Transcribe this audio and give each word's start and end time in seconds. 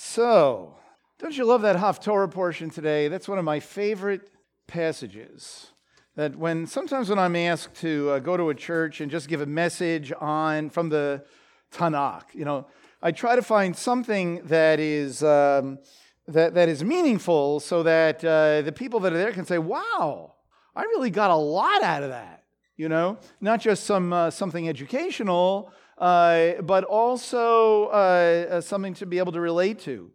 So, 0.00 0.76
don't 1.18 1.36
you 1.36 1.44
love 1.44 1.62
that 1.62 1.74
Haftorah 1.74 2.30
portion 2.30 2.70
today? 2.70 3.08
That's 3.08 3.26
one 3.26 3.36
of 3.36 3.44
my 3.44 3.58
favorite 3.58 4.30
passages. 4.68 5.72
That 6.14 6.36
when 6.36 6.68
sometimes 6.68 7.10
when 7.10 7.18
I'm 7.18 7.34
asked 7.34 7.74
to 7.80 8.10
uh, 8.10 8.18
go 8.20 8.36
to 8.36 8.50
a 8.50 8.54
church 8.54 9.00
and 9.00 9.10
just 9.10 9.26
give 9.26 9.40
a 9.40 9.46
message 9.46 10.12
on 10.20 10.70
from 10.70 10.88
the 10.88 11.24
Tanakh, 11.72 12.32
you 12.32 12.44
know, 12.44 12.68
I 13.02 13.10
try 13.10 13.34
to 13.34 13.42
find 13.42 13.76
something 13.76 14.40
that 14.44 14.78
is 14.78 15.24
um, 15.24 15.80
that, 16.28 16.54
that 16.54 16.68
is 16.68 16.84
meaningful, 16.84 17.58
so 17.58 17.82
that 17.82 18.24
uh, 18.24 18.62
the 18.62 18.72
people 18.72 19.00
that 19.00 19.12
are 19.12 19.18
there 19.18 19.32
can 19.32 19.46
say, 19.46 19.58
"Wow, 19.58 20.36
I 20.76 20.82
really 20.82 21.10
got 21.10 21.32
a 21.32 21.36
lot 21.36 21.82
out 21.82 22.04
of 22.04 22.10
that." 22.10 22.44
You 22.76 22.88
know, 22.88 23.18
not 23.40 23.60
just 23.60 23.82
some 23.82 24.12
uh, 24.12 24.30
something 24.30 24.68
educational, 24.68 25.72
uh, 25.98 26.62
but 26.62 26.84
also 26.84 27.86
uh, 27.86 28.46
uh, 28.50 28.60
something 28.60 28.94
to 28.94 29.06
be 29.06 29.18
able 29.18 29.32
to 29.32 29.40
relate 29.40 29.80
to. 29.80 30.10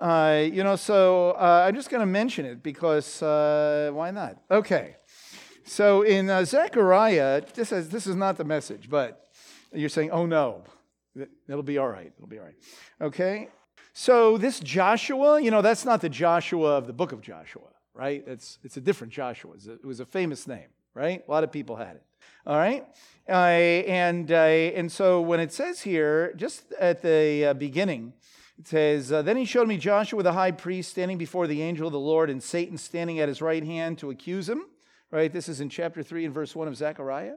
Uh, 0.00 0.44
you 0.52 0.62
know, 0.62 0.76
so 0.76 1.30
uh, 1.32 1.64
I'm 1.66 1.74
just 1.74 1.90
going 1.90 2.00
to 2.00 2.06
mention 2.06 2.44
it 2.44 2.62
because 2.62 3.22
uh, 3.22 3.90
why 3.92 4.10
not? 4.10 4.36
Okay. 4.50 4.96
So 5.64 6.02
in 6.02 6.28
Zechariah, 6.46 7.42
this 7.54 7.72
is, 7.72 7.88
this 7.88 8.06
is 8.06 8.14
not 8.14 8.36
the 8.36 8.44
message, 8.44 8.88
but 8.88 9.28
you're 9.72 9.88
saying, 9.88 10.10
oh 10.10 10.24
no, 10.24 10.64
it'll 11.48 11.62
be 11.62 11.78
all 11.78 11.88
right. 11.88 12.12
It'll 12.16 12.28
be 12.28 12.38
all 12.38 12.44
right. 12.44 12.54
Okay. 13.00 13.48
So 13.92 14.38
this 14.38 14.60
Joshua, 14.60 15.40
you 15.42 15.50
know, 15.50 15.62
that's 15.62 15.84
not 15.84 16.00
the 16.00 16.08
Joshua 16.08 16.76
of 16.76 16.86
the 16.86 16.92
book 16.92 17.12
of 17.12 17.20
Joshua, 17.20 17.68
right? 17.94 18.22
It's, 18.26 18.58
it's 18.62 18.76
a 18.76 18.80
different 18.80 19.12
Joshua. 19.12 19.54
It 19.66 19.84
was 19.84 20.00
a 20.00 20.06
famous 20.06 20.46
name, 20.46 20.68
right? 20.94 21.22
A 21.26 21.30
lot 21.30 21.42
of 21.42 21.50
people 21.50 21.76
had 21.76 21.96
it. 21.96 22.02
All 22.48 22.56
right? 22.56 22.86
Uh, 23.28 23.32
and, 23.32 24.32
uh, 24.32 24.34
and 24.34 24.90
so 24.90 25.20
when 25.20 25.38
it 25.38 25.52
says 25.52 25.82
here, 25.82 26.32
just 26.34 26.72
at 26.80 27.02
the 27.02 27.48
uh, 27.48 27.52
beginning, 27.52 28.14
it 28.58 28.66
says, 28.66 29.12
uh, 29.12 29.20
Then 29.20 29.36
he 29.36 29.44
showed 29.44 29.68
me 29.68 29.76
Joshua 29.76 30.22
the 30.22 30.32
high 30.32 30.52
priest 30.52 30.90
standing 30.90 31.18
before 31.18 31.46
the 31.46 31.60
angel 31.60 31.86
of 31.86 31.92
the 31.92 32.00
Lord, 32.00 32.30
and 32.30 32.42
Satan 32.42 32.78
standing 32.78 33.20
at 33.20 33.28
his 33.28 33.42
right 33.42 33.62
hand 33.62 33.98
to 33.98 34.08
accuse 34.08 34.48
him. 34.48 34.64
Right? 35.10 35.30
This 35.30 35.46
is 35.46 35.60
in 35.60 35.68
chapter 35.68 36.02
3 36.02 36.24
and 36.24 36.32
verse 36.32 36.56
1 36.56 36.68
of 36.68 36.76
Zechariah. 36.76 37.34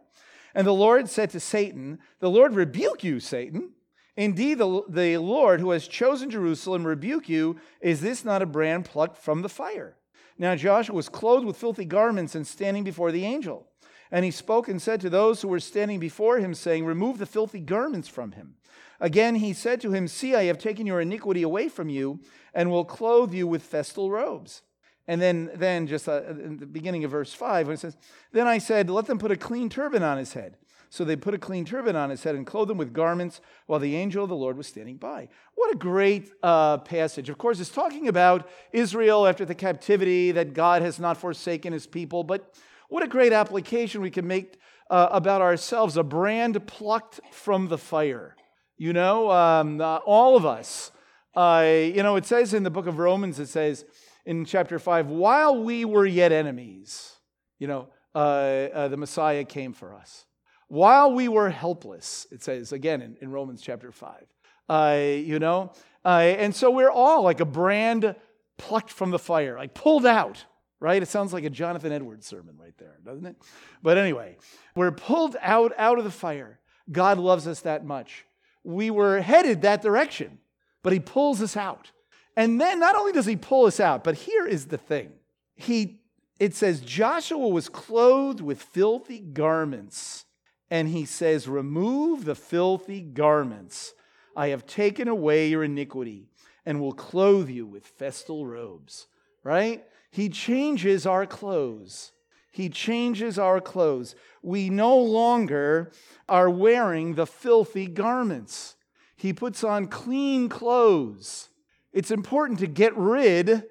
And 0.56 0.66
the 0.66 0.74
Lord 0.74 1.10
said 1.10 1.30
to 1.32 1.42
Satan, 1.42 2.00
The 2.20 2.30
Lord 2.30 2.56
rebuke 2.56 3.04
you, 3.04 3.20
Satan. 3.20 3.72
Indeed, 4.16 4.60
the, 4.60 4.84
the 4.88 5.18
Lord 5.18 5.60
who 5.60 5.72
has 5.72 5.90
chosen 5.90 6.30
Jerusalem 6.30 6.88
rebuke 6.88 7.28
you. 7.28 7.58
Is 7.82 8.00
this 8.00 8.24
not 8.24 8.42
a 8.42 8.46
brand 8.46 8.86
plucked 8.86 9.18
from 9.18 9.42
the 9.42 9.50
fire? 9.50 9.98
Now 10.38 10.56
Joshua 10.56 10.96
was 10.96 11.10
clothed 11.10 11.46
with 11.46 11.58
filthy 11.58 11.86
garments 11.86 12.34
and 12.34 12.48
standing 12.48 12.86
before 12.86 13.12
the 13.12 13.26
angel. 13.26 13.68
And 14.12 14.26
he 14.26 14.32
spoke 14.32 14.68
and 14.68 14.82
said 14.82 15.00
to 15.02 15.10
those 15.10 15.42
who 15.42 15.48
were 15.48 15.60
standing 15.60 16.00
before 16.00 16.40
him, 16.40 16.54
saying, 16.54 16.86
Remove 16.86 17.18
the 17.18 17.26
filthy 17.26 17.60
garments 17.60 18.08
from 18.08 18.34
him. 18.34 18.56
Again 19.00 19.36
he 19.36 19.54
said 19.54 19.82
to 19.82 19.92
him, 19.92 20.08
See, 20.08 20.36
I 20.36 20.44
have 20.44 20.60
taken 20.60 20.86
your 20.86 21.02
iniquity 21.02 21.44
away 21.44 21.70
from 21.70 21.90
you, 21.90 22.20
and 22.54 22.70
will 22.70 22.86
clothe 22.86 23.34
you 23.34 23.48
with 23.48 23.64
festal 23.64 24.12
robes. 24.12 24.64
And 25.08 25.22
then, 25.22 25.50
then 25.56 25.88
just 25.88 26.08
uh, 26.08 26.24
in 26.28 26.58
the 26.58 26.66
beginning 26.66 27.04
of 27.04 27.12
verse 27.12 27.34
5, 27.34 27.68
when 27.68 27.74
it 27.74 27.80
says, 27.80 27.98
Then 28.32 28.48
I 28.48 28.58
said, 28.58 28.90
Let 28.90 29.06
them 29.06 29.18
put 29.18 29.32
a 29.32 29.38
clean 29.38 29.70
turban 29.70 30.04
on 30.04 30.18
his 30.18 30.34
head. 30.34 30.58
So 30.90 31.06
they 31.06 31.16
put 31.16 31.34
a 31.34 31.38
clean 31.38 31.64
turban 31.64 31.96
on 31.96 32.10
his 32.10 32.22
head 32.24 32.36
and 32.36 32.46
clothed 32.46 32.70
him 32.70 32.78
with 32.78 32.92
garments 32.92 33.40
while 33.66 33.80
the 33.80 33.96
angel 33.96 34.24
of 34.24 34.30
the 34.30 34.36
Lord 34.36 34.58
was 34.58 34.68
standing 34.68 34.98
by. 34.98 35.30
What 35.56 35.74
a 35.74 35.78
great 35.78 36.34
uh, 36.44 36.80
passage. 36.80 37.30
Of 37.30 37.38
course, 37.38 37.62
it's 37.62 37.70
talking 37.70 38.10
about 38.10 38.50
Israel 38.74 39.26
after 39.26 39.46
the 39.46 39.56
captivity, 39.56 40.34
that 40.34 40.54
God 40.54 40.82
has 40.82 41.00
not 41.00 41.16
forsaken 41.16 41.72
his 41.72 41.88
people, 41.88 42.26
but 42.26 42.54
what 42.92 43.04
a 43.04 43.08
great 43.08 43.32
application 43.32 44.02
we 44.02 44.12
can 44.12 44.28
make 44.28 44.58
uh, 44.90 45.08
about 45.12 45.42
ourselves 45.42 45.96
a 45.96 46.04
brand 46.04 46.68
plucked 46.68 47.22
from 47.32 47.70
the 47.70 47.78
fire. 47.78 48.36
You 48.78 48.92
know, 48.92 49.32
um, 49.32 49.80
uh, 49.80 50.00
all 50.06 50.36
of 50.36 50.46
us. 50.46 50.92
Uh, 51.34 51.66
you 51.66 52.04
know, 52.04 52.18
it 52.18 52.26
says 52.26 52.54
in 52.54 52.64
the 52.64 52.70
book 52.70 52.88
of 52.88 53.00
Romans, 53.00 53.40
it 53.40 53.48
says 53.48 53.86
in 54.26 54.44
chapter 54.44 54.78
5, 54.78 55.08
while 55.08 55.64
we 55.64 55.86
were 55.86 56.06
yet 56.06 56.34
enemies, 56.34 57.14
you 57.60 57.68
know, 57.68 57.88
uh, 58.14 58.18
uh, 58.18 58.88
the 58.90 58.98
Messiah 58.98 59.46
came 59.46 59.72
for 59.72 59.94
us. 59.94 60.26
While 60.68 61.14
we 61.14 61.30
were 61.30 61.50
helpless, 61.50 62.28
it 62.30 62.44
says 62.44 62.74
again 62.74 63.02
in, 63.02 63.16
in 63.22 63.32
Romans 63.32 63.62
chapter 63.62 63.94
5. 63.94 64.26
Uh, 64.68 64.98
you 65.00 65.40
know, 65.40 65.72
and 66.04 66.54
so 66.54 66.70
we're 66.70 66.92
all 66.92 67.24
like 67.24 67.40
a 67.40 67.46
brand 67.46 68.16
plucked 68.58 68.92
from 68.92 69.12
the 69.12 69.20
fire, 69.20 69.56
like 69.56 69.74
pulled 69.74 70.06
out 70.06 70.44
right? 70.82 71.02
It 71.02 71.08
sounds 71.08 71.32
like 71.32 71.46
a 71.46 71.50
Jonathan 71.50 71.94
Edwards 71.94 72.28
sermon 72.28 72.58
right 72.60 72.78
there, 72.78 72.98
doesn't 73.06 73.26
it? 73.26 73.38
But 73.82 73.98
anyway, 73.98 74.36
we're 74.76 74.92
pulled 74.92 75.38
out 75.40 75.72
out 75.78 76.00
of 76.00 76.04
the 76.04 76.12
fire. 76.12 76.60
God 76.92 77.20
loves 77.20 77.48
us 77.48 77.62
that 77.62 77.86
much. 77.86 78.26
We 78.64 78.90
were 78.90 79.22
headed 79.22 79.62
that 79.62 79.82
direction, 79.82 80.40
but 80.84 80.92
he 80.92 81.00
pulls 81.00 81.42
us 81.42 81.56
out. 81.56 81.92
And 82.36 82.60
then 82.60 82.80
not 82.80 82.96
only 82.96 83.12
does 83.12 83.26
he 83.26 83.36
pull 83.36 83.68
us 83.68 83.80
out, 83.80 84.04
but 84.04 84.16
here 84.16 84.46
is 84.46 84.66
the 84.66 84.78
thing. 84.78 85.12
He 85.56 86.02
it 86.40 86.56
says 86.56 86.82
Joshua 86.82 87.48
was 87.48 87.70
clothed 87.70 88.42
with 88.42 88.64
filthy 88.64 89.20
garments, 89.20 90.26
and 90.72 90.90
he 90.90 91.06
says, 91.06 91.48
"Remove 91.48 92.26
the 92.26 92.34
filthy 92.34 93.02
garments. 93.02 93.94
I 94.36 94.48
have 94.48 94.66
taken 94.66 95.08
away 95.08 95.50
your 95.50 95.64
iniquity 95.64 96.30
and 96.66 96.82
will 96.82 96.94
clothe 96.94 97.50
you 97.50 97.68
with 97.68 97.86
festal 97.86 98.48
robes." 98.48 99.06
Right? 99.44 99.86
He 100.12 100.30
changes 100.30 101.06
our 101.06 101.26
clothes. 101.26 102.12
He 102.52 102.68
changes 102.70 103.40
our 103.40 103.62
clothes. 103.62 104.14
We 104.42 104.70
no 104.70 104.98
longer 104.98 105.92
are 106.28 106.50
wearing 106.50 107.16
the 107.16 107.26
filthy 107.26 107.88
garments. 107.88 108.76
He 109.16 109.32
puts 109.32 109.64
on 109.64 109.88
clean 109.88 110.50
clothes. 110.50 111.50
It's 111.94 112.12
important 112.12 112.60
to 112.60 112.68
get 112.68 112.96
rid 112.98 113.64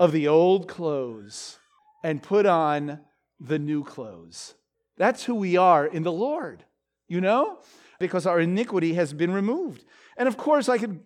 of 0.00 0.12
the 0.12 0.26
old 0.26 0.66
clothes 0.66 1.58
and 2.02 2.22
put 2.22 2.44
on 2.44 3.00
the 3.38 3.58
new 3.58 3.84
clothes. 3.84 4.54
That's 4.96 5.24
who 5.24 5.34
we 5.34 5.56
are 5.56 5.86
in 5.86 6.02
the 6.02 6.12
Lord, 6.12 6.64
you 7.08 7.20
know, 7.20 7.58
because 7.98 8.26
our 8.26 8.40
iniquity 8.40 8.94
has 8.94 9.12
been 9.12 9.32
removed. 9.32 9.84
And 10.16 10.28
of 10.28 10.36
course, 10.36 10.68
I 10.68 10.78
could, 10.78 11.00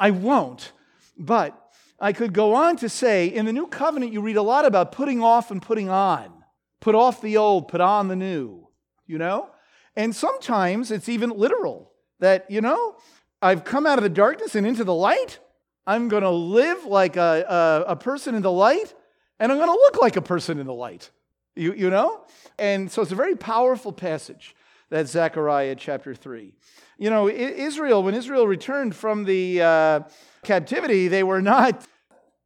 I 0.00 0.10
won't, 0.10 0.72
but 1.18 1.65
I 1.98 2.12
could 2.12 2.32
go 2.32 2.54
on 2.54 2.76
to 2.78 2.88
say 2.88 3.26
in 3.26 3.46
the 3.46 3.52
new 3.52 3.66
covenant, 3.66 4.12
you 4.12 4.20
read 4.20 4.36
a 4.36 4.42
lot 4.42 4.64
about 4.64 4.92
putting 4.92 5.22
off 5.22 5.50
and 5.50 5.62
putting 5.62 5.88
on. 5.88 6.32
Put 6.80 6.94
off 6.94 7.20
the 7.20 7.36
old, 7.36 7.68
put 7.68 7.80
on 7.80 8.08
the 8.08 8.16
new, 8.16 8.68
you 9.06 9.18
know? 9.18 9.50
And 9.96 10.14
sometimes 10.14 10.90
it's 10.90 11.08
even 11.08 11.30
literal 11.30 11.92
that, 12.20 12.50
you 12.50 12.60
know, 12.60 12.96
I've 13.40 13.64
come 13.64 13.86
out 13.86 13.98
of 13.98 14.02
the 14.02 14.10
darkness 14.10 14.54
and 14.54 14.66
into 14.66 14.84
the 14.84 14.94
light. 14.94 15.38
I'm 15.86 16.08
going 16.08 16.22
to 16.22 16.30
live 16.30 16.84
like 16.84 17.16
a, 17.16 17.84
a, 17.86 17.92
a, 17.92 17.96
person 17.96 18.34
in 18.34 18.42
the 18.42 18.52
light, 18.52 18.94
and 19.38 19.50
I'm 19.50 19.58
going 19.58 19.68
to 19.68 19.72
look 19.72 20.00
like 20.00 20.16
a 20.16 20.22
person 20.22 20.58
in 20.58 20.66
the 20.66 20.74
light, 20.74 21.10
you, 21.54 21.72
you 21.72 21.90
know? 21.90 22.24
And 22.58 22.90
so 22.90 23.02
it's 23.02 23.12
a 23.12 23.16
very 23.16 23.36
powerful 23.36 23.92
passage, 23.92 24.54
that 24.90 25.08
Zechariah 25.08 25.76
chapter 25.76 26.14
3. 26.14 26.54
You 26.98 27.10
know, 27.10 27.28
Israel, 27.28 28.02
when 28.02 28.14
Israel 28.14 28.46
returned 28.46 28.94
from 28.94 29.24
the. 29.24 29.62
Uh, 29.62 30.00
captivity, 30.46 31.08
they 31.08 31.22
were 31.22 31.42
not, 31.42 31.86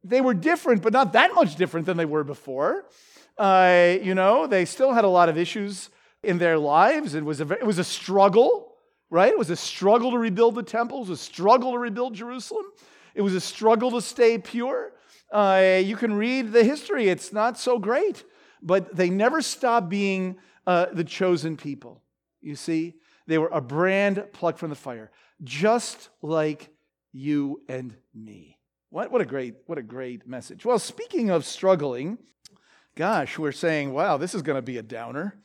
they 0.03 0.19
were 0.19 0.33
different, 0.33 0.81
but 0.81 0.91
not 0.91 1.13
that 1.13 1.33
much 1.33 1.55
different 1.55 1.85
than 1.85 1.95
they 1.95 2.05
were 2.05 2.23
before. 2.23 2.85
Uh, 3.37 3.95
you 4.01 4.13
know, 4.13 4.47
they 4.47 4.65
still 4.65 4.91
had 4.91 5.05
a 5.05 5.07
lot 5.07 5.29
of 5.29 5.37
issues 5.37 5.89
in 6.23 6.37
their 6.37 6.57
lives. 6.57 7.15
It 7.15 7.23
was 7.23 7.39
a, 7.39 7.49
it 7.51 7.65
was 7.65 7.79
a 7.79 7.83
struggle, 7.83 8.73
right? 9.09 9.31
It 9.31 9.37
was 9.37 9.49
a 9.49 9.55
struggle 9.55 10.11
to 10.11 10.17
rebuild 10.17 10.55
the 10.55 10.63
temple, 10.63 10.97
it 10.97 11.09
was 11.09 11.21
a 11.21 11.23
struggle 11.23 11.71
to 11.71 11.77
rebuild 11.77 12.13
Jerusalem, 12.13 12.65
it 13.15 13.21
was 13.21 13.35
a 13.35 13.41
struggle 13.41 13.91
to 13.91 14.01
stay 14.01 14.37
pure. 14.37 14.91
Uh, 15.31 15.79
you 15.81 15.95
can 15.95 16.13
read 16.13 16.51
the 16.51 16.63
history, 16.63 17.07
it's 17.07 17.31
not 17.31 17.57
so 17.57 17.79
great, 17.79 18.25
but 18.61 18.93
they 18.93 19.09
never 19.09 19.41
stopped 19.41 19.87
being 19.87 20.35
uh, 20.67 20.87
the 20.91 21.05
chosen 21.05 21.55
people. 21.55 22.01
You 22.41 22.55
see, 22.55 22.95
they 23.31 23.37
were 23.37 23.49
a 23.51 23.61
brand 23.61 24.25
plucked 24.33 24.59
from 24.59 24.69
the 24.69 24.75
fire, 24.75 25.09
just 25.43 26.09
like 26.21 26.69
you 27.13 27.61
and 27.69 27.95
me. 28.13 28.57
What, 28.89 29.09
what, 29.09 29.21
a 29.21 29.25
great, 29.25 29.55
what 29.67 29.77
a 29.77 29.83
great 29.83 30.27
message. 30.27 30.65
Well, 30.65 30.79
speaking 30.79 31.29
of 31.29 31.45
struggling, 31.45 32.17
gosh, 32.95 33.39
we're 33.39 33.53
saying, 33.53 33.93
wow, 33.93 34.17
this 34.17 34.35
is 34.35 34.41
going 34.41 34.57
to 34.57 34.61
be 34.61 34.77
a 34.77 34.83
downer. 34.83 35.39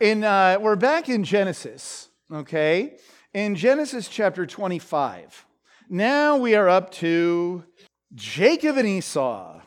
In, 0.00 0.24
uh, 0.24 0.56
we're 0.58 0.76
back 0.76 1.10
in 1.10 1.24
Genesis, 1.24 2.08
okay? 2.32 2.96
In 3.34 3.54
Genesis 3.54 4.08
chapter 4.08 4.46
25. 4.46 5.44
Now 5.90 6.38
we 6.38 6.54
are 6.54 6.70
up 6.70 6.90
to 6.92 7.64
Jacob 8.14 8.78
and 8.78 8.88
Esau. 8.88 9.60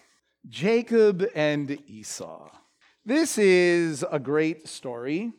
Jacob 0.50 1.24
and 1.36 1.78
Esau. 1.88 2.50
This 3.06 3.38
is 3.38 4.04
a 4.12 4.18
great 4.18 4.68
story, 4.68 5.34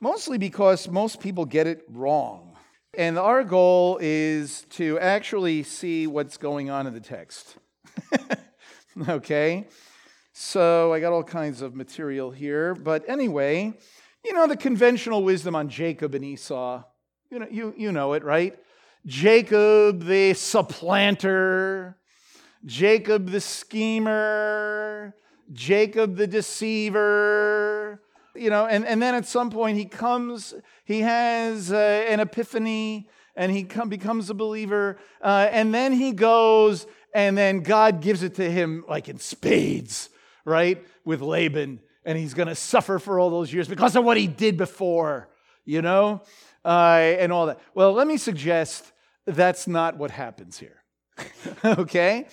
mostly 0.00 0.38
because 0.38 0.88
most 0.88 1.20
people 1.20 1.44
get 1.44 1.66
it 1.66 1.82
wrong. 1.88 2.56
And 2.96 3.18
our 3.18 3.44
goal 3.44 3.98
is 4.00 4.66
to 4.70 4.98
actually 4.98 5.62
see 5.62 6.06
what's 6.06 6.36
going 6.36 6.70
on 6.70 6.86
in 6.86 6.94
the 6.94 7.00
text. 7.00 7.56
okay? 9.08 9.66
So 10.32 10.92
I 10.92 11.00
got 11.00 11.12
all 11.12 11.22
kinds 11.22 11.62
of 11.62 11.74
material 11.74 12.30
here. 12.30 12.74
But 12.74 13.08
anyway, 13.08 13.74
you 14.24 14.32
know, 14.32 14.46
the 14.46 14.56
conventional 14.56 15.22
wisdom 15.22 15.54
on 15.54 15.68
Jacob 15.68 16.14
and 16.14 16.24
Esau, 16.24 16.82
you 17.30 17.38
know, 17.38 17.46
you, 17.50 17.74
you 17.76 17.92
know 17.92 18.14
it, 18.14 18.24
right? 18.24 18.58
Jacob 19.06 20.04
the 20.04 20.34
supplanter, 20.34 21.96
Jacob 22.64 23.30
the 23.30 23.40
schemer, 23.40 25.14
Jacob 25.52 26.16
the 26.16 26.26
deceiver. 26.26 28.02
You 28.34 28.50
know, 28.50 28.66
and, 28.66 28.86
and 28.86 29.02
then 29.02 29.14
at 29.14 29.26
some 29.26 29.50
point 29.50 29.76
he 29.76 29.84
comes, 29.84 30.54
he 30.84 31.00
has 31.00 31.72
uh, 31.72 31.76
an 31.76 32.20
epiphany 32.20 33.08
and 33.34 33.52
he 33.52 33.64
come, 33.64 33.88
becomes 33.88 34.30
a 34.30 34.34
believer. 34.34 34.98
Uh, 35.22 35.48
and 35.50 35.74
then 35.74 35.92
he 35.92 36.12
goes, 36.12 36.86
and 37.14 37.36
then 37.38 37.60
God 37.60 38.00
gives 38.00 38.22
it 38.22 38.34
to 38.36 38.50
him 38.50 38.84
like 38.88 39.08
in 39.08 39.18
spades, 39.18 40.10
right? 40.44 40.84
With 41.04 41.20
Laban. 41.20 41.80
And 42.04 42.18
he's 42.18 42.34
going 42.34 42.48
to 42.48 42.54
suffer 42.54 42.98
for 42.98 43.18
all 43.18 43.30
those 43.30 43.52
years 43.52 43.68
because 43.68 43.96
of 43.96 44.04
what 44.04 44.16
he 44.16 44.26
did 44.26 44.56
before, 44.56 45.28
you 45.64 45.82
know, 45.82 46.22
uh, 46.64 47.16
and 47.18 47.32
all 47.32 47.46
that. 47.46 47.60
Well, 47.74 47.92
let 47.92 48.06
me 48.06 48.16
suggest 48.16 48.92
that's 49.26 49.66
not 49.66 49.96
what 49.96 50.10
happens 50.10 50.58
here. 50.58 50.82
okay? 51.64 52.26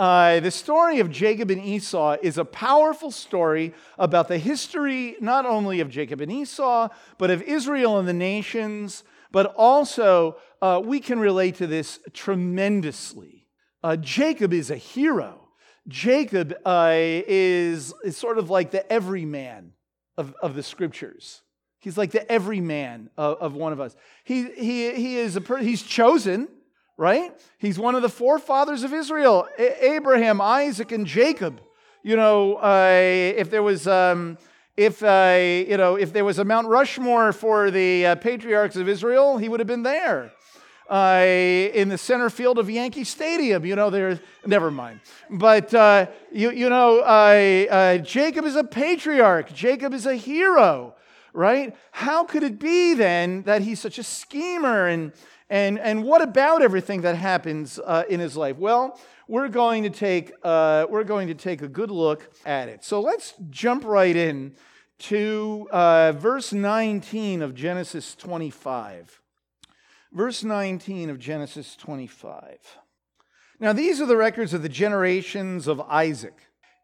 Uh, 0.00 0.40
the 0.40 0.50
story 0.50 0.98
of 1.00 1.10
Jacob 1.10 1.50
and 1.50 1.62
Esau 1.62 2.16
is 2.22 2.38
a 2.38 2.44
powerful 2.46 3.10
story 3.10 3.74
about 3.98 4.28
the 4.28 4.38
history 4.38 5.14
not 5.20 5.44
only 5.44 5.80
of 5.80 5.90
Jacob 5.90 6.22
and 6.22 6.32
Esau, 6.32 6.88
but 7.18 7.30
of 7.30 7.42
Israel 7.42 7.98
and 7.98 8.08
the 8.08 8.14
nations. 8.14 9.04
But 9.30 9.52
also, 9.58 10.38
uh, 10.62 10.80
we 10.82 11.00
can 11.00 11.18
relate 11.18 11.56
to 11.56 11.66
this 11.66 12.00
tremendously. 12.14 13.46
Uh, 13.84 13.96
Jacob 13.96 14.54
is 14.54 14.70
a 14.70 14.76
hero. 14.76 15.48
Jacob 15.86 16.54
uh, 16.64 16.92
is, 16.94 17.92
is 18.02 18.16
sort 18.16 18.38
of 18.38 18.48
like 18.48 18.70
the 18.70 18.90
everyman 18.90 19.74
of, 20.16 20.34
of 20.40 20.54
the 20.54 20.62
scriptures. 20.62 21.42
He's 21.78 21.98
like 21.98 22.12
the 22.12 22.30
everyman 22.32 23.10
of, 23.18 23.36
of 23.36 23.54
one 23.54 23.74
of 23.74 23.80
us. 23.80 23.94
He, 24.24 24.44
he, 24.52 24.94
he 24.94 25.16
is 25.18 25.36
a 25.36 25.58
he's 25.58 25.82
chosen 25.82 26.48
right? 27.00 27.32
He's 27.56 27.78
one 27.78 27.94
of 27.94 28.02
the 28.02 28.10
forefathers 28.10 28.82
of 28.82 28.92
Israel 28.92 29.48
A- 29.58 29.92
Abraham, 29.92 30.38
Isaac, 30.38 30.92
and 30.92 31.06
Jacob. 31.06 31.62
You 32.02 32.14
know, 32.14 32.56
uh, 32.56 32.90
if 32.92 33.50
there 33.50 33.62
was. 33.62 33.88
Um, 33.88 34.38
if 34.76 35.02
uh, 35.02 35.36
you 35.68 35.76
know, 35.76 35.96
if 35.96 36.12
there 36.12 36.24
was 36.24 36.38
a 36.38 36.44
Mount 36.44 36.66
Rushmore 36.66 37.32
for 37.32 37.70
the 37.70 38.06
uh, 38.06 38.14
patriarchs 38.14 38.76
of 38.76 38.88
Israel, 38.88 39.36
he 39.36 39.48
would 39.48 39.60
have 39.60 39.66
been 39.66 39.82
there. 39.82 40.32
Uh, 40.88 41.24
in 41.74 41.88
the 41.88 41.98
center 41.98 42.30
field 42.30 42.58
of 42.58 42.70
Yankee 42.70 43.04
Stadium, 43.04 43.66
you 43.66 43.76
know, 43.76 43.90
there. 43.90 44.18
Never 44.46 44.70
mind. 44.70 45.00
But 45.28 45.74
uh, 45.74 46.06
you, 46.32 46.50
you 46.50 46.68
know, 46.70 47.00
uh, 47.00 47.98
Jacob 47.98 48.44
is 48.44 48.56
a 48.56 48.64
patriarch. 48.64 49.52
Jacob 49.52 49.92
is 49.92 50.06
a 50.06 50.14
hero, 50.14 50.94
right? 51.34 51.76
How 51.92 52.24
could 52.24 52.42
it 52.42 52.58
be 52.58 52.94
then 52.94 53.42
that 53.42 53.62
he's 53.62 53.80
such 53.80 53.98
a 53.98 54.02
schemer 54.02 54.86
and 54.86 55.12
and, 55.50 55.80
and 55.80 56.04
what 56.04 56.22
about 56.22 56.62
everything 56.62 57.00
that 57.00 57.16
happens 57.16 57.80
uh, 57.84 58.04
in 58.08 58.20
his 58.20 58.36
life? 58.36 58.56
Well, 58.56 58.98
we're 59.26 59.48
going, 59.48 59.82
to 59.82 59.90
take, 59.90 60.32
uh, 60.44 60.86
we're 60.88 61.04
going 61.04 61.26
to 61.26 61.34
take 61.34 61.60
a 61.60 61.68
good 61.68 61.90
look 61.90 62.30
at 62.46 62.68
it. 62.68 62.84
So 62.84 63.00
let's 63.00 63.34
jump 63.50 63.84
right 63.84 64.14
in 64.14 64.54
to 65.00 65.68
uh, 65.72 66.12
verse 66.12 66.52
19 66.52 67.42
of 67.42 67.54
Genesis 67.54 68.14
25. 68.14 69.20
Verse 70.12 70.44
19 70.44 71.10
of 71.10 71.18
Genesis 71.18 71.74
25. 71.74 72.58
Now, 73.58 73.72
these 73.72 74.00
are 74.00 74.06
the 74.06 74.16
records 74.16 74.54
of 74.54 74.62
the 74.62 74.68
generations 74.68 75.66
of 75.66 75.80
Isaac. 75.80 76.34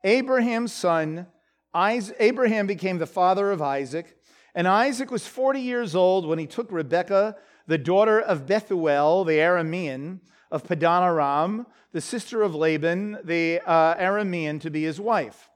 Abraham's 0.02 0.72
son, 0.72 1.28
Isaac, 1.72 2.16
Abraham 2.18 2.66
became 2.66 2.98
the 2.98 3.06
father 3.06 3.52
of 3.52 3.62
Isaac, 3.62 4.16
and 4.54 4.66
Isaac 4.66 5.10
was 5.10 5.26
40 5.26 5.60
years 5.60 5.94
old 5.94 6.26
when 6.26 6.38
he 6.38 6.46
took 6.46 6.72
Rebekah 6.72 7.36
the 7.66 7.78
daughter 7.78 8.20
of 8.20 8.46
Bethuel, 8.46 9.24
the 9.24 9.38
Aramean, 9.38 10.20
of 10.50 10.64
Padan 10.64 11.02
Aram, 11.02 11.66
the 11.92 12.00
sister 12.00 12.42
of 12.42 12.54
Laban, 12.54 13.18
the 13.24 13.60
uh, 13.66 13.94
Aramean, 13.96 14.60
to 14.60 14.70
be 14.70 14.82
his 14.82 15.00
wife. 15.00 15.48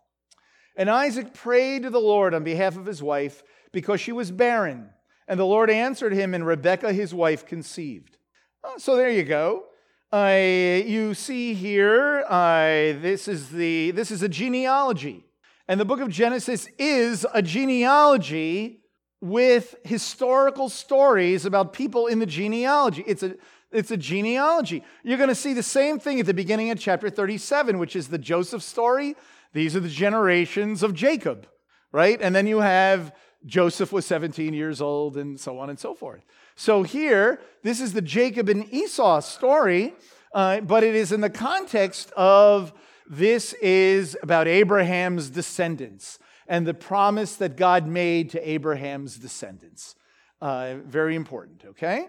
And 0.77 0.91
Isaac 0.91 1.35
prayed 1.35 1.83
to 1.83 1.91
the 1.91 2.01
Lord 2.01 2.35
on 2.35 2.45
behalf 2.45 2.77
of 2.77 2.87
his 2.87 3.03
wife 3.03 3.43
because 3.73 4.01
she 4.01 4.13
was 4.13 4.31
barren. 4.31 4.91
And 5.29 5.39
the 5.39 5.47
Lord 5.47 5.71
answered 5.71 6.13
him, 6.13 6.35
and 6.35 6.47
Rebekah, 6.47 6.93
his 6.93 7.15
wife, 7.15 7.47
conceived. 7.47 8.17
Oh, 8.65 8.79
so 8.79 8.97
there 8.97 9.11
you 9.11 9.23
go. 9.23 9.65
Uh, 10.13 10.37
you 10.85 11.15
see 11.15 11.55
here, 11.55 12.25
uh, 12.29 12.99
this, 13.01 13.29
is 13.29 13.51
the, 13.51 13.93
this 13.93 14.11
is 14.11 14.23
a 14.23 14.29
genealogy. 14.29 15.25
And 15.69 15.79
the 15.79 15.85
book 15.85 16.01
of 16.01 16.09
Genesis 16.09 16.69
is 16.79 17.25
a 17.33 17.43
genealogy 17.43 18.80
with 19.21 19.75
historical 19.85 20.69
stories 20.69 21.45
about 21.45 21.73
people 21.73 22.07
in 22.07 22.19
the 22.19 22.27
genealogy. 22.27 23.05
It's 23.07 23.23
a, 23.23 23.35
it's 23.71 23.91
a 23.91 23.97
genealogy. 23.97 24.83
You're 25.05 25.19
going 25.19 25.29
to 25.29 25.35
see 25.35 25.53
the 25.53 25.63
same 25.63 25.99
thing 25.99 26.21
at 26.21 26.27
the 26.27 26.35
beginning 26.35 26.71
of 26.71 26.79
chapter 26.79 27.11
37, 27.11 27.79
which 27.79 27.95
is 27.95 28.09
the 28.09 28.19
Joseph 28.19 28.63
story. 28.63 29.17
These 29.53 29.77
are 29.77 29.81
the 29.81 29.89
generations 29.89 30.83
of 30.83 30.95
Jacob, 30.95 31.47
right? 31.93 32.21
And 32.21 32.35
then 32.35 32.47
you 32.47 32.61
have 32.61 33.15
Joseph 33.47 33.93
was 33.93 34.07
17 34.07 34.55
years 34.55 34.81
old 34.81 35.17
and 35.17 35.39
so 35.39 35.59
on 35.59 35.71
and 35.71 35.79
so 35.79 35.95
forth. 35.95 36.25
So 36.55 36.83
here, 36.83 37.41
this 37.63 37.81
is 37.81 37.93
the 37.93 38.03
Jacob 38.03 38.49
and 38.49 38.73
Esau 38.73 39.21
story, 39.21 39.95
uh, 40.35 40.61
but 40.61 40.83
it 40.85 40.95
is 40.95 41.11
in 41.13 41.21
the 41.21 41.31
context 41.31 42.13
of 42.17 42.73
this 43.09 43.55
is 43.55 44.17
about 44.23 44.47
Abraham's 44.47 45.31
descendants 45.31 46.20
and 46.51 46.67
the 46.67 46.75
promise 46.75 47.37
that 47.37 47.57
God 47.57 47.87
made 47.87 48.31
to 48.31 48.51
Abraham's 48.51 49.17
descendants. 49.17 49.95
Uh, 50.43 50.79
very 50.85 51.15
important, 51.15 51.65
okay? 51.65 52.09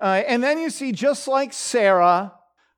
Uh, 0.00 0.22
and 0.28 0.42
then 0.44 0.60
you 0.60 0.70
see, 0.70 0.92
just 0.92 1.26
like 1.26 1.52
Sarah, 1.52 2.32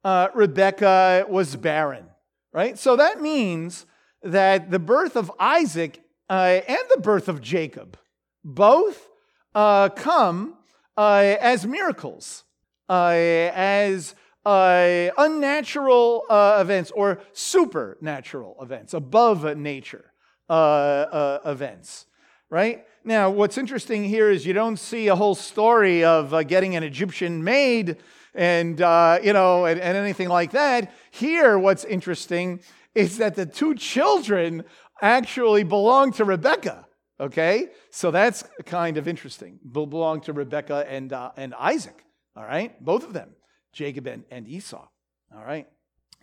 uh, 0.04 0.28
Rebecca 0.34 1.26
was 1.28 1.54
barren, 1.54 2.06
right? 2.50 2.78
So 2.78 2.96
that 2.96 3.20
means 3.20 3.84
that 4.22 4.70
the 4.70 4.78
birth 4.78 5.14
of 5.14 5.30
Isaac 5.38 6.02
uh, 6.30 6.60
and 6.66 6.78
the 6.94 7.00
birth 7.02 7.28
of 7.28 7.42
Jacob 7.42 7.98
both 8.42 9.10
uh, 9.54 9.90
come 9.90 10.56
uh, 10.96 11.36
as 11.40 11.66
miracles, 11.66 12.44
as 12.88 14.14
unnatural 14.46 16.24
events 16.30 16.90
or 16.96 17.20
supernatural 17.34 18.56
events, 18.62 18.94
above 18.94 19.58
nature 19.58 20.11
uh, 20.48 20.52
uh, 20.52 21.38
events, 21.46 22.06
right? 22.50 22.84
Now, 23.04 23.30
what's 23.30 23.58
interesting 23.58 24.04
here 24.04 24.30
is 24.30 24.46
you 24.46 24.52
don't 24.52 24.76
see 24.76 25.08
a 25.08 25.16
whole 25.16 25.34
story 25.34 26.04
of 26.04 26.32
uh, 26.32 26.42
getting 26.42 26.76
an 26.76 26.82
Egyptian 26.82 27.42
maid 27.42 27.96
and, 28.34 28.80
uh, 28.80 29.18
you 29.22 29.32
know, 29.32 29.64
and, 29.64 29.80
and 29.80 29.96
anything 29.96 30.28
like 30.28 30.52
that. 30.52 30.92
Here, 31.10 31.58
what's 31.58 31.84
interesting 31.84 32.60
is 32.94 33.18
that 33.18 33.34
the 33.34 33.46
two 33.46 33.74
children 33.74 34.64
actually 35.00 35.64
belong 35.64 36.12
to 36.12 36.24
Rebecca. 36.24 36.86
Okay, 37.20 37.68
so 37.90 38.10
that's 38.10 38.42
kind 38.66 38.96
of 38.96 39.06
interesting. 39.06 39.60
Belong 39.70 40.20
to 40.22 40.32
Rebecca 40.32 40.84
and 40.88 41.12
uh, 41.12 41.30
and 41.36 41.54
Isaac. 41.54 42.04
All 42.34 42.42
right, 42.44 42.82
both 42.82 43.04
of 43.04 43.12
them, 43.12 43.30
Jacob 43.72 44.06
and, 44.08 44.24
and 44.30 44.48
Esau. 44.48 44.88
All 45.32 45.44
right, 45.44 45.68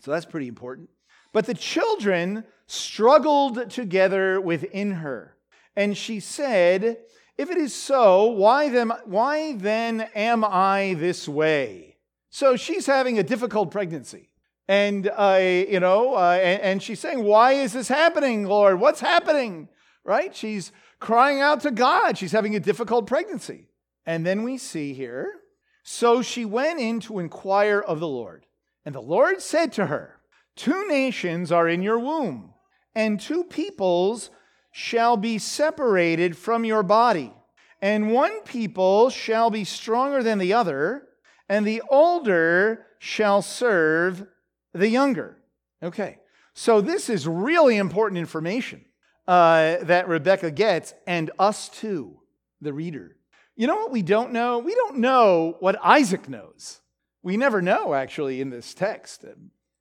so 0.01 0.11
that's 0.11 0.25
pretty 0.25 0.47
important. 0.47 0.89
But 1.31 1.45
the 1.45 1.53
children 1.53 2.43
struggled 2.69 3.69
together 3.71 4.39
within 4.39 4.91
her. 4.91 5.35
And 5.75 5.97
she 5.97 6.19
said, 6.19 6.99
If 7.37 7.49
it 7.49 7.57
is 7.57 7.73
so, 7.73 8.25
why 8.25 8.69
then, 8.69 8.91
why 9.05 9.53
then 9.53 10.01
am 10.13 10.43
I 10.43 10.95
this 10.97 11.27
way? 11.27 11.97
So 12.29 12.55
she's 12.55 12.85
having 12.85 13.17
a 13.17 13.23
difficult 13.23 13.71
pregnancy. 13.71 14.29
And, 14.67 15.09
uh, 15.09 15.39
you 15.41 15.79
know, 15.79 16.13
uh, 16.13 16.39
and, 16.41 16.61
and 16.61 16.83
she's 16.83 16.99
saying, 16.99 17.23
Why 17.23 17.53
is 17.53 17.73
this 17.73 17.87
happening, 17.87 18.45
Lord? 18.45 18.79
What's 18.79 18.99
happening? 18.99 19.67
Right? 20.03 20.35
She's 20.35 20.71
crying 20.99 21.41
out 21.41 21.61
to 21.61 21.71
God. 21.71 22.19
She's 22.19 22.33
having 22.33 22.55
a 22.55 22.59
difficult 22.59 23.07
pregnancy. 23.07 23.69
And 24.05 24.25
then 24.25 24.43
we 24.43 24.59
see 24.59 24.93
here, 24.93 25.39
so 25.83 26.21
she 26.21 26.45
went 26.45 26.79
in 26.79 26.99
to 27.01 27.19
inquire 27.19 27.79
of 27.79 27.99
the 27.99 28.07
Lord. 28.07 28.45
And 28.85 28.93
the 28.93 29.01
Lord 29.01 29.41
said 29.41 29.71
to 29.73 29.87
her, 29.87 30.19
Two 30.55 30.87
nations 30.87 31.51
are 31.51 31.67
in 31.67 31.81
your 31.81 31.97
womb 31.97 32.53
and 32.95 33.19
two 33.19 33.43
peoples 33.43 34.29
shall 34.71 35.17
be 35.17 35.37
separated 35.37 36.37
from 36.37 36.65
your 36.65 36.83
body. 36.83 37.33
And 37.81 38.11
one 38.11 38.41
people 38.41 39.09
shall 39.09 39.49
be 39.49 39.63
stronger 39.63 40.21
than 40.21 40.37
the 40.37 40.53
other, 40.53 41.07
and 41.47 41.65
the 41.65 41.81
older 41.89 42.85
shall 42.99 43.41
serve 43.41 44.27
the 44.73 44.89
younger. 44.89 45.37
Okay, 45.81 46.17
so 46.53 46.81
this 46.81 47.09
is 47.09 47.25
really 47.25 47.77
important 47.77 48.17
information 48.19 48.83
uh, 49.27 49.77
that 49.83 50.07
Rebecca 50.07 50.51
gets, 50.51 50.93
and 51.07 51.31
us 51.39 51.69
too, 51.69 52.19
the 52.61 52.73
reader. 52.73 53.15
You 53.55 53.67
know 53.67 53.75
what 53.75 53.91
we 53.91 54.01
don't 54.01 54.31
know? 54.31 54.59
We 54.59 54.75
don't 54.75 54.97
know 54.97 55.57
what 55.59 55.77
Isaac 55.83 56.29
knows. 56.29 56.81
We 57.23 57.37
never 57.37 57.61
know, 57.61 57.93
actually, 57.93 58.41
in 58.41 58.49
this 58.49 58.73
text, 58.73 59.25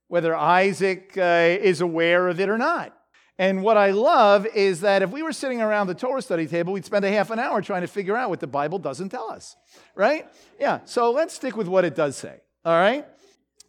whether 0.09 0.35
Isaac 0.35 1.17
uh, 1.17 1.57
is 1.61 1.81
aware 1.81 2.29
of 2.29 2.41
it 2.41 2.49
or 2.49 2.59
not. 2.59 2.98
And 3.39 3.63
what 3.63 3.77
I 3.77 3.93
love 3.93 4.47
is 4.47 4.81
that 4.81 5.03
if 5.03 5.11
we 5.11 5.23
were 5.23 5.33
sitting 5.33 5.63
around 5.63 5.87
the 5.87 5.95
Torah 5.95 6.21
study 6.21 6.47
table, 6.47 6.73
we'd 6.73 6.85
spend 6.85 7.05
a 7.05 7.11
half 7.11 7.31
an 7.31 7.39
hour 7.39 7.63
trying 7.63 7.83
to 7.83 7.87
figure 7.87 8.17
out 8.17 8.31
what 8.31 8.41
the 8.41 8.49
Bible 8.49 8.81
doesn't 8.81 9.11
tell 9.11 9.31
us, 9.31 9.55
right? 9.95 10.27
Yeah, 10.59 10.81
so 10.85 11.13
let's 11.13 11.35
stick 11.35 11.57
with 11.57 11.69
what 11.69 11.85
it 11.85 11.95
does 11.95 12.17
say, 12.17 12.41
all 12.65 12.75
right? 12.75 13.07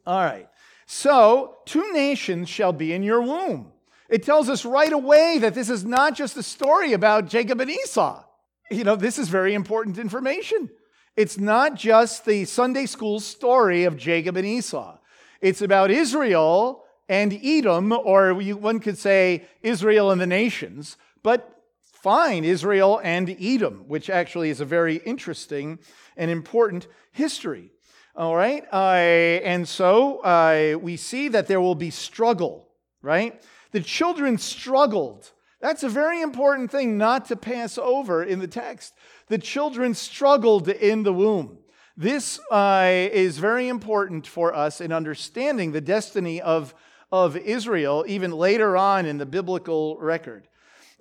All 0.08 0.24
right. 0.24 0.50
So, 0.88 1.58
two 1.66 1.94
nations 1.94 2.50
shall 2.50 2.74
be 2.74 2.94
in 2.94 3.04
your 3.04 3.22
womb. 3.22 3.72
It 4.10 4.24
tells 4.24 4.50
us 4.50 4.66
right 4.66 4.92
away 4.92 5.38
that 5.42 5.54
this 5.54 5.70
is 5.70 5.86
not 5.86 6.16
just 6.16 6.36
a 6.36 6.42
story 6.42 6.94
about 6.94 7.28
Jacob 7.28 7.62
and 7.62 7.70
Esau. 7.70 8.24
You 8.72 8.84
know, 8.84 8.96
this 8.96 9.20
is 9.20 9.30
very 9.30 9.54
important 9.54 10.00
information. 10.00 10.72
It's 11.16 11.38
not 11.38 11.76
just 11.76 12.26
the 12.26 12.46
Sunday 12.46 12.88
school 12.88 13.20
story 13.20 13.84
of 13.84 13.98
Jacob 13.98 14.36
and 14.36 14.48
Esau. 14.48 14.98
It's 15.42 15.62
about 15.62 15.92
Israel 15.92 16.84
and 17.10 17.38
Edom, 17.44 17.92
or 17.92 18.34
one 18.34 18.80
could 18.80 18.98
say 18.98 19.46
Israel 19.64 20.12
and 20.12 20.22
the 20.22 20.28
nations, 20.28 20.96
but 21.24 21.60
fine, 21.82 22.46
Israel 22.46 23.02
and 23.04 23.36
Edom, 23.42 23.86
which 23.88 24.10
actually 24.10 24.52
is 24.52 24.62
a 24.62 24.66
very 24.66 24.98
interesting 24.98 25.80
and 26.16 26.30
important 26.30 26.88
history. 27.12 27.72
All 28.16 28.36
right? 28.36 28.66
Uh, 28.72 29.42
and 29.44 29.68
so 29.68 30.20
uh, 30.20 30.78
we 30.80 30.98
see 30.98 31.30
that 31.30 31.48
there 31.48 31.62
will 31.62 31.76
be 31.76 31.90
struggle, 31.90 32.68
right? 33.02 33.42
The 33.72 33.82
children 33.82 34.38
struggled. 34.38 35.32
That's 35.62 35.84
a 35.84 35.90
very 35.90 36.22
important 36.22 36.70
thing 36.70 36.98
not 36.98 37.26
to 37.26 37.36
pass 37.36 37.78
over 37.78 38.24
in 38.24 38.40
the 38.40 38.48
text. 38.48 38.94
The 39.28 39.38
children 39.38 39.94
struggled 39.94 40.70
in 40.70 41.04
the 41.04 41.14
womb. 41.14 41.58
This 41.98 42.40
uh, 42.50 42.88
is 43.12 43.40
very 43.40 43.68
important 43.68 44.26
for 44.26 44.56
us 44.56 44.80
in 44.80 44.94
understanding 44.94 45.72
the 45.72 45.82
destiny 45.82 46.42
of 46.42 46.74
of 47.12 47.36
Israel, 47.38 48.06
even 48.08 48.32
later 48.32 48.78
on 48.78 49.06
in 49.06 49.18
the 49.18 49.26
biblical 49.26 49.98
record. 50.00 50.48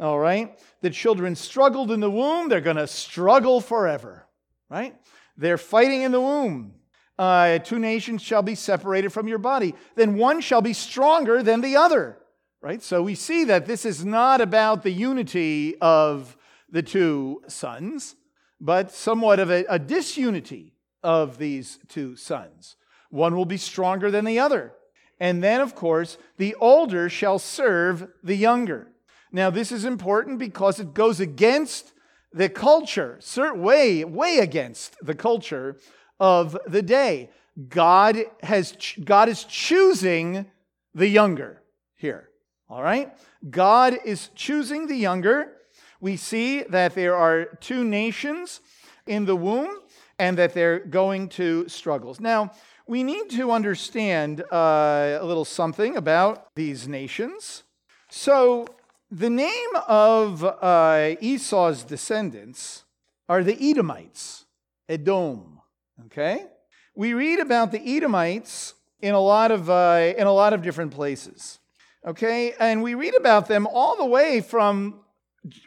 All 0.00 0.18
right? 0.18 0.58
The 0.80 0.90
children 0.90 1.34
struggled 1.34 1.90
in 1.90 2.00
the 2.00 2.10
womb, 2.10 2.48
they're 2.48 2.60
going 2.60 2.76
to 2.76 2.86
struggle 2.86 3.60
forever, 3.60 4.26
right? 4.70 4.94
They're 5.36 5.58
fighting 5.58 6.02
in 6.02 6.12
the 6.12 6.20
womb. 6.20 6.74
Uh, 7.18 7.58
two 7.58 7.80
nations 7.80 8.22
shall 8.22 8.42
be 8.42 8.54
separated 8.54 9.10
from 9.10 9.26
your 9.26 9.38
body, 9.38 9.74
then 9.96 10.16
one 10.16 10.40
shall 10.40 10.62
be 10.62 10.72
stronger 10.72 11.42
than 11.42 11.60
the 11.60 11.76
other, 11.76 12.16
right? 12.60 12.80
So 12.80 13.02
we 13.02 13.16
see 13.16 13.44
that 13.44 13.66
this 13.66 13.84
is 13.84 14.04
not 14.04 14.40
about 14.40 14.84
the 14.84 14.92
unity 14.92 15.76
of 15.80 16.36
the 16.70 16.82
two 16.82 17.42
sons, 17.48 18.14
but 18.60 18.92
somewhat 18.92 19.40
of 19.40 19.50
a, 19.50 19.64
a 19.68 19.78
disunity 19.80 20.74
of 21.02 21.38
these 21.38 21.78
two 21.88 22.14
sons. 22.14 22.76
One 23.10 23.34
will 23.34 23.44
be 23.44 23.56
stronger 23.56 24.10
than 24.10 24.24
the 24.24 24.38
other. 24.38 24.74
And 25.20 25.42
then, 25.42 25.60
of 25.60 25.74
course, 25.74 26.16
the 26.36 26.54
older 26.56 27.08
shall 27.08 27.38
serve 27.38 28.08
the 28.22 28.36
younger. 28.36 28.88
Now, 29.32 29.50
this 29.50 29.72
is 29.72 29.84
important 29.84 30.38
because 30.38 30.80
it 30.80 30.94
goes 30.94 31.20
against 31.20 31.92
the 32.32 32.48
culture, 32.48 33.18
way, 33.54 34.04
way 34.04 34.38
against 34.38 34.96
the 35.02 35.14
culture 35.14 35.76
of 36.20 36.56
the 36.66 36.82
day. 36.82 37.30
God, 37.68 38.18
has, 38.42 38.76
God 39.04 39.28
is 39.28 39.44
choosing 39.44 40.46
the 40.94 41.08
younger 41.08 41.62
here. 41.96 42.28
All 42.68 42.82
right? 42.82 43.12
God 43.48 43.98
is 44.04 44.30
choosing 44.34 44.86
the 44.86 44.96
younger. 44.96 45.52
We 46.00 46.16
see 46.16 46.62
that 46.62 46.94
there 46.94 47.16
are 47.16 47.46
two 47.60 47.82
nations 47.82 48.60
in 49.06 49.24
the 49.24 49.36
womb 49.36 49.80
and 50.18 50.36
that 50.38 50.54
they're 50.54 50.80
going 50.80 51.28
to 51.30 51.68
struggles. 51.68 52.20
Now, 52.20 52.52
we 52.88 53.04
need 53.04 53.28
to 53.30 53.52
understand 53.52 54.42
uh, 54.50 55.18
a 55.20 55.24
little 55.24 55.44
something 55.44 55.96
about 55.96 56.48
these 56.54 56.88
nations. 56.88 57.62
So, 58.10 58.66
the 59.10 59.28
name 59.28 59.68
of 59.86 60.42
uh, 60.42 61.14
Esau's 61.20 61.84
descendants 61.84 62.84
are 63.28 63.44
the 63.44 63.70
Edomites, 63.70 64.46
Edom. 64.88 65.60
Okay? 66.06 66.46
We 66.94 67.12
read 67.12 67.40
about 67.40 67.72
the 67.72 67.96
Edomites 67.96 68.74
in 69.02 69.14
a 69.14 69.20
lot 69.20 69.50
of, 69.50 69.68
uh, 69.68 70.14
in 70.16 70.26
a 70.26 70.32
lot 70.32 70.54
of 70.54 70.62
different 70.62 70.92
places. 70.92 71.58
Okay? 72.06 72.54
And 72.58 72.82
we 72.82 72.94
read 72.94 73.14
about 73.14 73.48
them 73.48 73.66
all 73.66 73.96
the 73.96 74.06
way 74.06 74.40
from 74.40 75.00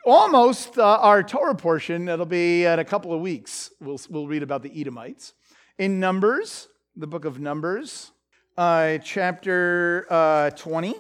almost 0.06 0.80
uh, 0.80 0.98
our 1.00 1.22
Torah 1.22 1.56
portion. 1.56 2.10
It'll 2.10 2.26
be 2.26 2.66
in 2.66 2.80
a 2.80 2.86
couple 2.86 3.14
of 3.14 3.22
weeks. 3.22 3.72
We'll, 3.80 4.00
we'll 4.10 4.28
read 4.28 4.42
about 4.42 4.64
the 4.64 4.82
Edomites. 4.82 5.34
In 5.78 6.00
Numbers, 6.00 6.68
the 6.96 7.08
book 7.08 7.24
of 7.24 7.40
Numbers, 7.40 8.12
uh, 8.58 8.98
chapter 8.98 10.06
uh, 10.10 10.50
20, 10.52 10.94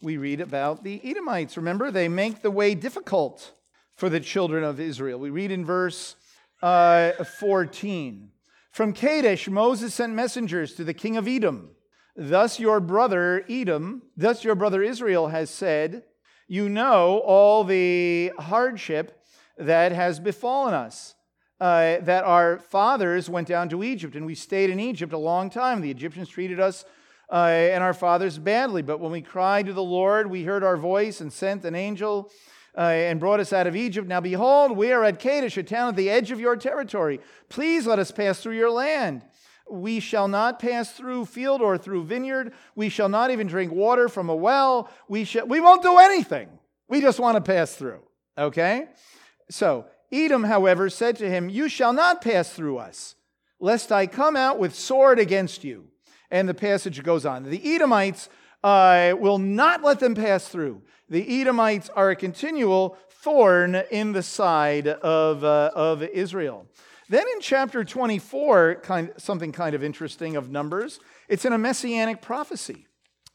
we 0.00 0.16
read 0.16 0.40
about 0.40 0.84
the 0.84 1.00
Edomites. 1.02 1.56
Remember, 1.56 1.90
they 1.90 2.08
make 2.08 2.42
the 2.42 2.50
way 2.50 2.76
difficult 2.76 3.52
for 3.96 4.08
the 4.08 4.20
children 4.20 4.62
of 4.62 4.78
Israel. 4.78 5.18
We 5.18 5.30
read 5.30 5.50
in 5.50 5.64
verse 5.64 6.14
uh, 6.62 7.12
14 7.40 8.30
From 8.70 8.92
Kadesh, 8.92 9.48
Moses 9.48 9.94
sent 9.94 10.12
messengers 10.12 10.74
to 10.74 10.84
the 10.84 10.94
king 10.94 11.16
of 11.16 11.26
Edom. 11.26 11.70
Thus, 12.14 12.60
your 12.60 12.78
brother 12.78 13.44
Edom, 13.48 14.02
thus 14.16 14.44
your 14.44 14.54
brother 14.54 14.82
Israel 14.82 15.28
has 15.28 15.50
said, 15.50 16.04
You 16.46 16.68
know 16.68 17.18
all 17.18 17.64
the 17.64 18.32
hardship 18.38 19.20
that 19.58 19.90
has 19.90 20.20
befallen 20.20 20.72
us 20.72 21.16
uh, 21.62 22.00
that 22.00 22.24
our 22.24 22.58
fathers 22.58 23.30
went 23.30 23.46
down 23.46 23.68
to 23.68 23.84
Egypt, 23.84 24.16
and 24.16 24.26
we 24.26 24.34
stayed 24.34 24.68
in 24.68 24.80
Egypt 24.80 25.12
a 25.12 25.18
long 25.18 25.48
time. 25.48 25.80
The 25.80 25.92
Egyptians 25.92 26.28
treated 26.28 26.58
us 26.58 26.84
uh, 27.30 27.46
and 27.46 27.84
our 27.84 27.94
fathers 27.94 28.36
badly, 28.36 28.82
but 28.82 28.98
when 28.98 29.12
we 29.12 29.22
cried 29.22 29.66
to 29.66 29.72
the 29.72 29.80
Lord, 29.80 30.28
we 30.28 30.42
heard 30.42 30.64
our 30.64 30.76
voice 30.76 31.20
and 31.20 31.32
sent 31.32 31.64
an 31.64 31.76
angel 31.76 32.32
uh, 32.76 32.80
and 32.80 33.20
brought 33.20 33.38
us 33.38 33.52
out 33.52 33.68
of 33.68 33.76
Egypt. 33.76 34.08
Now, 34.08 34.20
behold, 34.20 34.76
we 34.76 34.90
are 34.90 35.04
at 35.04 35.20
Kadesh, 35.20 35.56
a 35.56 35.62
town 35.62 35.90
at 35.90 35.94
the 35.94 36.10
edge 36.10 36.32
of 36.32 36.40
your 36.40 36.56
territory. 36.56 37.20
Please 37.48 37.86
let 37.86 38.00
us 38.00 38.10
pass 38.10 38.40
through 38.40 38.56
your 38.56 38.72
land. 38.72 39.22
We 39.70 40.00
shall 40.00 40.26
not 40.26 40.58
pass 40.58 40.90
through 40.90 41.26
field 41.26 41.62
or 41.62 41.78
through 41.78 42.06
vineyard. 42.06 42.54
We 42.74 42.88
shall 42.88 43.08
not 43.08 43.30
even 43.30 43.46
drink 43.46 43.70
water 43.70 44.08
from 44.08 44.28
a 44.28 44.34
well. 44.34 44.90
We, 45.06 45.22
shall, 45.22 45.46
we 45.46 45.60
won't 45.60 45.84
do 45.84 45.96
anything. 45.98 46.48
We 46.88 47.00
just 47.00 47.20
want 47.20 47.36
to 47.36 47.40
pass 47.40 47.76
through. 47.76 48.00
Okay? 48.36 48.88
So, 49.48 49.86
Edom, 50.12 50.44
however, 50.44 50.90
said 50.90 51.16
to 51.16 51.30
him, 51.30 51.48
You 51.48 51.68
shall 51.68 51.92
not 51.92 52.20
pass 52.20 52.52
through 52.52 52.78
us, 52.78 53.14
lest 53.58 53.90
I 53.90 54.06
come 54.06 54.36
out 54.36 54.58
with 54.58 54.74
sword 54.74 55.18
against 55.18 55.64
you. 55.64 55.86
And 56.30 56.48
the 56.48 56.54
passage 56.54 57.02
goes 57.02 57.24
on. 57.24 57.44
The 57.44 57.74
Edomites 57.74 58.28
uh, 58.62 59.14
will 59.18 59.38
not 59.38 59.82
let 59.82 60.00
them 60.00 60.14
pass 60.14 60.48
through. 60.48 60.82
The 61.08 61.40
Edomites 61.40 61.90
are 61.90 62.10
a 62.10 62.16
continual 62.16 62.96
thorn 63.10 63.82
in 63.90 64.12
the 64.12 64.22
side 64.22 64.88
of, 64.88 65.44
uh, 65.44 65.70
of 65.74 66.02
Israel. 66.02 66.66
Then 67.08 67.24
in 67.34 67.40
chapter 67.40 67.84
24, 67.84 68.76
kind, 68.76 69.12
something 69.18 69.52
kind 69.52 69.74
of 69.74 69.84
interesting 69.84 70.36
of 70.36 70.50
Numbers, 70.50 71.00
it's 71.28 71.44
in 71.44 71.52
a 71.52 71.58
messianic 71.58 72.22
prophecy. 72.22 72.86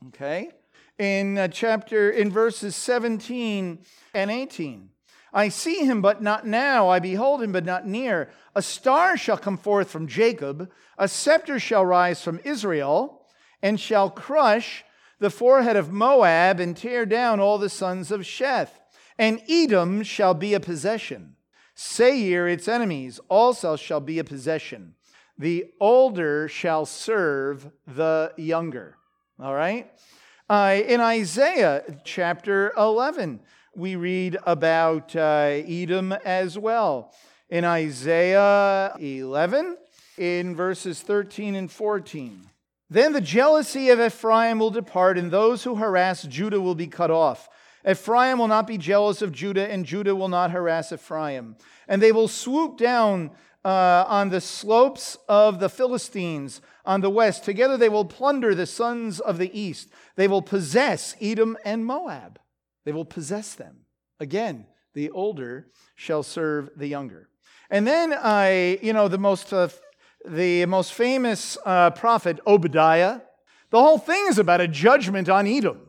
Okay? 0.07 0.49
In 0.97 1.37
uh, 1.37 1.47
chapter, 1.47 2.09
in 2.09 2.31
verses 2.31 2.75
17 2.75 3.79
and 4.13 4.31
18. 4.31 4.89
I 5.33 5.49
see 5.49 5.85
him, 5.85 6.01
but 6.01 6.21
not 6.21 6.47
now. 6.47 6.89
I 6.89 6.99
behold 6.99 7.41
him, 7.41 7.51
but 7.51 7.65
not 7.65 7.87
near. 7.87 8.29
A 8.55 8.61
star 8.61 9.17
shall 9.17 9.37
come 9.37 9.57
forth 9.57 9.89
from 9.89 10.07
Jacob, 10.07 10.71
a 10.97 11.07
scepter 11.07 11.59
shall 11.59 11.85
rise 11.85 12.21
from 12.21 12.39
Israel, 12.43 13.21
and 13.61 13.79
shall 13.79 14.09
crush 14.09 14.83
the 15.19 15.29
forehead 15.29 15.75
of 15.75 15.91
Moab 15.91 16.59
and 16.59 16.75
tear 16.75 17.05
down 17.05 17.39
all 17.39 17.57
the 17.57 17.69
sons 17.69 18.11
of 18.11 18.21
Sheth. 18.21 18.79
And 19.17 19.41
Edom 19.49 20.03
shall 20.03 20.33
be 20.33 20.53
a 20.53 20.59
possession. 20.59 21.35
Seir, 21.73 22.47
its 22.47 22.67
enemies, 22.67 23.19
also 23.29 23.75
shall 23.75 23.99
be 23.99 24.19
a 24.19 24.23
possession. 24.23 24.95
The 25.37 25.65
older 25.79 26.47
shall 26.47 26.85
serve 26.85 27.69
the 27.85 28.33
younger. 28.37 28.97
All 29.39 29.53
right? 29.53 29.91
Uh, 30.49 30.81
in 30.85 31.01
Isaiah 31.01 31.83
chapter 32.03 32.73
11, 32.77 33.41
we 33.77 33.95
read 33.95 34.35
about 34.47 35.15
uh, 35.15 35.61
Edom 35.67 36.11
as 36.25 36.57
well. 36.57 37.13
In 37.47 37.63
Isaiah 37.63 38.95
11, 38.99 39.77
in 40.17 40.55
verses 40.55 41.01
13 41.01 41.55
and 41.55 41.71
14. 41.71 42.41
Then 42.89 43.13
the 43.13 43.21
jealousy 43.21 43.89
of 43.89 44.01
Ephraim 44.01 44.57
will 44.57 44.71
depart, 44.71 45.19
and 45.19 45.29
those 45.29 45.63
who 45.63 45.75
harass 45.75 46.23
Judah 46.23 46.59
will 46.59 46.73
be 46.73 46.87
cut 46.87 47.11
off. 47.11 47.47
Ephraim 47.87 48.39
will 48.39 48.47
not 48.47 48.65
be 48.65 48.79
jealous 48.79 49.21
of 49.21 49.31
Judah, 49.31 49.71
and 49.71 49.85
Judah 49.85 50.15
will 50.15 50.27
not 50.27 50.49
harass 50.49 50.91
Ephraim. 50.91 51.55
And 51.87 52.01
they 52.01 52.11
will 52.11 52.27
swoop 52.27 52.77
down 52.77 53.29
uh, 53.63 54.05
on 54.07 54.29
the 54.29 54.41
slopes 54.41 55.19
of 55.29 55.59
the 55.59 55.69
Philistines 55.69 56.61
on 56.83 57.01
the 57.01 57.11
west. 57.11 57.45
Together 57.45 57.77
they 57.77 57.89
will 57.89 58.05
plunder 58.05 58.55
the 58.55 58.65
sons 58.65 59.19
of 59.19 59.37
the 59.37 59.57
east. 59.57 59.89
They 60.15 60.27
will 60.27 60.41
possess 60.41 61.15
Edom 61.21 61.57
and 61.63 61.85
Moab. 61.85 62.39
They 62.87 62.93
will 62.93 63.03
possess 63.03 63.53
them. 63.53 63.79
Again, 64.17 64.65
the 64.93 65.09
older 65.09 65.67
shall 65.95 66.23
serve 66.23 66.69
the 66.77 66.87
younger. 66.87 67.27
And 67.69 67.85
then 67.85 68.13
I, 68.13 68.79
you 68.81 68.93
know, 68.93 69.09
the 69.09 69.17
most, 69.17 69.51
uh, 69.51 69.67
the 70.25 70.65
most 70.67 70.93
famous 70.93 71.57
uh, 71.65 71.89
prophet, 71.89 72.39
Obadiah, 72.47 73.19
the 73.71 73.81
whole 73.81 73.97
thing 73.97 74.27
is 74.29 74.39
about 74.39 74.61
a 74.61 74.69
judgment 74.69 75.27
on 75.27 75.47
Edom, 75.47 75.81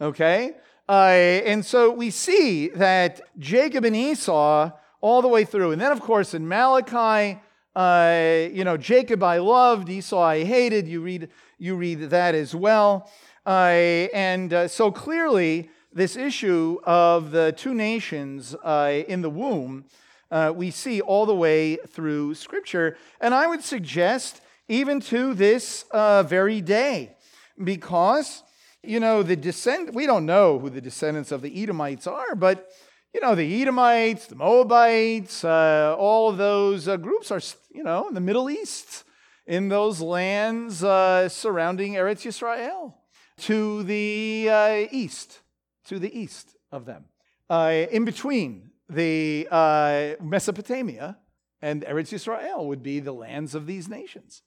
okay? 0.00 0.52
Uh, 0.88 0.92
and 0.92 1.66
so 1.66 1.90
we 1.90 2.10
see 2.10 2.68
that 2.68 3.20
Jacob 3.36 3.84
and 3.84 3.96
Esau 3.96 4.70
all 5.00 5.22
the 5.22 5.26
way 5.26 5.44
through. 5.44 5.72
And 5.72 5.80
then, 5.80 5.90
of 5.90 6.00
course, 6.00 6.34
in 6.34 6.46
Malachi, 6.46 7.40
uh, 7.74 8.48
you 8.52 8.62
know, 8.62 8.76
Jacob 8.76 9.24
I 9.24 9.38
loved, 9.38 9.88
Esau 9.88 10.22
I 10.22 10.44
hated. 10.44 10.86
You 10.86 11.00
read, 11.00 11.30
you 11.58 11.74
read 11.74 12.10
that 12.10 12.36
as 12.36 12.54
well. 12.54 13.10
And 13.44 14.52
uh, 14.54 14.68
so 14.68 14.92
clearly, 14.92 15.68
this 15.94 16.16
issue 16.16 16.78
of 16.84 17.30
the 17.30 17.54
two 17.56 17.72
nations 17.72 18.54
uh, 18.64 19.02
in 19.06 19.22
the 19.22 19.30
womb, 19.30 19.84
uh, 20.30 20.52
we 20.54 20.70
see 20.70 21.00
all 21.00 21.24
the 21.24 21.34
way 21.34 21.76
through 21.76 22.34
Scripture. 22.34 22.96
And 23.20 23.32
I 23.32 23.46
would 23.46 23.62
suggest 23.62 24.40
even 24.68 24.98
to 25.00 25.34
this 25.34 25.84
uh, 25.92 26.24
very 26.24 26.60
day, 26.60 27.16
because, 27.62 28.42
you 28.82 28.98
know, 28.98 29.22
the 29.22 29.36
descend, 29.36 29.94
we 29.94 30.06
don't 30.06 30.26
know 30.26 30.58
who 30.58 30.68
the 30.68 30.80
descendants 30.80 31.30
of 31.30 31.42
the 31.42 31.62
Edomites 31.62 32.06
are, 32.06 32.34
but 32.34 32.70
you 33.14 33.20
know, 33.20 33.36
the 33.36 33.62
Edomites, 33.62 34.26
the 34.26 34.34
Moabites, 34.34 35.44
uh, 35.44 35.94
all 35.96 36.30
of 36.30 36.36
those 36.36 36.88
uh, 36.88 36.96
groups 36.96 37.30
are, 37.30 37.40
you 37.72 37.84
know, 37.84 38.08
in 38.08 38.14
the 38.14 38.20
Middle 38.20 38.50
East, 38.50 39.04
in 39.46 39.68
those 39.68 40.00
lands 40.00 40.82
uh, 40.82 41.28
surrounding 41.28 41.92
Eretz 41.92 42.26
Yisrael, 42.26 42.94
to 43.36 43.84
the 43.84 44.88
east, 44.90 45.38
to 45.84 45.98
the 45.98 46.18
east 46.18 46.56
of 46.70 46.84
them, 46.86 47.04
uh, 47.50 47.86
in 47.90 48.04
between 48.04 48.70
the 48.88 49.48
uh, 49.50 50.12
Mesopotamia 50.20 51.18
and 51.62 51.82
Eretz 51.82 52.12
Yisrael 52.12 52.66
would 52.66 52.82
be 52.82 53.00
the 53.00 53.12
lands 53.12 53.54
of 53.54 53.66
these 53.66 53.88
nations. 53.88 54.42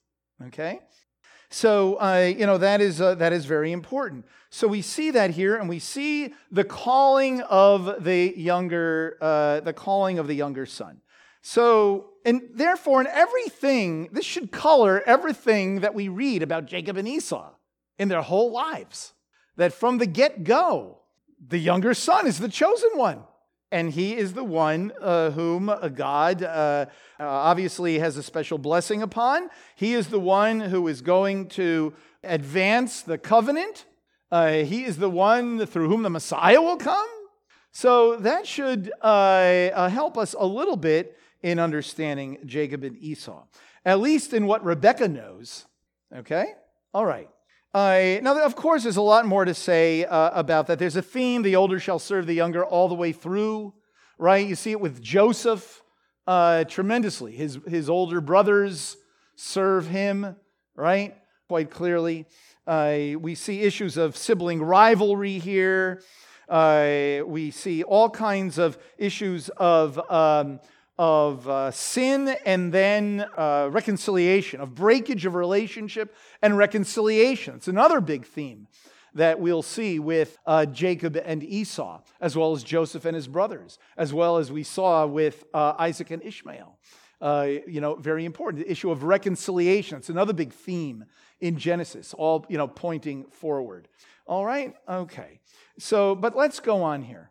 Okay, 0.46 0.80
so, 1.50 1.94
uh, 1.94 2.30
you 2.36 2.44
know, 2.44 2.58
that 2.58 2.80
is, 2.80 3.00
uh, 3.00 3.14
that 3.16 3.32
is 3.32 3.46
very 3.46 3.72
important. 3.72 4.26
So 4.50 4.68
we 4.68 4.82
see 4.82 5.10
that 5.12 5.30
here, 5.30 5.56
and 5.56 5.68
we 5.68 5.78
see 5.78 6.34
the 6.50 6.64
calling 6.64 7.40
of 7.42 8.04
the 8.04 8.34
younger, 8.36 9.16
uh, 9.20 9.60
the 9.60 9.72
calling 9.72 10.18
of 10.18 10.26
the 10.26 10.34
younger 10.34 10.66
son. 10.66 11.00
So, 11.40 12.10
and 12.26 12.42
therefore, 12.52 13.00
in 13.00 13.06
everything, 13.06 14.10
this 14.12 14.26
should 14.26 14.52
color 14.52 15.02
everything 15.06 15.80
that 15.80 15.94
we 15.94 16.08
read 16.08 16.42
about 16.42 16.66
Jacob 16.66 16.98
and 16.98 17.08
Esau 17.08 17.54
in 17.98 18.08
their 18.08 18.22
whole 18.22 18.52
lives. 18.52 19.14
That 19.56 19.72
from 19.72 19.98
the 19.98 20.06
get 20.06 20.44
go, 20.44 21.00
the 21.46 21.58
younger 21.58 21.94
son 21.94 22.26
is 22.26 22.38
the 22.38 22.48
chosen 22.48 22.90
one. 22.94 23.22
And 23.70 23.90
he 23.90 24.16
is 24.16 24.32
the 24.32 24.44
one 24.44 24.92
uh, 24.98 25.30
whom 25.30 25.70
God 25.94 26.42
uh, 26.42 26.86
uh, 27.20 27.24
obviously 27.24 27.98
has 27.98 28.16
a 28.16 28.22
special 28.22 28.56
blessing 28.56 29.02
upon. 29.02 29.50
He 29.76 29.92
is 29.92 30.06
the 30.06 30.18
one 30.18 30.58
who 30.58 30.88
is 30.88 31.02
going 31.02 31.48
to 31.48 31.92
advance 32.24 33.02
the 33.02 33.18
covenant. 33.18 33.84
Uh, 34.32 34.52
he 34.64 34.84
is 34.84 34.96
the 34.96 35.10
one 35.10 35.66
through 35.66 35.88
whom 35.88 36.02
the 36.02 36.10
Messiah 36.10 36.62
will 36.62 36.78
come. 36.78 37.08
So 37.70 38.16
that 38.16 38.46
should 38.46 38.90
uh, 39.02 39.04
uh, 39.04 39.88
help 39.90 40.16
us 40.16 40.34
a 40.38 40.46
little 40.46 40.76
bit 40.76 41.18
in 41.42 41.58
understanding 41.58 42.38
Jacob 42.46 42.84
and 42.84 42.96
Esau, 42.98 43.44
at 43.84 44.00
least 44.00 44.32
in 44.32 44.46
what 44.46 44.64
Rebecca 44.64 45.08
knows. 45.08 45.66
Okay? 46.14 46.54
All 46.94 47.04
right. 47.04 47.28
Uh, 47.74 48.18
now, 48.22 48.42
of 48.44 48.56
course, 48.56 48.84
there's 48.84 48.96
a 48.96 49.02
lot 49.02 49.26
more 49.26 49.44
to 49.44 49.52
say 49.52 50.04
uh, 50.04 50.30
about 50.32 50.68
that. 50.68 50.78
There's 50.78 50.96
a 50.96 51.02
theme 51.02 51.42
the 51.42 51.56
older 51.56 51.78
shall 51.78 51.98
serve 51.98 52.26
the 52.26 52.34
younger 52.34 52.64
all 52.64 52.88
the 52.88 52.94
way 52.94 53.12
through, 53.12 53.74
right? 54.18 54.46
You 54.46 54.54
see 54.54 54.70
it 54.70 54.80
with 54.80 55.02
Joseph 55.02 55.82
uh, 56.26 56.64
tremendously. 56.64 57.32
His, 57.32 57.58
his 57.66 57.90
older 57.90 58.22
brothers 58.22 58.96
serve 59.36 59.86
him, 59.86 60.34
right? 60.76 61.14
Quite 61.48 61.70
clearly. 61.70 62.24
Uh, 62.66 63.18
we 63.18 63.34
see 63.34 63.60
issues 63.60 63.98
of 63.98 64.16
sibling 64.16 64.62
rivalry 64.62 65.38
here. 65.38 66.02
Uh, 66.48 67.18
we 67.26 67.50
see 67.50 67.82
all 67.82 68.08
kinds 68.08 68.56
of 68.58 68.78
issues 68.96 69.50
of. 69.50 69.98
Um, 70.10 70.60
of 70.98 71.48
uh, 71.48 71.70
sin 71.70 72.36
and 72.44 72.72
then 72.72 73.24
uh, 73.36 73.68
reconciliation, 73.70 74.60
of 74.60 74.74
breakage 74.74 75.24
of 75.26 75.34
relationship 75.34 76.14
and 76.42 76.58
reconciliation. 76.58 77.54
It's 77.54 77.68
another 77.68 78.00
big 78.00 78.26
theme 78.26 78.66
that 79.14 79.40
we'll 79.40 79.62
see 79.62 79.98
with 79.98 80.36
uh, 80.46 80.66
Jacob 80.66 81.16
and 81.16 81.42
Esau, 81.42 82.00
as 82.20 82.36
well 82.36 82.52
as 82.52 82.62
Joseph 82.62 83.04
and 83.04 83.14
his 83.14 83.28
brothers, 83.28 83.78
as 83.96 84.12
well 84.12 84.36
as 84.36 84.52
we 84.52 84.62
saw 84.62 85.06
with 85.06 85.44
uh, 85.54 85.74
Isaac 85.78 86.10
and 86.10 86.22
Ishmael. 86.22 86.78
Uh, 87.20 87.48
you 87.66 87.80
know, 87.80 87.96
very 87.96 88.24
important. 88.24 88.64
The 88.64 88.70
issue 88.70 88.90
of 88.90 89.02
reconciliation. 89.02 89.98
It's 89.98 90.08
another 90.08 90.32
big 90.32 90.52
theme 90.52 91.04
in 91.40 91.58
Genesis, 91.58 92.14
all, 92.14 92.44
you 92.48 92.58
know, 92.58 92.68
pointing 92.68 93.24
forward. 93.24 93.88
All 94.26 94.44
right? 94.44 94.74
Okay. 94.88 95.40
So, 95.78 96.14
but 96.14 96.36
let's 96.36 96.60
go 96.60 96.82
on 96.82 97.02
here. 97.02 97.30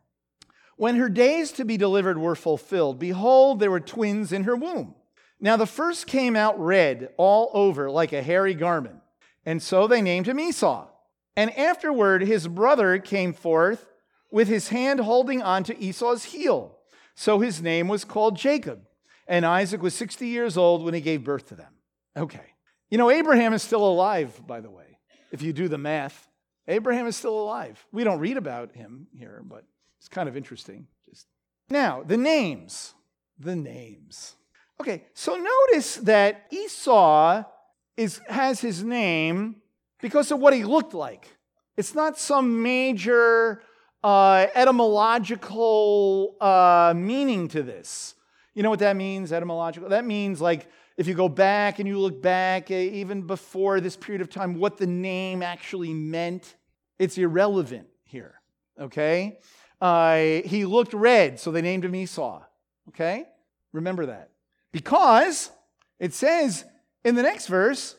When 0.78 0.96
her 0.96 1.10
days 1.10 1.52
to 1.54 1.66
be 1.66 1.76
delivered 1.76 2.18
were 2.18 2.36
fulfilled, 2.36 3.00
behold, 3.00 3.60
there 3.60 3.72
were 3.72 3.80
twins 3.80 4.32
in 4.32 4.44
her 4.44 4.56
womb. 4.56 4.96
Now 5.40 5.58
the 5.58 5.66
first 5.66 6.08
came 6.08 6.36
out 6.36 6.60
red 6.60 7.10
all 7.18 7.52
over 7.54 7.92
like 7.92 8.14
a 8.14 8.24
hairy 8.24 8.54
garment, 8.54 9.02
and 9.46 9.62
so 9.62 9.88
they 9.88 10.02
named 10.02 10.28
him 10.28 10.40
Esau. 10.40 10.88
And 11.36 11.56
afterward 11.58 12.22
his 12.22 12.48
brother 12.48 12.98
came 12.98 13.34
forth 13.34 13.86
with 14.32 14.48
his 14.48 14.70
hand 14.70 15.00
holding 15.00 15.42
on 15.42 15.64
to 15.66 15.80
Esau's 15.80 16.26
heel. 16.26 16.78
So 17.16 17.40
his 17.40 17.62
name 17.62 17.88
was 17.88 18.06
called 18.06 18.38
Jacob. 18.38 18.82
And 19.28 19.46
Isaac 19.46 19.82
was 19.82 19.94
60 19.94 20.28
years 20.28 20.58
old 20.58 20.84
when 20.84 20.94
he 20.94 21.02
gave 21.02 21.24
birth 21.24 21.48
to 21.50 21.56
them. 21.56 21.74
Okay. 22.16 22.54
You 22.90 22.98
know, 22.98 23.10
Abraham 23.10 23.54
is 23.54 23.62
still 23.62 23.86
alive, 23.86 24.42
by 24.48 24.62
the 24.62 24.70
way, 24.70 25.00
if 25.32 25.42
you 25.42 25.54
do 25.54 25.68
the 25.68 25.78
math. 25.78 26.30
Abraham 26.68 27.08
is 27.08 27.16
still 27.16 27.38
alive. 27.40 27.86
We 27.92 28.04
don't 28.04 28.20
read 28.20 28.38
about 28.38 28.74
him 28.74 29.08
here, 29.14 29.42
but 29.46 29.66
it's 30.00 30.10
kind 30.10 30.30
of 30.30 30.38
interesting. 30.38 30.88
Just 31.10 31.28
now, 31.70 32.04
the 32.04 32.18
names. 32.18 32.94
The 33.40 33.56
names. 33.56 34.36
Okay, 34.80 35.04
so 35.14 35.36
notice 35.36 35.96
that 35.98 36.46
Esau 36.52 37.44
is, 37.96 38.22
has 38.28 38.60
his 38.62 38.84
name 38.84 39.58
because 40.02 40.32
of 40.32 40.40
what 40.40 40.54
he 40.54 40.64
looked 40.64 40.94
like. 40.94 41.36
It's 41.76 41.94
not 41.96 42.18
some 42.18 42.62
major 42.64 43.62
uh, 44.04 44.48
etymological 44.56 46.36
uh, 46.40 46.94
meaning 46.96 47.48
to 47.50 47.64
this. 47.64 48.16
You 48.54 48.64
know 48.64 48.70
what 48.70 48.80
that 48.80 48.96
means, 48.96 49.32
etymological? 49.32 49.90
That 49.90 50.06
means, 50.06 50.42
like, 50.42 50.68
if 50.98 51.08
you 51.08 51.14
go 51.14 51.30
back 51.30 51.78
and 51.78 51.88
you 51.88 52.00
look 52.00 52.22
back, 52.22 52.72
uh, 52.72 52.74
even 52.74 53.22
before 53.22 53.80
this 53.80 53.96
period 53.96 54.22
of 54.22 54.30
time, 54.30 54.56
what 54.56 54.78
the 54.78 54.88
name 54.88 55.44
actually 55.44 55.94
meant, 55.94 56.56
it's 56.98 57.18
irrelevant 57.18 57.88
here, 58.04 58.42
okay? 58.80 59.40
Uh, 59.80 60.42
he 60.46 60.66
looked 60.66 60.94
red, 60.94 61.40
so 61.40 61.52
they 61.52 61.62
named 61.62 61.86
him 61.86 61.96
Esau. 61.96 62.42
Okay? 62.90 63.26
Remember 63.74 64.08
that. 64.08 64.32
Because 64.72 65.52
it 66.00 66.14
says 66.14 66.66
in 67.04 67.16
the 67.16 67.24
next 67.24 67.48
verse, 67.48 67.96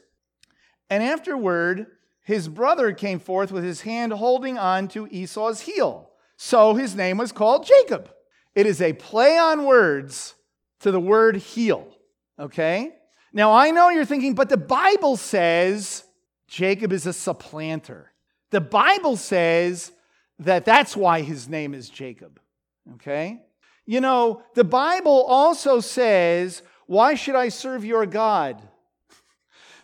and 0.91 1.03
afterward 1.03 1.87
his 2.23 2.49
brother 2.49 2.93
came 2.93 3.21
forth 3.21 3.51
with 3.51 3.65
his 3.65 3.83
hand 3.83 4.13
holding 4.13 4.59
on 4.59 4.89
to 4.89 5.09
Esau's 5.11 5.63
heel. 5.63 6.11
So 6.37 6.75
his 6.75 6.95
name 6.95 7.17
was 7.17 7.33
called 7.33 7.67
Jacob. 7.67 8.11
It 8.55 8.67
is 8.67 8.83
a 8.83 8.93
play 8.93 9.39
on 9.39 9.65
words 9.65 10.35
to 10.81 10.91
the 10.91 11.01
word 11.01 11.37
heel. 11.37 11.89
Okay? 12.39 12.93
Now 13.33 13.53
I 13.55 13.71
know 13.71 13.89
you're 13.89 14.05
thinking, 14.05 14.35
but 14.35 14.49
the 14.49 14.57
Bible 14.57 15.17
says 15.17 16.05
Jacob 16.49 16.93
is 16.93 17.07
a 17.07 17.13
supplanter. 17.13 18.13
The 18.51 18.61
Bible 18.61 19.17
says 19.17 19.93
that 20.39 20.65
that's 20.65 20.97
why 20.97 21.23
his 21.23 21.49
name 21.49 21.75
is 21.75 21.89
Jacob. 21.89 22.41
Okay? 22.95 23.41
You 23.87 24.01
know, 24.01 24.43
the 24.55 24.65
Bible 24.65 25.25
also 25.25 25.81
says, 25.81 26.63
Why 26.87 27.15
should 27.15 27.35
I 27.35 27.49
serve 27.49 27.85
your 27.85 28.07
God? 28.07 28.63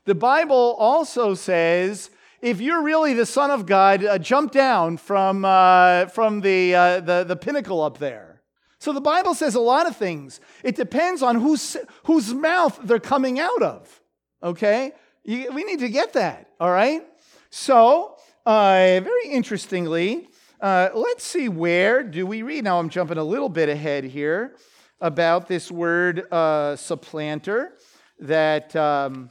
The 0.05 0.15
Bible 0.15 0.77
also 0.79 1.35
says, 1.35 2.11
if 2.43 2.61
you're 2.61 2.83
really 2.83 3.15
the 3.15 3.25
Son 3.25 3.51
of 3.51 3.65
God, 3.65 4.05
uh, 4.05 4.19
jump 4.19 4.53
down 4.53 4.99
from, 4.99 5.47
uh, 5.47 6.07
from 6.07 6.43
the, 6.43 6.75
uh, 6.75 7.01
the, 7.01 7.25
the 7.25 7.37
pinnacle 7.37 7.81
up 7.81 7.97
there. 7.97 8.43
So 8.79 8.93
the 8.93 9.01
Bible 9.01 9.35
says 9.35 9.55
a 9.55 9.61
lot 9.61 9.87
of 9.87 9.97
things. 9.97 10.41
It 10.63 10.77
depends 10.77 11.23
on 11.23 11.37
whose, 11.37 11.79
whose 12.03 12.35
mouth 12.35 12.79
they're 12.85 12.99
coming 12.99 13.41
out 13.41 13.63
of. 13.63 14.03
Okay? 14.43 14.93
You, 15.25 15.53
we 15.53 15.65
need 15.65 15.79
to 15.79 15.89
get 15.89 16.13
that, 16.13 16.51
all 16.61 16.71
right? 16.71 17.03
So, 17.49 18.19
uh, 18.45 19.01
very 19.03 19.29
interestingly, 19.31 20.29
uh, 20.65 20.89
let's 20.95 21.23
see, 21.23 21.47
where 21.47 22.03
do 22.03 22.25
we 22.25 22.41
read? 22.41 22.65
Now 22.65 22.79
I'm 22.79 22.89
jumping 22.89 23.19
a 23.19 23.23
little 23.23 23.51
bit 23.51 23.69
ahead 23.69 24.03
here 24.03 24.57
about 24.99 25.47
this 25.47 25.71
word 25.71 26.25
uh, 26.33 26.75
supplanter, 26.77 27.75
that 28.21 28.75
um, 28.75 29.29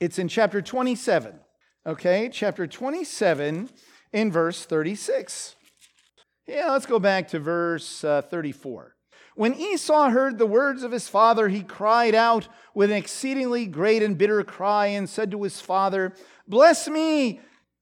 it's 0.00 0.18
in 0.18 0.26
chapter 0.26 0.60
27. 0.60 1.38
Okay, 1.86 2.28
chapter 2.32 2.66
27 2.66 3.68
in 4.12 4.32
verse 4.32 4.64
36. 4.64 5.54
Yeah, 6.48 6.72
let's 6.72 6.86
go 6.86 6.98
back 6.98 7.28
to 7.28 7.38
verse 7.38 8.02
uh, 8.02 8.22
34. 8.22 8.96
When 9.36 9.54
Esau 9.54 10.10
heard 10.10 10.38
the 10.38 10.46
words 10.46 10.82
of 10.82 10.90
his 10.90 11.06
father, 11.06 11.48
he 11.50 11.62
cried 11.62 12.16
out 12.16 12.48
with 12.74 12.90
an 12.90 12.96
exceedingly 12.96 13.66
great 13.66 14.02
and 14.02 14.18
bitter 14.18 14.42
cry 14.42 14.86
and 14.88 15.08
said 15.08 15.30
to 15.30 15.42
his 15.44 15.60
father, 15.60 16.14
Bless 16.48 16.88
me 16.88 17.38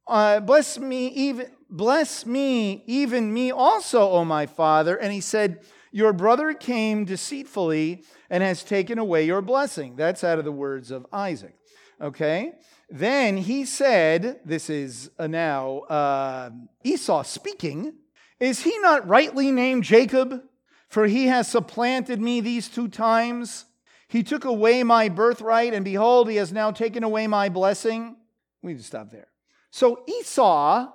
uh, 0.07 0.40
bless 0.40 0.78
me 0.78 1.09
even 1.09 1.46
bless 1.72 2.24
me 2.26 2.85
even 2.87 3.32
me 3.32 3.50
also 3.50 4.11
o 4.11 4.24
my 4.24 4.46
father. 4.46 4.96
And 4.96 5.12
he 5.12 5.20
said 5.20 5.64
your 5.90 6.12
brother 6.12 6.54
came 6.54 7.04
deceitfully 7.04 8.04
and 8.30 8.42
has 8.42 8.62
taken 8.62 8.98
away 8.98 9.24
your 9.24 9.42
blessing. 9.42 9.96
That's 9.96 10.22
out 10.22 10.38
of 10.38 10.44
the 10.44 10.52
words 10.52 10.90
of 10.90 11.06
isaac. 11.12 11.54
Okay? 12.00 12.52
Then 12.88 13.37
he 13.37 13.64
said 13.64 14.40
this 14.44 14.70
is 14.70 15.11
now 15.18 15.80
uh, 15.80 16.50
esau 16.85 17.22
speaking 17.22 17.94
is 18.38 18.61
he 18.61 18.76
not 18.78 19.06
rightly 19.06 19.52
named 19.52 19.85
jacob? 19.85 20.42
For 20.88 21.06
he 21.06 21.28
has 21.28 21.48
supplanted 21.48 22.20
me 22.20 22.40
these 22.40 22.68
two 22.68 22.88
times. 22.88 23.64
He 24.08 24.22
took 24.22 24.44
away 24.44 24.82
my 24.82 25.08
birthright 25.08 25.72
and 25.72 25.85
behold 25.85 26.28
he 26.28 26.37
has 26.37 26.52
now 26.52 26.70
taken 26.70 27.02
away 27.02 27.26
my 27.28 27.48
blessing. 27.48 28.16
We 28.61 28.72
need 28.72 28.78
to 28.80 28.85
stop 28.85 29.11
there. 29.11 29.28
So 29.70 30.04
Esau 30.06 30.90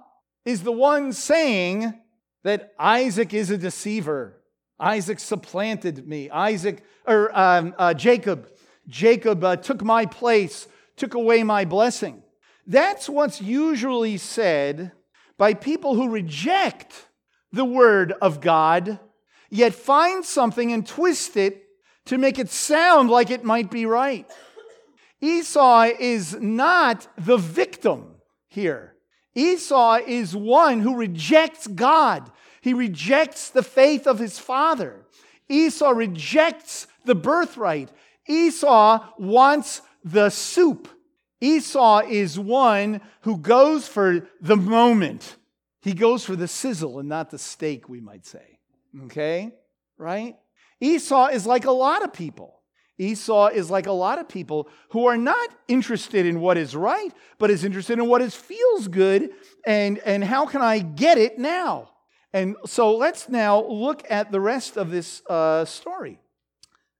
is 0.47 0.63
the 0.63 0.71
one 0.71 1.11
saying 1.11 1.93
that 2.45 2.71
Isaac 2.79 3.33
is 3.33 3.51
a 3.51 3.57
deceiver. 3.57 4.41
Isaac 4.79 5.19
supplanted 5.19 6.07
me. 6.07 6.29
Isaac 6.29 6.85
or 7.05 7.37
um, 7.37 7.75
uh, 7.77 7.93
Jacob, 7.93 8.49
Jacob 8.87 9.43
uh, 9.43 9.57
took 9.57 9.83
my 9.83 10.05
place, 10.05 10.69
took 10.95 11.15
away 11.15 11.43
my 11.43 11.65
blessing. 11.65 12.23
That's 12.65 13.09
what's 13.09 13.41
usually 13.41 14.15
said 14.15 14.93
by 15.37 15.53
people 15.53 15.95
who 15.95 16.09
reject 16.09 16.93
the 17.51 17.65
word 17.65 18.13
of 18.21 18.39
God, 18.39 18.99
yet 19.49 19.75
find 19.75 20.23
something 20.23 20.71
and 20.71 20.87
twist 20.87 21.35
it 21.35 21.61
to 22.05 22.17
make 22.17 22.39
it 22.39 22.49
sound 22.49 23.09
like 23.09 23.31
it 23.31 23.43
might 23.43 23.69
be 23.69 23.85
right. 23.85 24.25
Esau 25.19 25.89
is 25.99 26.37
not 26.39 27.05
the 27.17 27.37
victim 27.37 28.15
here. 28.47 28.96
Esau 29.37 29.99
is 30.07 30.35
one 30.35 30.79
who 30.79 30.95
rejects 30.95 31.67
God. 31.67 32.31
He 32.59 32.73
rejects 32.73 33.51
the 33.51 33.61
faith 33.61 34.07
of 34.07 34.17
his 34.17 34.39
father. 34.39 35.05
Esau 35.47 35.91
rejects 35.91 36.87
the 37.05 37.13
birthright. 37.13 37.91
Esau 38.27 39.07
wants 39.19 39.83
the 40.03 40.31
soup. 40.31 40.89
Esau 41.39 41.99
is 41.99 42.39
one 42.39 42.99
who 43.21 43.37
goes 43.37 43.87
for 43.87 44.27
the 44.41 44.57
moment. 44.57 45.35
He 45.83 45.93
goes 45.93 46.25
for 46.25 46.35
the 46.35 46.47
sizzle 46.47 46.97
and 46.97 47.07
not 47.07 47.29
the 47.29 47.37
steak, 47.37 47.87
we 47.87 48.01
might 48.01 48.25
say. 48.25 48.59
Okay? 49.03 49.51
Right? 49.99 50.35
Esau 50.81 51.27
is 51.27 51.45
like 51.45 51.65
a 51.65 51.71
lot 51.71 52.03
of 52.03 52.11
people. 52.11 52.56
Esau 52.97 53.47
is 53.47 53.69
like 53.69 53.85
a 53.85 53.91
lot 53.91 54.19
of 54.19 54.27
people 54.27 54.67
who 54.89 55.05
are 55.05 55.17
not 55.17 55.49
interested 55.67 56.25
in 56.25 56.39
what 56.39 56.57
is 56.57 56.75
right, 56.75 57.11
but 57.37 57.51
is 57.51 57.63
interested 57.63 57.99
in 57.99 58.07
what 58.07 58.21
is 58.21 58.35
feels 58.35 58.87
good 58.87 59.29
and, 59.65 59.99
and 59.99 60.23
how 60.23 60.45
can 60.45 60.61
I 60.61 60.79
get 60.79 61.17
it 61.17 61.37
now? 61.37 61.89
And 62.33 62.55
so 62.65 62.95
let's 62.95 63.29
now 63.29 63.63
look 63.63 64.03
at 64.09 64.31
the 64.31 64.41
rest 64.41 64.77
of 64.77 64.89
this 64.89 65.21
uh, 65.29 65.65
story. 65.65 66.19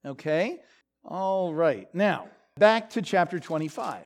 Okay? 0.05 0.60
All 1.03 1.53
right. 1.53 1.93
Now, 1.93 2.27
back 2.57 2.91
to 2.91 3.01
chapter 3.01 3.39
25. 3.39 4.03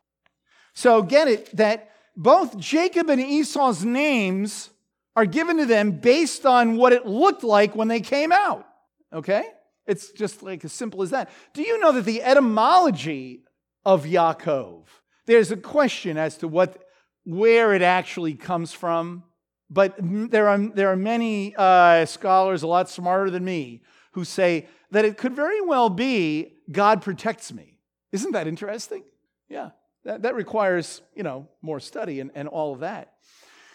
So 0.74 1.02
get 1.02 1.28
it 1.28 1.56
that 1.58 1.92
both 2.16 2.58
Jacob 2.58 3.10
and 3.10 3.22
Esau's 3.22 3.84
names 3.84 4.70
are 5.16 5.26
given 5.26 5.58
to 5.58 5.66
them 5.66 5.92
based 5.92 6.46
on 6.46 6.78
what 6.78 6.94
it 6.94 7.06
looked 7.06 7.44
like 7.44 7.76
when 7.76 7.88
they 7.88 8.00
came 8.00 8.32
out. 8.32 8.66
Okay? 9.14 9.44
It's 9.88 10.12
just 10.12 10.44
like 10.44 10.64
as 10.64 10.72
simple 10.72 11.02
as 11.02 11.10
that. 11.10 11.30
Do 11.54 11.62
you 11.62 11.80
know 11.80 11.92
that 11.94 12.06
the 12.06 12.22
etymology 12.22 13.44
of 13.86 14.06
Yaakov, 14.06 14.86
there's 15.26 15.52
a 15.52 15.58
question 15.58 16.18
as 16.18 16.38
to 16.38 16.48
what, 16.48 16.84
where 17.26 17.74
it 17.74 17.82
actually 17.82 18.36
comes 18.36 18.74
from, 18.74 19.24
but 19.70 19.96
there 20.00 20.48
are, 20.48 20.58
there 20.58 20.90
are 20.90 20.96
many 20.96 21.56
uh, 21.58 22.06
scholars, 22.06 22.64
a 22.64 22.68
lot 22.68 22.90
smarter 22.90 23.30
than 23.30 23.44
me, 23.44 23.82
who 24.14 24.26
say 24.26 24.68
that 24.92 25.06
it 25.06 25.18
could 25.18 25.36
very 25.36 25.62
well 25.62 25.90
be 25.90 26.58
God 26.72 27.02
protects 27.02 27.54
me. 27.54 27.80
Isn't 28.12 28.34
that 28.34 28.48
interesting? 28.48 29.04
Yeah, 29.50 29.70
that, 30.04 30.24
that 30.24 30.36
requires, 30.36 31.02
you 31.16 31.24
know, 31.24 31.48
more 31.62 31.80
study 31.80 32.20
and, 32.20 32.32
and 32.36 32.48
all 32.48 32.74
of 32.74 32.82
that. 32.82 33.14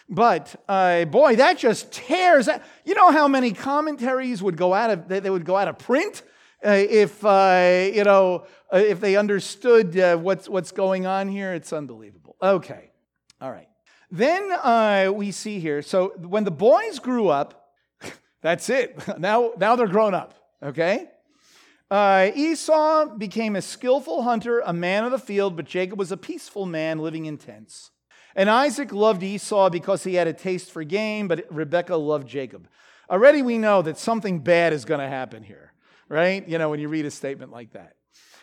But 0.09 0.55
uh, 0.69 1.05
boy, 1.05 1.35
that 1.35 1.57
just 1.57 1.91
tears. 1.91 2.47
You 2.85 2.95
know 2.95 3.11
how 3.11 3.27
many 3.27 3.51
commentaries 3.51 4.41
would 4.41 4.55
go 4.55 4.73
out 4.73 4.89
of 4.89 5.07
they 5.07 5.29
would 5.29 5.45
go 5.45 5.57
out 5.57 5.67
of 5.67 5.77
print 5.77 6.23
uh, 6.65 6.69
if 6.71 7.23
uh, 7.25 7.89
you 7.93 8.03
know 8.03 8.45
uh, 8.73 8.77
if 8.77 9.01
they 9.01 9.17
understood 9.17 9.97
uh, 9.97 10.17
what's 10.17 10.47
what's 10.47 10.71
going 10.71 11.05
on 11.05 11.27
here. 11.27 11.53
It's 11.53 11.73
unbelievable. 11.73 12.37
Okay, 12.41 12.91
all 13.41 13.51
right. 13.51 13.67
Then 14.09 14.49
uh, 14.51 15.11
we 15.13 15.31
see 15.31 15.59
here. 15.59 15.81
So 15.81 16.13
when 16.17 16.45
the 16.45 16.51
boys 16.51 16.99
grew 16.99 17.27
up, 17.27 17.73
that's 18.41 18.69
it. 18.69 18.97
now 19.19 19.51
now 19.57 19.75
they're 19.75 19.87
grown 19.87 20.13
up. 20.13 20.33
Okay. 20.63 21.09
Esau 21.91 23.15
became 23.17 23.55
a 23.55 23.61
skillful 23.61 24.23
hunter, 24.23 24.61
a 24.65 24.73
man 24.73 25.05
of 25.05 25.11
the 25.11 25.19
field, 25.19 25.55
but 25.55 25.65
Jacob 25.65 25.97
was 25.97 26.11
a 26.11 26.17
peaceful 26.17 26.65
man 26.65 26.99
living 26.99 27.25
in 27.25 27.37
tents. 27.37 27.91
And 28.37 28.51
Isaac 28.51 28.93
loved 28.93 29.23
Esau 29.23 29.71
because 29.71 30.03
he 30.03 30.13
had 30.13 30.27
a 30.27 30.33
taste 30.33 30.71
for 30.71 30.83
game, 30.83 31.27
but 31.27 31.47
Rebekah 31.49 31.95
loved 31.95 32.27
Jacob. 32.27 32.67
Already 33.09 33.41
we 33.41 33.57
know 33.57 33.81
that 33.81 33.97
something 33.97 34.39
bad 34.39 34.73
is 34.73 34.85
going 34.85 34.99
to 34.99 35.07
happen 35.07 35.41
here, 35.41 35.73
right? 36.07 36.47
You 36.47 36.59
know, 36.59 36.69
when 36.69 36.79
you 36.79 36.87
read 36.87 37.07
a 37.07 37.11
statement 37.11 37.51
like 37.51 37.73
that. 37.73 37.95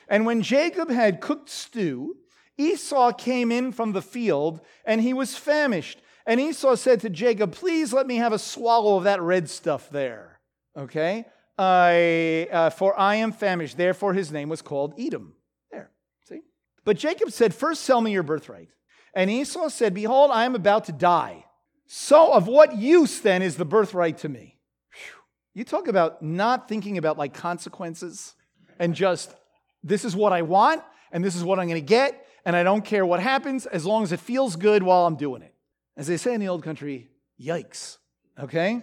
And 0.09 0.26
when 0.26 0.42
Jacob 0.42 0.90
had 0.90 1.20
cooked 1.20 1.48
stew, 1.48 2.16
Esau 2.59 3.12
came 3.12 3.52
in 3.52 3.70
from 3.70 3.92
the 3.92 4.02
field 4.02 4.61
and 4.85 5.00
he 5.00 5.14
was 5.14 5.37
famished. 5.37 6.02
And 6.26 6.40
Esau 6.40 6.74
said 6.74 7.00
to 7.02 7.11
Jacob, 7.11 7.52
Please 7.52 7.92
let 7.92 8.09
me 8.09 8.16
have 8.16 8.33
a 8.33 8.38
swallow 8.38 8.96
of 8.96 9.04
that 9.04 9.22
red 9.22 9.48
stuff 9.48 9.90
there. 9.90 10.40
Okay? 10.76 11.24
I, 11.57 12.48
uh, 12.50 12.70
for 12.70 12.98
I 12.98 13.16
am 13.16 13.30
famished. 13.30 13.76
Therefore, 13.76 14.12
his 14.12 14.33
name 14.33 14.48
was 14.48 14.61
called 14.61 14.94
Edom. 14.98 15.35
There. 15.70 15.90
See? 16.28 16.40
But 16.85 16.96
Jacob 16.96 17.30
said, 17.30 17.54
First 17.54 17.83
sell 17.83 18.00
me 18.00 18.11
your 18.11 18.24
birthright. 18.24 18.70
And 19.14 19.31
Esau 19.31 19.68
said, 19.68 19.94
Behold, 19.94 20.31
I 20.33 20.44
am 20.44 20.55
about 20.55 20.87
to 20.87 20.92
die. 20.92 21.44
So, 21.87 22.33
of 22.33 22.46
what 22.46 22.77
use 22.77 23.20
then 23.20 23.42
is 23.42 23.57
the 23.57 23.64
birthright 23.64 24.18
to 24.18 24.29
me? 24.29 24.59
Whew. 24.92 25.22
You 25.55 25.64
talk 25.64 25.87
about 25.87 26.22
not 26.22 26.68
thinking 26.68 26.98
about 26.98 27.18
like 27.18 27.35
consequences 27.35 28.35
and 28.79 28.94
just, 28.94 29.35
this 29.83 30.05
is 30.05 30.16
what 30.16 30.33
I 30.33 30.42
want 30.42 30.83
and 31.12 31.24
this 31.24 31.37
is 31.37 31.44
what 31.44 31.61
I'm 31.61 31.68
going 31.68 31.81
to 31.81 31.87
get, 31.87 32.27
and 32.44 32.57
I 32.57 32.64
don't 32.64 32.85
care 32.85 33.07
what 33.07 33.20
happens 33.20 33.66
as 33.66 33.87
long 33.87 34.03
as 34.03 34.11
it 34.11 34.18
feels 34.18 34.57
good 34.57 34.83
while 34.83 35.07
I'm 35.07 35.16
doing 35.16 35.42
it. 35.42 35.55
As 35.96 36.09
they 36.09 36.16
say 36.16 36.35
in 36.35 36.40
the 36.40 36.48
old 36.48 36.64
country, 36.64 37.09
yikes. 37.40 37.98
Okay? 38.38 38.83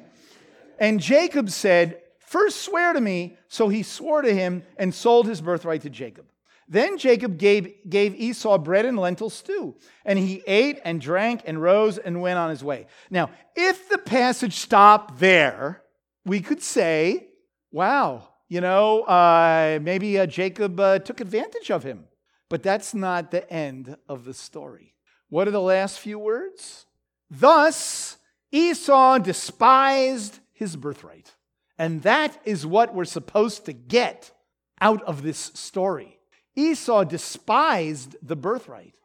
And 0.79 0.99
Jacob 0.99 1.49
said, 1.49 2.01
First 2.31 2.61
swear 2.61 2.93
to 2.93 3.01
me. 3.01 3.37
So 3.49 3.67
he 3.67 3.83
swore 3.83 4.21
to 4.21 4.33
him 4.33 4.63
and 4.77 4.95
sold 4.95 5.27
his 5.27 5.41
birthright 5.41 5.81
to 5.81 5.89
Jacob. 5.89 6.25
Then 6.71 6.97
Jacob 6.97 7.37
gave, 7.37 7.89
gave 7.89 8.15
Esau 8.15 8.57
bread 8.57 8.85
and 8.85 8.97
lentil 8.97 9.29
stew, 9.29 9.75
and 10.05 10.17
he 10.17 10.41
ate 10.47 10.79
and 10.85 11.01
drank 11.01 11.41
and 11.45 11.61
rose 11.61 11.97
and 11.97 12.21
went 12.21 12.39
on 12.39 12.49
his 12.49 12.63
way. 12.63 12.87
Now, 13.09 13.29
if 13.57 13.89
the 13.89 13.97
passage 13.97 14.53
stopped 14.53 15.19
there, 15.19 15.83
we 16.25 16.39
could 16.39 16.61
say, 16.61 17.27
wow, 17.73 18.29
you 18.47 18.61
know, 18.61 19.01
uh, 19.01 19.79
maybe 19.81 20.17
uh, 20.17 20.25
Jacob 20.27 20.79
uh, 20.79 20.99
took 20.99 21.19
advantage 21.19 21.69
of 21.71 21.83
him. 21.83 22.05
But 22.49 22.63
that's 22.63 22.93
not 22.93 23.31
the 23.31 23.51
end 23.51 23.97
of 24.07 24.23
the 24.23 24.33
story. 24.33 24.95
What 25.27 25.49
are 25.49 25.51
the 25.51 25.59
last 25.59 25.99
few 25.99 26.19
words? 26.19 26.85
Thus, 27.29 28.15
Esau 28.49 29.17
despised 29.17 30.39
his 30.53 30.77
birthright. 30.77 31.35
And 31.77 32.01
that 32.03 32.39
is 32.45 32.65
what 32.65 32.95
we're 32.95 33.03
supposed 33.03 33.65
to 33.65 33.73
get 33.73 34.31
out 34.79 35.01
of 35.03 35.21
this 35.21 35.51
story. 35.53 36.17
Esau 36.55 37.03
despised 37.03 38.15
the 38.21 38.35
birthright. 38.35 38.95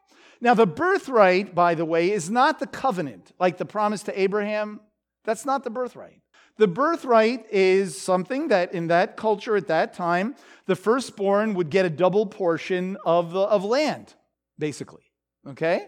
Now, 0.41 0.55
the 0.55 0.67
birthright, 0.67 1.55
by 1.55 1.75
the 1.75 1.85
way, 1.85 2.11
is 2.11 2.31
not 2.31 2.59
the 2.59 2.67
covenant, 2.67 3.33
like 3.39 3.57
the 3.59 3.65
promise 3.65 4.03
to 4.05 4.21
Abraham. 4.21 4.81
That's 5.25 5.47
not 5.47 5.65
the 5.65 5.71
birthright. 5.71 6.21
The 6.59 6.69
birthright 6.69 7.47
is 7.51 8.01
something 8.01 8.49
that 8.49 8.73
in 8.73 8.87
that 8.89 9.17
culture 9.17 9.57
at 9.57 9.67
that 9.69 9.93
time, 9.93 10.35
the 10.67 10.77
firstborn 10.77 11.55
would 11.55 11.71
get 11.71 11.85
a 11.85 11.91
double 11.91 12.27
portion 12.27 12.97
of, 13.05 13.33
the, 13.33 13.41
of 13.41 13.65
land, 13.65 14.15
basically. 14.59 15.03
Okay? 15.47 15.87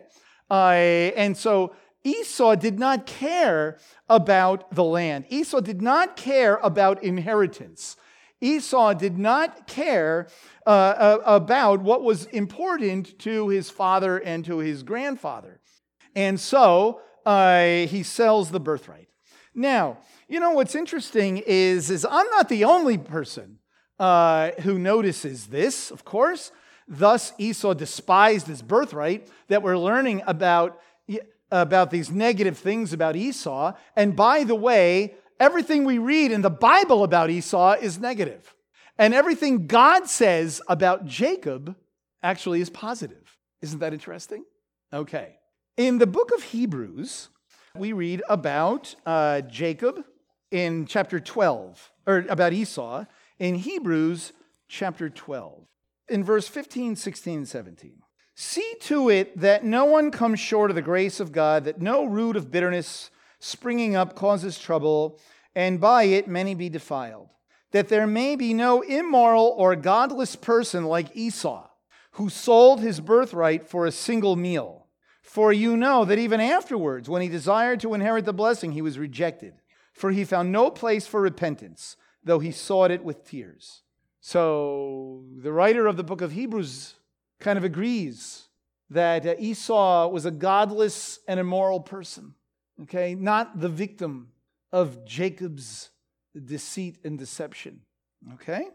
Uh, 0.51 0.73
and 1.17 1.37
so 1.37 1.75
Esau 2.05 2.55
did 2.55 2.79
not 2.79 3.07
care 3.07 3.79
about 4.09 4.75
the 4.75 4.85
land. 4.85 5.25
Esau 5.31 5.61
did 5.61 5.83
not 5.83 6.17
care 6.17 6.57
about 6.63 7.03
inheritance. 7.03 7.97
Esau 8.41 8.93
did 8.95 9.19
not 9.19 9.67
care 9.67 10.29
uh, 10.67 10.71
uh, 10.71 11.19
about 11.25 11.81
what 11.81 12.03
was 12.03 12.27
important 12.27 13.19
to 13.21 13.49
his 13.49 13.71
father 13.71 14.19
and 14.19 14.45
to 14.45 14.59
his 14.59 14.83
grandfather. 14.83 15.61
And 16.15 16.39
so 16.39 17.01
uh, 17.27 17.87
he 17.87 18.03
sells 18.03 18.51
the 18.51 18.61
birthright. 18.61 19.09
Now, 19.55 19.99
you 20.29 20.41
know 20.41 20.53
what's 20.53 20.75
interesting 20.75 21.43
is, 21.47 21.91
is 21.91 22.05
I'm 22.05 22.31
not 22.31 22.49
the 22.49 22.65
only 22.65 22.99
person 22.99 23.59
uh, 23.99 24.53
who 24.61 24.79
notices 24.79 25.47
this, 25.47 25.91
of 25.91 26.05
course. 26.05 26.53
Thus, 26.87 27.33
Esau 27.39 27.75
despised 27.75 28.47
his 28.47 28.63
birthright 28.63 29.29
that 29.49 29.63
we're 29.63 29.79
learning 29.79 30.23
about. 30.27 30.81
about 31.51 31.91
these 31.91 32.11
negative 32.11 32.59
things 32.59 32.93
about 32.93 33.17
Esau. 33.17 33.73
And 33.97 34.15
by 34.15 34.45
the 34.45 34.55
way, 34.55 35.15
everything 35.41 35.85
we 35.85 35.99
read 35.99 36.33
in 36.33 36.43
the 36.43 36.51
Bible 36.51 37.05
about 37.05 37.31
Esau 37.31 37.73
is 37.81 37.99
negative. 37.99 38.55
And 38.99 39.15
everything 39.15 39.67
God 39.67 40.09
says 40.09 40.61
about 40.69 41.07
Jacob 41.07 41.77
actually 42.23 42.61
is 42.61 42.71
positive. 42.71 43.39
Isn't 43.63 43.79
that 43.79 43.93
interesting? 43.93 44.45
Okay. 44.93 45.37
In 45.77 45.99
the 45.99 46.07
book 46.07 46.33
of 46.35 46.43
Hebrews, 46.43 47.29
we 47.77 47.93
read 47.93 48.23
about 48.29 48.95
uh, 49.07 49.43
Jacob 49.43 50.05
in 50.51 50.87
chapter 50.87 51.21
12, 51.21 51.93
or 52.07 52.25
about 52.29 52.53
Esau 52.53 53.05
in 53.39 53.55
Hebrews 53.57 54.33
chapter 54.67 55.09
12, 55.09 55.67
in 56.09 56.25
verse 56.25 56.49
15, 56.49 56.97
16, 56.97 57.47
17. 57.47 58.03
See 58.35 58.75
to 58.83 59.09
it 59.11 59.39
that 59.39 59.65
no 59.65 59.85
one 59.85 60.11
comes 60.11 60.41
short 60.41 60.71
of 60.71 60.75
the 60.77 60.83
grace 60.83 61.21
of 61.21 61.33
God, 61.33 61.65
that 61.65 61.81
no 61.81 62.05
root 62.05 62.37
of 62.37 62.51
bitterness 62.51 63.11
springing 63.39 63.97
up 63.97 64.15
causes 64.15 64.59
trouble, 64.59 65.19
and 65.55 65.81
by 65.81 66.05
it 66.05 66.29
many 66.29 66.55
be 66.55 66.69
defiled. 66.69 67.29
That 67.73 67.89
there 67.89 68.07
may 68.07 68.37
be 68.37 68.55
no 68.55 68.83
immoral 68.83 69.55
or 69.57 69.77
godless 69.77 70.37
person 70.37 70.85
like 70.85 71.17
Esau, 71.17 71.69
who 72.13 72.29
sold 72.29 72.81
his 72.81 73.01
birthright 73.01 73.69
for 73.69 73.87
a 73.87 73.93
single 73.93 74.37
meal. 74.37 74.87
For 75.23 75.53
you 75.53 75.77
know 75.77 76.05
that 76.07 76.19
even 76.19 76.41
afterwards, 76.41 77.09
when 77.09 77.21
he 77.21 77.29
desired 77.29 77.81
to 77.81 77.93
inherit 77.93 78.25
the 78.25 78.33
blessing, 78.33 78.73
he 78.73 78.83
was 78.83 78.99
rejected. 78.99 79.55
For 79.93 80.11
he 80.11 80.25
found 80.25 80.51
no 80.51 80.71
place 80.71 81.07
for 81.07 81.21
repentance, 81.21 81.97
though 82.25 82.39
he 82.39 82.51
sought 82.51 82.91
it 82.91 83.05
with 83.05 83.29
tears. 83.29 83.83
So 84.21 85.25
the 85.37 85.53
writer 85.53 85.87
of 85.87 85.97
the 85.97 86.05
book 86.05 86.23
of 86.23 86.33
Hebrews 86.33 86.95
kind 87.41 87.59
of 87.59 87.65
agrees 87.65 88.49
that 88.91 89.27
uh, 89.27 89.35
Esau 89.39 90.09
was 90.09 90.25
a 90.25 90.31
godless 90.31 91.21
and 91.29 91.39
immoral 91.39 91.81
person, 91.81 92.35
okay? 92.83 93.15
Not 93.15 93.61
the 93.61 93.69
victim 93.69 94.29
of 94.73 95.05
Jacob's 95.05 95.91
deceit 96.45 96.99
and 97.05 97.19
deception, 97.19 97.81
okay? 98.35 98.67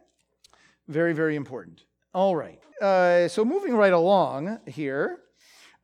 Very, 0.87 1.13
very 1.13 1.35
important. 1.35 1.85
All 2.13 2.35
right. 2.35 2.59
Uh, 2.81 3.27
so 3.27 3.45
moving 3.45 3.75
right 3.75 3.93
along 3.93 4.59
here. 4.67 5.19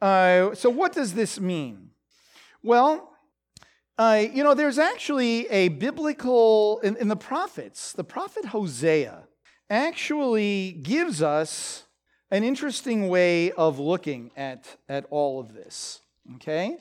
Uh, 0.01 0.53
so 0.53 0.69
what 0.69 0.93
does 0.93 1.13
this 1.13 1.39
mean? 1.39 1.91
Well, 2.61 3.13
uh, 3.97 4.25
you 4.31 4.43
know, 4.43 4.53
there's 4.53 4.77
actually 4.77 5.47
a 5.47 5.69
biblical, 5.69 6.79
in, 6.79 6.95
in 6.97 7.07
the 7.07 7.15
prophets, 7.15 7.93
the 7.93 8.03
prophet 8.03 8.45
Hosea 8.45 9.27
actually 9.69 10.79
gives 10.83 11.21
us 11.21 11.83
an 12.31 12.43
interesting 12.43 13.07
way 13.09 13.51
of 13.51 13.79
looking 13.79 14.31
at, 14.37 14.77
at 14.87 15.05
all 15.09 15.39
of 15.39 15.53
this. 15.53 16.01
Okay? 16.35 16.77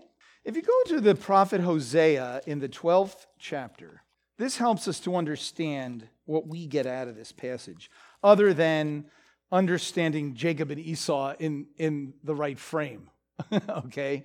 If 0.48 0.56
you 0.56 0.62
go 0.62 0.82
to 0.94 1.02
the 1.02 1.14
prophet 1.14 1.60
Hosea 1.60 2.40
in 2.46 2.58
the 2.58 2.70
12th 2.70 3.26
chapter, 3.38 4.02
this 4.38 4.56
helps 4.56 4.88
us 4.88 4.98
to 5.00 5.14
understand 5.14 6.08
what 6.24 6.46
we 6.46 6.66
get 6.66 6.86
out 6.86 7.06
of 7.06 7.16
this 7.16 7.32
passage, 7.32 7.90
other 8.22 8.54
than 8.54 9.04
understanding 9.52 10.32
Jacob 10.32 10.70
and 10.70 10.80
Esau 10.80 11.34
in, 11.38 11.66
in 11.76 12.14
the 12.24 12.34
right 12.34 12.58
frame. 12.58 13.10
okay? 13.68 14.24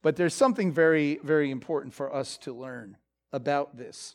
But 0.00 0.16
there's 0.16 0.32
something 0.32 0.72
very, 0.72 1.20
very 1.22 1.50
important 1.50 1.92
for 1.92 2.14
us 2.14 2.38
to 2.38 2.54
learn 2.54 2.96
about 3.30 3.76
this 3.76 4.14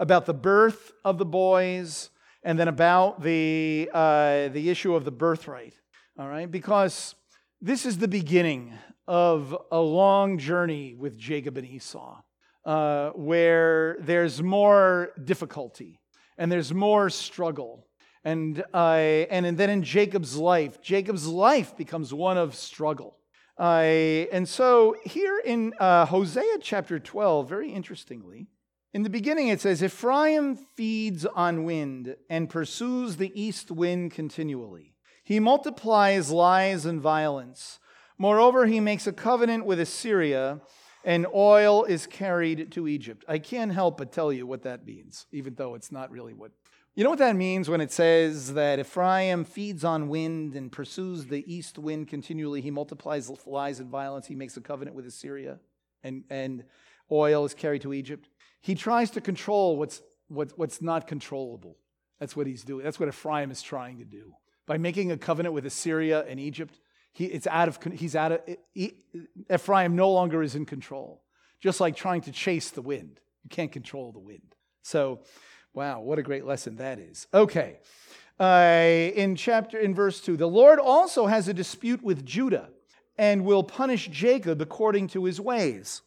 about 0.00 0.26
the 0.26 0.34
birth 0.34 0.90
of 1.04 1.18
the 1.18 1.24
boys, 1.24 2.10
and 2.42 2.58
then 2.58 2.66
about 2.66 3.22
the, 3.22 3.88
uh, 3.94 4.48
the 4.48 4.68
issue 4.68 4.96
of 4.96 5.04
the 5.04 5.12
birthright 5.12 5.74
all 6.18 6.26
right? 6.26 6.50
Because 6.50 7.14
this 7.60 7.86
is 7.86 7.98
the 7.98 8.08
beginning 8.08 8.74
of 9.08 9.56
a 9.72 9.80
long 9.80 10.38
journey 10.38 10.94
with 10.94 11.16
Jacob 11.16 11.56
and 11.56 11.66
Esau, 11.66 12.20
uh, 12.64 13.10
where 13.10 13.96
there's 14.00 14.42
more 14.42 15.10
difficulty 15.24 15.98
and 16.36 16.52
there's 16.52 16.72
more 16.72 17.08
struggle. 17.08 17.86
And, 18.22 18.62
uh, 18.74 18.96
and 19.30 19.56
then 19.56 19.70
in 19.70 19.82
Jacob's 19.82 20.36
life, 20.36 20.82
Jacob's 20.82 21.26
life 21.26 21.76
becomes 21.76 22.12
one 22.12 22.36
of 22.36 22.54
struggle. 22.54 23.16
Uh, 23.58 24.28
and 24.30 24.46
so 24.46 24.94
here 25.04 25.40
in 25.44 25.72
uh, 25.80 26.04
Hosea 26.04 26.58
chapter 26.60 27.00
12, 27.00 27.48
very 27.48 27.72
interestingly, 27.72 28.46
in 28.92 29.02
the 29.02 29.10
beginning 29.10 29.48
it 29.48 29.60
says, 29.60 29.82
Ephraim 29.82 30.54
feeds 30.54 31.24
on 31.24 31.64
wind 31.64 32.16
and 32.28 32.50
pursues 32.50 33.16
the 33.16 33.32
east 33.40 33.70
wind 33.70 34.12
continually. 34.12 34.94
He 35.24 35.40
multiplies 35.40 36.30
lies 36.30 36.86
and 36.86 37.00
violence. 37.00 37.78
Moreover, 38.18 38.66
he 38.66 38.80
makes 38.80 39.06
a 39.06 39.12
covenant 39.12 39.64
with 39.64 39.78
Assyria, 39.78 40.60
and 41.04 41.26
oil 41.32 41.84
is 41.84 42.06
carried 42.06 42.72
to 42.72 42.88
Egypt. 42.88 43.24
I 43.28 43.38
can't 43.38 43.72
help 43.72 43.98
but 43.98 44.10
tell 44.10 44.32
you 44.32 44.46
what 44.46 44.62
that 44.62 44.84
means, 44.84 45.26
even 45.30 45.54
though 45.54 45.74
it's 45.74 45.92
not 45.92 46.10
really 46.10 46.34
what. 46.34 46.50
You 46.96 47.04
know 47.04 47.10
what 47.10 47.20
that 47.20 47.36
means 47.36 47.68
when 47.68 47.80
it 47.80 47.92
says 47.92 48.54
that 48.54 48.80
Ephraim 48.80 49.44
feeds 49.44 49.84
on 49.84 50.08
wind 50.08 50.56
and 50.56 50.72
pursues 50.72 51.26
the 51.26 51.44
east 51.52 51.78
wind 51.78 52.08
continually? 52.08 52.60
He 52.60 52.72
multiplies 52.72 53.30
lies 53.46 53.78
and 53.78 53.88
violence. 53.88 54.26
He 54.26 54.34
makes 54.34 54.56
a 54.56 54.60
covenant 54.60 54.96
with 54.96 55.06
Assyria, 55.06 55.60
and, 56.02 56.24
and 56.28 56.64
oil 57.12 57.44
is 57.44 57.54
carried 57.54 57.82
to 57.82 57.94
Egypt. 57.94 58.28
He 58.60 58.74
tries 58.74 59.10
to 59.12 59.20
control 59.20 59.76
what's, 59.76 60.02
what, 60.26 60.52
what's 60.58 60.82
not 60.82 61.06
controllable. 61.06 61.76
That's 62.18 62.34
what 62.34 62.48
he's 62.48 62.64
doing. 62.64 62.84
That's 62.84 62.98
what 62.98 63.08
Ephraim 63.08 63.52
is 63.52 63.62
trying 63.62 63.98
to 63.98 64.04
do 64.04 64.32
by 64.66 64.76
making 64.76 65.12
a 65.12 65.16
covenant 65.16 65.54
with 65.54 65.66
Assyria 65.66 66.24
and 66.28 66.40
Egypt, 66.40 66.80
he, 67.18 67.24
it's 67.24 67.48
out 67.48 67.66
of, 67.66 67.80
he's 67.94 68.14
out 68.14 68.30
of, 68.30 68.40
he, 68.72 68.94
Ephraim 69.52 69.96
no 69.96 70.12
longer 70.12 70.40
is 70.40 70.54
in 70.54 70.64
control. 70.64 71.24
Just 71.60 71.80
like 71.80 71.96
trying 71.96 72.20
to 72.22 72.30
chase 72.30 72.70
the 72.70 72.80
wind. 72.80 73.18
You 73.42 73.50
can't 73.50 73.72
control 73.72 74.12
the 74.12 74.20
wind. 74.20 74.54
So, 74.82 75.22
wow, 75.74 76.00
what 76.00 76.20
a 76.20 76.22
great 76.22 76.44
lesson 76.44 76.76
that 76.76 77.00
is. 77.00 77.26
Okay. 77.34 77.80
Uh, 78.38 79.10
in 79.16 79.34
chapter, 79.34 79.80
in 79.80 79.96
verse 79.96 80.20
2, 80.20 80.36
the 80.36 80.46
Lord 80.46 80.78
also 80.78 81.26
has 81.26 81.48
a 81.48 81.52
dispute 81.52 82.04
with 82.04 82.24
Judah 82.24 82.68
and 83.16 83.44
will 83.44 83.64
punish 83.64 84.06
Jacob 84.06 84.62
according 84.62 85.08
to 85.08 85.24
his 85.24 85.40
ways. 85.40 86.02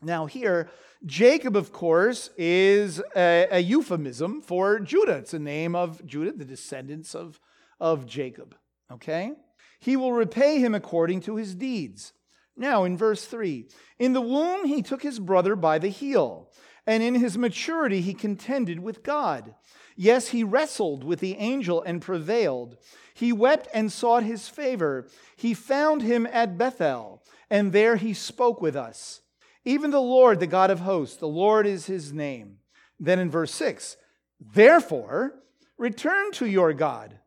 Now, 0.00 0.24
here, 0.24 0.70
Jacob, 1.04 1.56
of 1.56 1.72
course, 1.72 2.30
is 2.38 3.02
a, 3.14 3.48
a 3.50 3.58
euphemism 3.58 4.40
for 4.40 4.80
Judah. 4.80 5.16
It's 5.16 5.32
the 5.32 5.38
name 5.38 5.76
of 5.76 6.06
Judah, 6.06 6.32
the 6.32 6.46
descendants 6.46 7.14
of, 7.14 7.38
of 7.78 8.06
Jacob. 8.06 8.54
Okay? 8.90 9.32
He 9.78 9.96
will 9.96 10.12
repay 10.12 10.58
him 10.58 10.74
according 10.74 11.20
to 11.22 11.36
his 11.36 11.54
deeds. 11.54 12.12
Now, 12.56 12.84
in 12.84 12.96
verse 12.96 13.24
3, 13.24 13.66
in 13.98 14.12
the 14.12 14.20
womb 14.20 14.66
he 14.66 14.82
took 14.82 15.02
his 15.02 15.18
brother 15.18 15.56
by 15.56 15.78
the 15.78 15.88
heel, 15.88 16.50
and 16.86 17.02
in 17.02 17.16
his 17.16 17.36
maturity 17.36 18.00
he 18.00 18.14
contended 18.14 18.80
with 18.80 19.02
God. 19.02 19.54
Yes, 19.96 20.28
he 20.28 20.44
wrestled 20.44 21.04
with 21.04 21.20
the 21.20 21.36
angel 21.36 21.82
and 21.82 22.00
prevailed. 22.00 22.76
He 23.14 23.32
wept 23.32 23.68
and 23.74 23.90
sought 23.90 24.22
his 24.22 24.48
favor. 24.48 25.08
He 25.36 25.54
found 25.54 26.02
him 26.02 26.26
at 26.30 26.58
Bethel, 26.58 27.22
and 27.50 27.72
there 27.72 27.96
he 27.96 28.14
spoke 28.14 28.60
with 28.60 28.76
us. 28.76 29.20
Even 29.64 29.90
the 29.90 30.00
Lord, 30.00 30.40
the 30.40 30.46
God 30.46 30.70
of 30.70 30.80
hosts, 30.80 31.16
the 31.16 31.28
Lord 31.28 31.66
is 31.66 31.86
his 31.86 32.12
name. 32.12 32.58
Then 33.00 33.18
in 33.18 33.30
verse 33.30 33.52
6, 33.54 33.96
therefore, 34.40 35.42
return 35.78 36.32
to 36.32 36.46
your 36.46 36.72
God 36.72 37.18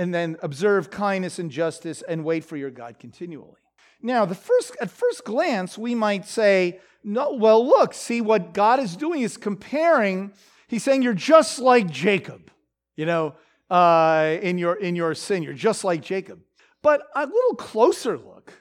and 0.00 0.14
then 0.14 0.38
observe 0.40 0.90
kindness 0.90 1.38
and 1.38 1.50
justice 1.50 2.00
and 2.00 2.24
wait 2.24 2.42
for 2.42 2.56
your 2.56 2.70
God 2.70 2.98
continually. 2.98 3.60
Now, 4.00 4.24
the 4.24 4.34
first, 4.34 4.74
at 4.80 4.90
first 4.90 5.26
glance, 5.26 5.76
we 5.76 5.94
might 5.94 6.24
say, 6.24 6.80
no, 7.04 7.34
well, 7.34 7.62
look, 7.66 7.92
see 7.92 8.22
what 8.22 8.54
God 8.54 8.80
is 8.80 8.96
doing 8.96 9.20
is 9.20 9.36
comparing. 9.36 10.32
He's 10.68 10.82
saying 10.82 11.02
you're 11.02 11.12
just 11.12 11.58
like 11.58 11.90
Jacob, 11.90 12.50
you 12.96 13.04
know, 13.04 13.34
uh, 13.68 14.38
in, 14.40 14.56
your, 14.56 14.76
in 14.76 14.96
your 14.96 15.14
sin. 15.14 15.42
You're 15.42 15.52
just 15.52 15.84
like 15.84 16.00
Jacob. 16.00 16.40
But 16.80 17.02
a 17.14 17.26
little 17.26 17.56
closer 17.56 18.16
look, 18.16 18.54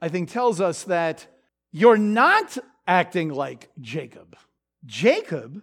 I 0.00 0.08
think, 0.08 0.30
tells 0.30 0.62
us 0.62 0.84
that 0.84 1.26
you're 1.72 1.98
not 1.98 2.56
acting 2.86 3.28
like 3.28 3.68
Jacob. 3.82 4.34
Jacob, 4.86 5.60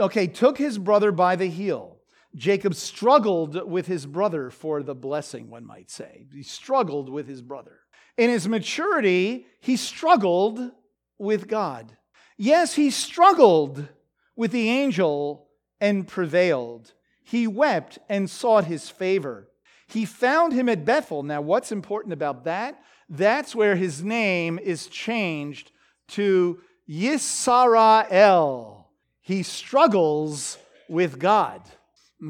okay, 0.00 0.26
took 0.26 0.58
his 0.58 0.76
brother 0.76 1.12
by 1.12 1.36
the 1.36 1.46
heel 1.46 1.91
Jacob 2.34 2.74
struggled 2.74 3.68
with 3.68 3.86
his 3.86 4.06
brother 4.06 4.50
for 4.50 4.82
the 4.82 4.94
blessing, 4.94 5.50
one 5.50 5.66
might 5.66 5.90
say. 5.90 6.26
He 6.32 6.42
struggled 6.42 7.08
with 7.10 7.28
his 7.28 7.42
brother. 7.42 7.80
In 8.16 8.30
his 8.30 8.48
maturity, 8.48 9.46
he 9.60 9.76
struggled 9.76 10.70
with 11.18 11.48
God. 11.48 11.96
Yes, 12.36 12.74
he 12.74 12.90
struggled 12.90 13.88
with 14.34 14.50
the 14.52 14.70
angel 14.70 15.48
and 15.80 16.08
prevailed. 16.08 16.92
He 17.22 17.46
wept 17.46 17.98
and 18.08 18.28
sought 18.28 18.64
his 18.64 18.88
favor. 18.88 19.48
He 19.86 20.04
found 20.04 20.52
him 20.52 20.68
at 20.68 20.84
Bethel. 20.84 21.22
Now, 21.22 21.40
what's 21.42 21.70
important 21.72 22.12
about 22.12 22.44
that? 22.44 22.82
That's 23.08 23.54
where 23.54 23.76
his 23.76 24.02
name 24.02 24.58
is 24.58 24.86
changed 24.86 25.70
to 26.08 26.60
Yisrael. 26.88 28.84
He 29.20 29.42
struggles 29.42 30.58
with 30.88 31.18
God. 31.18 31.62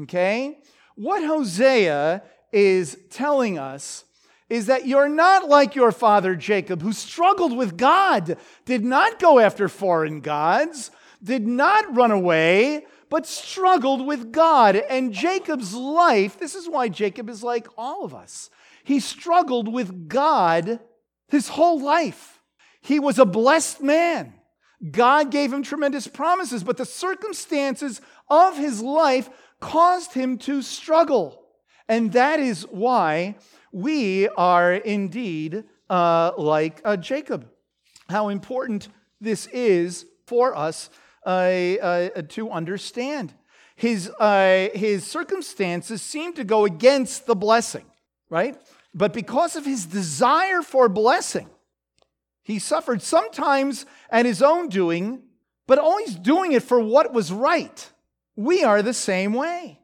Okay? 0.01 0.59
What 0.95 1.23
Hosea 1.23 2.23
is 2.51 2.97
telling 3.09 3.57
us 3.57 4.05
is 4.49 4.67
that 4.67 4.85
you're 4.85 5.09
not 5.09 5.49
like 5.49 5.75
your 5.75 5.91
father 5.91 6.35
Jacob, 6.35 6.81
who 6.81 6.93
struggled 6.93 7.55
with 7.57 7.77
God, 7.77 8.37
did 8.65 8.83
not 8.83 9.19
go 9.19 9.39
after 9.39 9.67
foreign 9.67 10.21
gods, 10.21 10.91
did 11.23 11.47
not 11.47 11.95
run 11.95 12.11
away, 12.11 12.85
but 13.09 13.25
struggled 13.25 14.05
with 14.05 14.31
God. 14.31 14.75
And 14.75 15.13
Jacob's 15.13 15.73
life, 15.73 16.37
this 16.37 16.55
is 16.55 16.69
why 16.69 16.89
Jacob 16.89 17.29
is 17.29 17.43
like 17.43 17.67
all 17.77 18.03
of 18.03 18.13
us. 18.13 18.49
He 18.83 18.99
struggled 18.99 19.71
with 19.71 20.07
God 20.07 20.79
his 21.27 21.47
whole 21.47 21.81
life. 21.81 22.41
He 22.81 22.99
was 22.99 23.17
a 23.17 23.25
blessed 23.25 23.81
man. 23.81 24.33
God 24.91 25.31
gave 25.31 25.53
him 25.53 25.63
tremendous 25.63 26.07
promises, 26.07 26.63
but 26.63 26.75
the 26.75 26.85
circumstances 26.85 28.01
of 28.29 28.57
his 28.57 28.81
life 28.81 29.29
caused 29.63 30.13
him 30.13 30.37
to 30.37 30.61
struggle. 30.61 31.41
And 31.87 32.11
that 32.11 32.39
is 32.41 32.63
why 32.69 33.35
we 33.71 34.27
are 34.27 34.73
indeed 34.73 35.63
uh, 35.89 36.31
like 36.37 36.81
uh, 36.83 36.97
Jacob. 36.97 37.49
How 38.09 38.27
important 38.27 38.89
this 39.21 39.47
is 39.47 40.05
for 40.27 40.55
us 40.55 40.89
uh, 41.25 41.29
uh 41.29 42.21
to 42.27 42.51
understand. 42.51 43.33
His, 43.75 44.09
uh, 44.19 44.67
his 44.75 45.07
circumstances 45.07 46.01
seem 46.01 46.33
to 46.33 46.43
go 46.43 46.65
against 46.65 47.25
the 47.25 47.35
blessing, 47.35 47.85
right? 48.29 48.55
But 48.93 49.13
because 49.13 49.55
of 49.55 49.65
his 49.65 49.85
desire 49.85 50.61
for 50.61 50.89
blessing, 50.89 51.49
he 52.43 52.59
suffered 52.59 53.01
sometimes 53.01 53.85
at 54.09 54.25
his 54.25 54.41
own 54.41 54.67
doing, 54.67 55.23
but 55.67 55.79
always 55.79 56.15
doing 56.15 56.51
it 56.51 56.63
for 56.63 56.79
what 56.81 57.13
was 57.13 57.31
right. 57.31 57.92
We 58.35 58.63
are 58.63 58.81
the 58.81 58.93
same 58.93 59.33
way. 59.33 59.79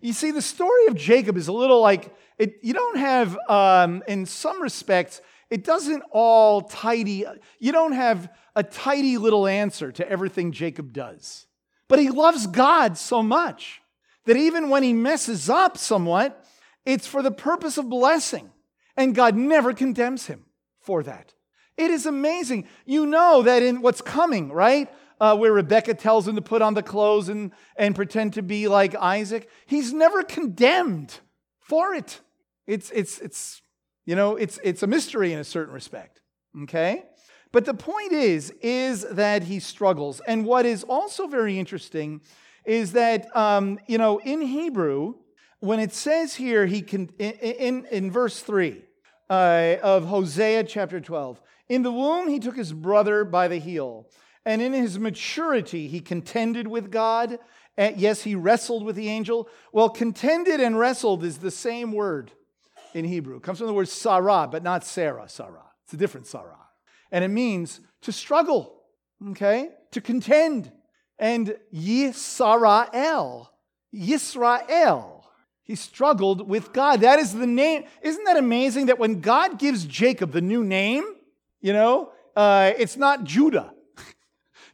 You 0.00 0.12
see, 0.12 0.32
the 0.32 0.42
story 0.42 0.86
of 0.86 0.96
Jacob 0.96 1.36
is 1.36 1.48
a 1.48 1.52
little 1.52 1.80
like 1.80 2.12
it, 2.38 2.58
you 2.62 2.74
don't 2.74 2.96
have, 2.96 3.38
um, 3.48 4.02
in 4.08 4.26
some 4.26 4.60
respects, 4.60 5.20
it 5.48 5.64
doesn't 5.64 6.02
all 6.10 6.62
tidy. 6.62 7.24
You 7.60 7.72
don't 7.72 7.92
have 7.92 8.28
a 8.56 8.62
tidy 8.62 9.18
little 9.18 9.46
answer 9.46 9.92
to 9.92 10.08
everything 10.08 10.50
Jacob 10.50 10.92
does. 10.92 11.46
But 11.88 11.98
he 11.98 12.10
loves 12.10 12.46
God 12.46 12.96
so 12.96 13.22
much 13.22 13.82
that 14.24 14.36
even 14.36 14.70
when 14.70 14.82
he 14.82 14.92
messes 14.92 15.50
up 15.50 15.76
somewhat, 15.76 16.44
it's 16.84 17.06
for 17.06 17.22
the 17.22 17.30
purpose 17.30 17.78
of 17.78 17.88
blessing. 17.88 18.50
And 18.96 19.14
God 19.14 19.36
never 19.36 19.72
condemns 19.72 20.26
him 20.26 20.46
for 20.80 21.02
that. 21.02 21.34
It 21.76 21.90
is 21.90 22.06
amazing. 22.06 22.66
You 22.84 23.06
know 23.06 23.42
that 23.42 23.62
in 23.62 23.82
what's 23.82 24.02
coming, 24.02 24.50
right? 24.50 24.90
Uh, 25.22 25.36
where 25.36 25.52
Rebecca 25.52 25.94
tells 25.94 26.26
him 26.26 26.34
to 26.34 26.42
put 26.42 26.62
on 26.62 26.74
the 26.74 26.82
clothes 26.82 27.28
and, 27.28 27.52
and 27.76 27.94
pretend 27.94 28.32
to 28.32 28.42
be 28.42 28.66
like 28.66 28.96
Isaac. 28.96 29.48
He's 29.66 29.92
never 29.92 30.24
condemned 30.24 31.20
for 31.60 31.94
it. 31.94 32.20
It's, 32.66 32.90
it's, 32.90 33.20
it's, 33.20 33.62
you 34.04 34.16
know, 34.16 34.34
it's, 34.34 34.58
it's 34.64 34.82
a 34.82 34.88
mystery 34.88 35.32
in 35.32 35.38
a 35.38 35.44
certain 35.44 35.72
respect. 35.72 36.20
Okay? 36.64 37.04
But 37.52 37.66
the 37.66 37.74
point 37.74 38.12
is, 38.12 38.52
is 38.62 39.06
that 39.12 39.44
he 39.44 39.60
struggles. 39.60 40.20
And 40.26 40.44
what 40.44 40.66
is 40.66 40.82
also 40.82 41.28
very 41.28 41.56
interesting 41.56 42.22
is 42.64 42.90
that, 42.92 43.34
um, 43.36 43.78
you 43.86 43.98
know, 43.98 44.18
in 44.18 44.40
Hebrew, 44.40 45.14
when 45.60 45.78
it 45.78 45.92
says 45.92 46.34
here, 46.34 46.66
he 46.66 46.82
can, 46.82 47.10
in, 47.20 47.86
in, 47.86 48.10
verse 48.10 48.40
3 48.40 48.82
uh, 49.30 49.76
of 49.82 50.06
Hosea 50.06 50.64
chapter 50.64 51.00
12, 51.00 51.40
in 51.68 51.82
the 51.82 51.92
womb 51.92 52.28
he 52.28 52.40
took 52.40 52.56
his 52.56 52.72
brother 52.72 53.24
by 53.24 53.46
the 53.46 53.58
heel, 53.58 54.08
and 54.44 54.60
in 54.60 54.72
his 54.72 54.98
maturity 54.98 55.88
he 55.88 56.00
contended 56.00 56.66
with 56.66 56.90
God. 56.90 57.38
And 57.76 57.96
yes, 57.96 58.22
he 58.22 58.34
wrestled 58.34 58.84
with 58.84 58.96
the 58.96 59.08
angel. 59.08 59.48
Well, 59.72 59.88
contended 59.88 60.60
and 60.60 60.78
wrestled 60.78 61.24
is 61.24 61.38
the 61.38 61.50
same 61.50 61.92
word 61.92 62.32
in 62.94 63.04
Hebrew. 63.04 63.36
It 63.36 63.42
comes 63.42 63.58
from 63.58 63.66
the 63.66 63.72
word 63.72 63.88
Sarah, 63.88 64.48
but 64.50 64.62
not 64.62 64.84
Sarah, 64.84 65.28
Sarah. 65.28 65.64
It's 65.84 65.94
a 65.94 65.96
different 65.96 66.26
Sarah. 66.26 66.58
And 67.10 67.24
it 67.24 67.28
means 67.28 67.80
to 68.02 68.12
struggle, 68.12 68.82
okay? 69.30 69.70
To 69.92 70.00
contend. 70.00 70.70
And 71.18 71.56
Yisrael, 71.72 73.48
Yisrael 73.94 75.22
he 75.64 75.76
struggled 75.76 76.48
with 76.48 76.72
God. 76.72 77.00
That 77.00 77.18
is 77.18 77.32
the 77.32 77.46
name. 77.46 77.84
Isn't 78.02 78.24
that 78.24 78.36
amazing 78.36 78.86
that 78.86 78.98
when 78.98 79.20
God 79.20 79.58
gives 79.58 79.84
Jacob 79.84 80.32
the 80.32 80.40
new 80.40 80.64
name, 80.64 81.04
you 81.60 81.72
know, 81.72 82.10
uh, 82.34 82.72
it's 82.76 82.96
not 82.96 83.24
Judah. 83.24 83.72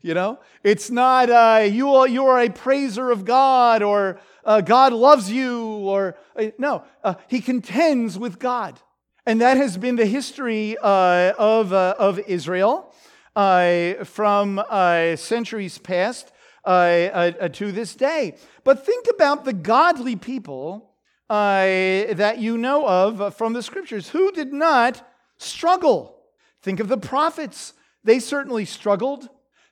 You 0.01 0.15
know, 0.15 0.39
it's 0.63 0.91
not 0.91 1.31
uh, 1.31 1.63
you, 1.63 1.95
are, 1.95 2.09
you 2.09 2.27
are 2.27 2.41
a 2.41 2.51
praiser 2.51 3.11
of 3.11 3.25
God 3.25 3.83
or 3.83 4.21
uh, 4.45 4.61
God 4.61 4.93
loves 4.93 5.31
you 5.31 5.65
or 5.65 6.17
uh, 6.37 6.47
no, 6.59 6.85
uh, 7.03 7.15
he 7.29 7.41
contends 7.41 8.19
with 8.19 8.39
God. 8.39 8.81
And 9.27 9.41
that 9.41 9.57
has 9.57 9.77
been 9.77 9.97
the 9.97 10.07
history 10.07 10.77
uh, 10.81 11.33
of, 11.39 11.73
of 11.73 12.19
Israel 12.21 12.95
from 13.35 14.63
centuries 15.17 15.79
past 15.79 16.33
to 16.65 17.73
this 17.73 17.95
day. 17.95 18.37
But 18.65 18.87
think 18.87 19.07
about 19.13 19.45
the 19.45 19.53
godly 19.53 20.17
people 20.17 20.89
uh, 21.31 22.15
that 22.15 22.39
you 22.39 22.57
know 22.57 22.87
of 22.87 23.37
from 23.37 23.53
the 23.53 23.63
scriptures 23.63 24.09
who 24.09 24.33
did 24.33 24.53
not 24.53 25.07
struggle. 25.37 26.17
Think 26.63 26.81
of 26.81 26.89
the 26.89 26.97
prophets, 26.97 27.75
they 28.03 28.19
certainly 28.19 28.65
struggled. 28.65 29.29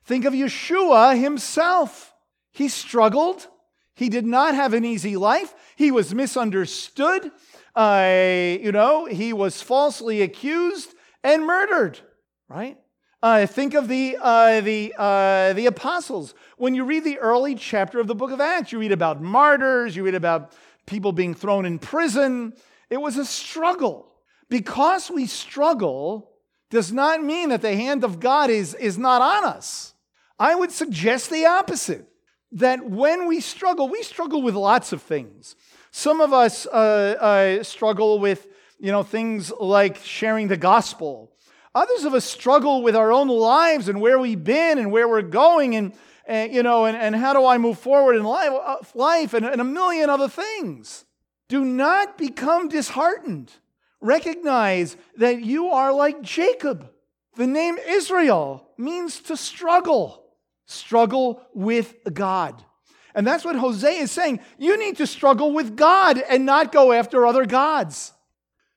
Think 0.07 0.23
of 0.23 0.33
Yeshua 0.33 1.19
himself. 1.19 2.13
He 2.53 2.69
struggled. 2.69 3.45
He 3.93 4.07
did 4.07 4.25
not 4.25 4.55
have 4.55 4.73
an 4.73 4.85
easy 4.85 5.17
life. 5.17 5.53
He 5.75 5.91
was 5.91 6.15
misunderstood. 6.15 7.29
Uh, 7.75 8.55
you 8.61 8.71
know, 8.71 9.03
he 9.05 9.33
was 9.33 9.61
falsely 9.61 10.21
accused 10.21 10.95
and 11.25 11.45
murdered, 11.45 11.99
right? 12.47 12.77
Uh, 13.21 13.45
think 13.47 13.73
of 13.73 13.89
the, 13.89 14.17
uh, 14.21 14.61
the, 14.61 14.93
uh, 14.97 15.51
the 15.51 15.65
apostles. 15.65 16.33
When 16.55 16.73
you 16.73 16.85
read 16.85 17.03
the 17.03 17.17
early 17.17 17.55
chapter 17.55 17.99
of 17.99 18.07
the 18.07 18.15
book 18.15 18.31
of 18.31 18.39
Acts, 18.39 18.71
you 18.71 18.79
read 18.79 18.93
about 18.93 19.21
martyrs, 19.21 19.93
you 19.93 20.03
read 20.03 20.15
about 20.15 20.53
people 20.85 21.11
being 21.11 21.33
thrown 21.33 21.65
in 21.65 21.79
prison. 21.79 22.53
It 22.89 23.01
was 23.01 23.17
a 23.17 23.25
struggle. 23.25 24.09
Because 24.47 25.11
we 25.11 25.25
struggle 25.25 26.31
does 26.69 26.93
not 26.93 27.21
mean 27.21 27.49
that 27.49 27.61
the 27.61 27.75
hand 27.75 28.05
of 28.05 28.21
God 28.21 28.49
is, 28.49 28.73
is 28.73 28.97
not 28.97 29.21
on 29.21 29.43
us. 29.43 29.95
I 30.39 30.55
would 30.55 30.71
suggest 30.71 31.29
the 31.29 31.45
opposite 31.45 32.07
that 32.51 32.89
when 32.89 33.27
we 33.27 33.41
struggle, 33.41 33.89
we 33.89 34.03
struggle 34.03 34.41
with 34.41 34.55
lots 34.55 34.93
of 34.93 35.01
things. 35.01 35.55
Some 35.91 36.21
of 36.21 36.33
us 36.33 36.65
uh, 36.67 37.59
uh, 37.59 37.63
struggle 37.63 38.19
with 38.19 38.47
you 38.79 38.91
know, 38.91 39.03
things 39.03 39.51
like 39.59 39.97
sharing 39.97 40.47
the 40.47 40.57
gospel 40.57 41.31
Others 41.77 42.05
of 42.05 42.15
us 42.15 42.25
struggle 42.25 42.81
with 42.81 42.95
our 42.95 43.11
own 43.11 43.27
lives 43.27 43.87
and 43.87 44.01
where 44.01 44.17
we've 44.17 44.43
been 44.43 44.79
and 44.79 44.91
where 44.91 45.07
we're 45.07 45.21
going 45.21 45.75
and, 45.75 45.93
and 46.25 46.51
you 46.51 46.63
know, 46.63 46.85
and, 46.85 46.97
and 46.97 47.15
how 47.15 47.33
do 47.33 47.45
I 47.45 47.59
move 47.59 47.77
forward 47.77 48.15
in 48.15 48.23
life, 48.23 48.49
uh, 48.51 48.77
life 48.95 49.35
and, 49.35 49.45
and 49.45 49.61
a 49.61 49.63
million 49.63 50.09
other 50.09 50.27
things. 50.27 51.05
Do 51.49 51.63
not 51.63 52.17
become 52.17 52.67
disheartened. 52.67 53.51
Recognize 54.01 54.97
that 55.17 55.43
you 55.43 55.67
are 55.67 55.93
like 55.93 56.23
Jacob. 56.23 56.89
The 57.35 57.45
name 57.45 57.77
Israel 57.87 58.67
means 58.75 59.19
to 59.21 59.37
struggle, 59.37 60.25
struggle 60.67 61.41
with 61.55 61.95
God. 62.13 62.63
And 63.15 63.25
that's 63.25 63.43
what 63.43 63.55
Hosea 63.55 64.03
is 64.03 64.11
saying. 64.11 64.41
You 64.59 64.77
need 64.77 64.97
to 64.97 65.07
struggle 65.07 65.51
with 65.51 65.75
God 65.75 66.19
and 66.19 66.45
not 66.45 66.71
go 66.71 66.91
after 66.91 67.25
other 67.25 67.47
gods. 67.47 68.13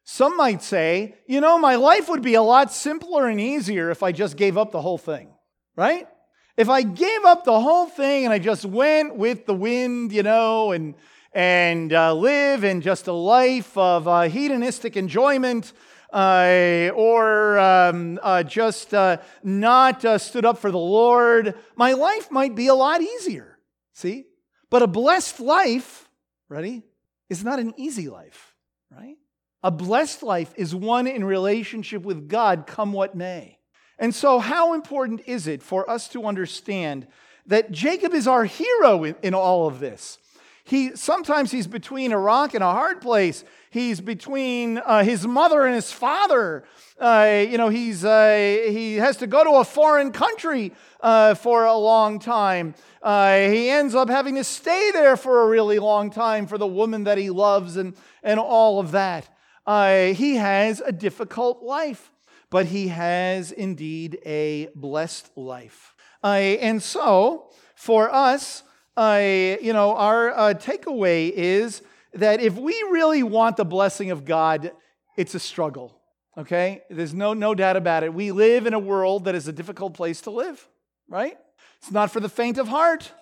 Some 0.04 0.36
might 0.36 0.62
say, 0.62 1.14
you 1.26 1.42
know, 1.42 1.58
my 1.58 1.76
life 1.76 2.08
would 2.08 2.22
be 2.22 2.34
a 2.34 2.42
lot 2.42 2.72
simpler 2.72 3.28
and 3.28 3.38
easier 3.38 3.90
if 3.90 4.02
I 4.02 4.12
just 4.12 4.38
gave 4.38 4.56
up 4.56 4.72
the 4.72 4.80
whole 4.80 4.98
thing, 4.98 5.28
right? 5.76 6.08
If 6.56 6.68
I 6.68 6.82
gave 6.82 7.24
up 7.24 7.44
the 7.44 7.60
whole 7.60 7.86
thing 7.86 8.24
and 8.24 8.32
I 8.32 8.38
just 8.38 8.64
went 8.64 9.16
with 9.16 9.46
the 9.46 9.54
wind, 9.54 10.12
you 10.12 10.22
know, 10.22 10.72
and 10.72 10.94
and 11.32 11.92
uh, 11.92 12.12
live 12.12 12.64
in 12.64 12.80
just 12.80 13.06
a 13.06 13.12
life 13.12 13.78
of 13.78 14.08
uh, 14.08 14.22
hedonistic 14.22 14.96
enjoyment, 14.96 15.72
uh, 16.12 16.90
or 16.94 17.58
um, 17.58 18.18
uh, 18.22 18.42
just 18.42 18.94
uh, 18.94 19.18
not 19.42 20.04
uh, 20.04 20.18
stood 20.18 20.44
up 20.44 20.58
for 20.58 20.70
the 20.70 20.78
Lord, 20.78 21.54
my 21.76 21.92
life 21.92 22.30
might 22.30 22.54
be 22.54 22.66
a 22.66 22.74
lot 22.74 23.00
easier. 23.00 23.58
See? 23.92 24.26
But 24.70 24.82
a 24.82 24.86
blessed 24.86 25.40
life, 25.40 26.08
ready, 26.48 26.82
is 27.28 27.44
not 27.44 27.58
an 27.58 27.74
easy 27.76 28.08
life, 28.08 28.54
right? 28.90 29.16
A 29.62 29.70
blessed 29.70 30.22
life 30.22 30.52
is 30.56 30.74
one 30.74 31.06
in 31.06 31.24
relationship 31.24 32.02
with 32.02 32.28
God, 32.28 32.66
come 32.66 32.92
what 32.92 33.14
may. 33.14 33.58
And 33.98 34.14
so, 34.14 34.38
how 34.38 34.72
important 34.72 35.22
is 35.26 35.46
it 35.46 35.62
for 35.62 35.88
us 35.88 36.08
to 36.08 36.24
understand 36.24 37.06
that 37.46 37.70
Jacob 37.70 38.14
is 38.14 38.26
our 38.26 38.44
hero 38.44 39.04
in, 39.04 39.14
in 39.22 39.34
all 39.34 39.66
of 39.66 39.78
this? 39.78 40.18
He, 40.64 40.94
sometimes 40.96 41.50
he's 41.50 41.66
between 41.66 42.12
a 42.12 42.18
rock 42.18 42.54
and 42.54 42.64
a 42.64 42.70
hard 42.70 43.00
place. 43.00 43.44
He's 43.72 44.00
between 44.00 44.78
uh, 44.78 45.04
his 45.04 45.26
mother 45.26 45.64
and 45.64 45.74
his 45.76 45.92
father. 45.92 46.64
Uh, 46.98 47.44
you 47.48 47.56
know, 47.56 47.68
he's, 47.68 48.04
uh, 48.04 48.66
he 48.68 48.96
has 48.96 49.16
to 49.18 49.28
go 49.28 49.44
to 49.44 49.50
a 49.60 49.64
foreign 49.64 50.10
country 50.10 50.72
uh, 51.00 51.34
for 51.34 51.64
a 51.64 51.76
long 51.76 52.18
time. 52.18 52.74
Uh, 53.00 53.38
he 53.38 53.70
ends 53.70 53.94
up 53.94 54.10
having 54.10 54.34
to 54.34 54.44
stay 54.44 54.90
there 54.92 55.16
for 55.16 55.42
a 55.42 55.46
really 55.48 55.78
long 55.78 56.10
time 56.10 56.48
for 56.48 56.58
the 56.58 56.66
woman 56.66 57.04
that 57.04 57.16
he 57.16 57.30
loves 57.30 57.76
and, 57.76 57.94
and 58.24 58.40
all 58.40 58.80
of 58.80 58.90
that. 58.90 59.28
uh, 59.66 60.06
he 60.14 60.34
has 60.36 60.80
a 60.80 60.92
difficult 60.92 61.62
life, 61.62 62.10
but 62.50 62.66
he 62.66 62.88
has 62.88 63.52
indeed 63.52 64.18
a 64.26 64.68
blessed 64.74 65.30
life. 65.36 65.94
And 66.22 66.82
so, 66.82 67.50
for 67.76 68.12
us, 68.12 68.64
uh, 68.96 69.20
you 69.62 69.72
know, 69.72 69.94
our 69.96 70.30
uh, 70.30 70.54
takeaway 70.54 71.30
is 71.30 71.82
that 72.14 72.40
if 72.40 72.56
we 72.56 72.72
really 72.90 73.22
want 73.22 73.56
the 73.56 73.64
blessing 73.64 74.10
of 74.10 74.24
God, 74.24 74.72
it's 75.16 75.34
a 75.34 75.40
struggle. 75.40 76.00
Okay? 76.36 76.82
There's 76.90 77.14
no, 77.14 77.34
no 77.34 77.54
doubt 77.54 77.76
about 77.76 78.02
it. 78.02 78.12
We 78.12 78.32
live 78.32 78.66
in 78.66 78.74
a 78.74 78.78
world 78.78 79.24
that 79.24 79.34
is 79.34 79.48
a 79.48 79.52
difficult 79.52 79.94
place 79.94 80.20
to 80.22 80.30
live, 80.30 80.66
right? 81.08 81.36
It's 81.78 81.90
not 81.90 82.10
for 82.10 82.20
the 82.20 82.28
faint 82.28 82.58
of 82.58 82.68
heart 82.68 83.12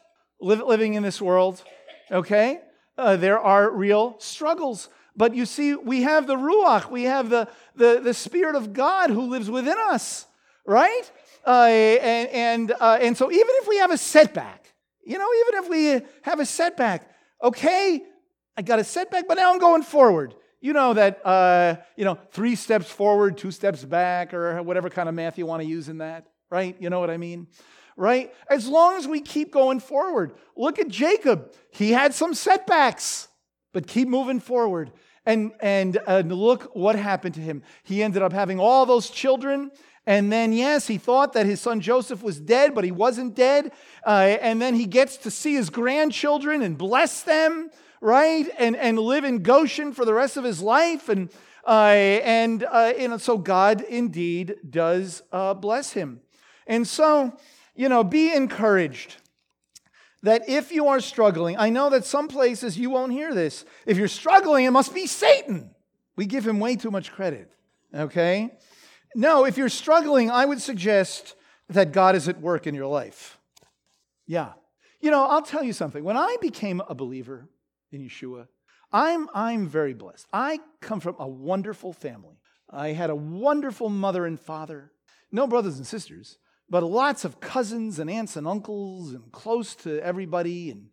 living 0.40 0.94
in 0.94 1.02
this 1.02 1.20
world. 1.20 1.62
Okay? 2.10 2.60
Uh, 2.96 3.16
there 3.16 3.38
are 3.38 3.70
real 3.70 4.16
struggles. 4.18 4.88
But 5.16 5.34
you 5.34 5.46
see, 5.46 5.74
we 5.74 6.02
have 6.02 6.26
the 6.26 6.36
Ruach, 6.36 6.90
we 6.90 7.04
have 7.04 7.28
the, 7.28 7.48
the, 7.74 8.00
the 8.02 8.14
Spirit 8.14 8.54
of 8.54 8.72
God 8.72 9.10
who 9.10 9.22
lives 9.22 9.50
within 9.50 9.76
us, 9.88 10.26
right? 10.64 11.10
Uh, 11.44 11.66
and, 11.66 12.28
and, 12.28 12.72
uh, 12.80 12.98
and 13.00 13.16
so 13.16 13.30
even 13.30 13.48
if 13.48 13.68
we 13.68 13.78
have 13.78 13.90
a 13.90 13.98
setback, 13.98 14.72
you 15.04 15.18
know, 15.18 15.28
even 15.46 15.64
if 15.64 15.70
we 15.70 16.06
have 16.22 16.38
a 16.38 16.46
setback, 16.46 17.10
okay, 17.42 18.02
I 18.58 18.62
got 18.62 18.80
a 18.80 18.84
setback, 18.84 19.28
but 19.28 19.34
now 19.34 19.52
I'm 19.52 19.60
going 19.60 19.82
forward. 19.82 20.34
You 20.60 20.72
know 20.72 20.92
that, 20.92 21.24
uh, 21.24 21.76
you 21.94 22.04
know, 22.04 22.18
three 22.32 22.56
steps 22.56 22.90
forward, 22.90 23.38
two 23.38 23.52
steps 23.52 23.84
back, 23.84 24.34
or 24.34 24.60
whatever 24.64 24.90
kind 24.90 25.08
of 25.08 25.14
math 25.14 25.38
you 25.38 25.46
want 25.46 25.62
to 25.62 25.68
use 25.68 25.88
in 25.88 25.98
that, 25.98 26.26
right? 26.50 26.74
You 26.80 26.90
know 26.90 26.98
what 26.98 27.08
I 27.08 27.18
mean? 27.18 27.46
Right? 27.96 28.34
As 28.50 28.66
long 28.66 28.96
as 28.96 29.06
we 29.06 29.20
keep 29.20 29.52
going 29.52 29.78
forward. 29.78 30.32
Look 30.56 30.80
at 30.80 30.88
Jacob. 30.88 31.52
He 31.70 31.92
had 31.92 32.14
some 32.14 32.34
setbacks, 32.34 33.28
but 33.72 33.86
keep 33.86 34.08
moving 34.08 34.40
forward. 34.40 34.90
And, 35.24 35.52
and, 35.60 35.96
and 36.08 36.32
look 36.32 36.74
what 36.74 36.96
happened 36.96 37.36
to 37.36 37.40
him. 37.40 37.62
He 37.84 38.02
ended 38.02 38.22
up 38.22 38.32
having 38.32 38.58
all 38.58 38.86
those 38.86 39.08
children. 39.08 39.70
And 40.04 40.32
then, 40.32 40.52
yes, 40.52 40.88
he 40.88 40.98
thought 40.98 41.34
that 41.34 41.46
his 41.46 41.60
son 41.60 41.80
Joseph 41.80 42.24
was 42.24 42.40
dead, 42.40 42.74
but 42.74 42.82
he 42.82 42.90
wasn't 42.90 43.36
dead. 43.36 43.70
Uh, 44.04 44.36
and 44.40 44.60
then 44.60 44.74
he 44.74 44.86
gets 44.86 45.16
to 45.18 45.30
see 45.30 45.54
his 45.54 45.70
grandchildren 45.70 46.62
and 46.62 46.76
bless 46.76 47.22
them 47.22 47.70
right? 48.00 48.48
And, 48.58 48.76
and 48.76 48.98
live 48.98 49.24
in 49.24 49.42
Goshen 49.42 49.92
for 49.92 50.04
the 50.04 50.14
rest 50.14 50.36
of 50.36 50.44
his 50.44 50.60
life. 50.60 51.08
And, 51.08 51.30
uh, 51.66 51.90
and, 52.24 52.64
uh, 52.64 52.92
and 52.96 53.20
so 53.20 53.38
God 53.38 53.82
indeed 53.82 54.56
does 54.68 55.22
uh, 55.32 55.54
bless 55.54 55.92
him. 55.92 56.20
And 56.66 56.86
so, 56.86 57.36
you 57.74 57.88
know, 57.88 58.04
be 58.04 58.32
encouraged 58.32 59.16
that 60.22 60.48
if 60.48 60.72
you 60.72 60.88
are 60.88 61.00
struggling, 61.00 61.56
I 61.56 61.70
know 61.70 61.90
that 61.90 62.04
some 62.04 62.28
places 62.28 62.78
you 62.78 62.90
won't 62.90 63.12
hear 63.12 63.34
this. 63.34 63.64
If 63.86 63.96
you're 63.96 64.08
struggling, 64.08 64.64
it 64.64 64.70
must 64.70 64.92
be 64.92 65.06
Satan. 65.06 65.70
We 66.16 66.26
give 66.26 66.46
him 66.46 66.58
way 66.58 66.76
too 66.76 66.90
much 66.90 67.12
credit, 67.12 67.52
okay? 67.94 68.50
No, 69.14 69.44
if 69.44 69.56
you're 69.56 69.68
struggling, 69.68 70.30
I 70.30 70.44
would 70.44 70.60
suggest 70.60 71.36
that 71.68 71.92
God 71.92 72.16
is 72.16 72.28
at 72.28 72.40
work 72.40 72.66
in 72.66 72.74
your 72.74 72.86
life. 72.86 73.38
Yeah. 74.26 74.52
You 75.00 75.10
know, 75.10 75.24
I'll 75.24 75.42
tell 75.42 75.62
you 75.62 75.72
something. 75.72 76.02
When 76.02 76.16
I 76.16 76.36
became 76.40 76.82
a 76.88 76.94
believer, 76.94 77.48
in 77.92 78.02
Yeshua. 78.02 78.46
I'm, 78.92 79.28
I'm 79.34 79.68
very 79.68 79.94
blessed. 79.94 80.26
I 80.32 80.60
come 80.80 81.00
from 81.00 81.16
a 81.18 81.28
wonderful 81.28 81.92
family. 81.92 82.36
I 82.70 82.88
had 82.88 83.10
a 83.10 83.16
wonderful 83.16 83.88
mother 83.88 84.26
and 84.26 84.38
father, 84.38 84.92
no 85.30 85.46
brothers 85.46 85.76
and 85.76 85.86
sisters, 85.86 86.38
but 86.70 86.82
lots 86.82 87.24
of 87.24 87.40
cousins 87.40 87.98
and 87.98 88.10
aunts 88.10 88.36
and 88.36 88.46
uncles 88.46 89.12
and 89.12 89.30
close 89.32 89.74
to 89.76 90.00
everybody. 90.00 90.70
And, 90.70 90.88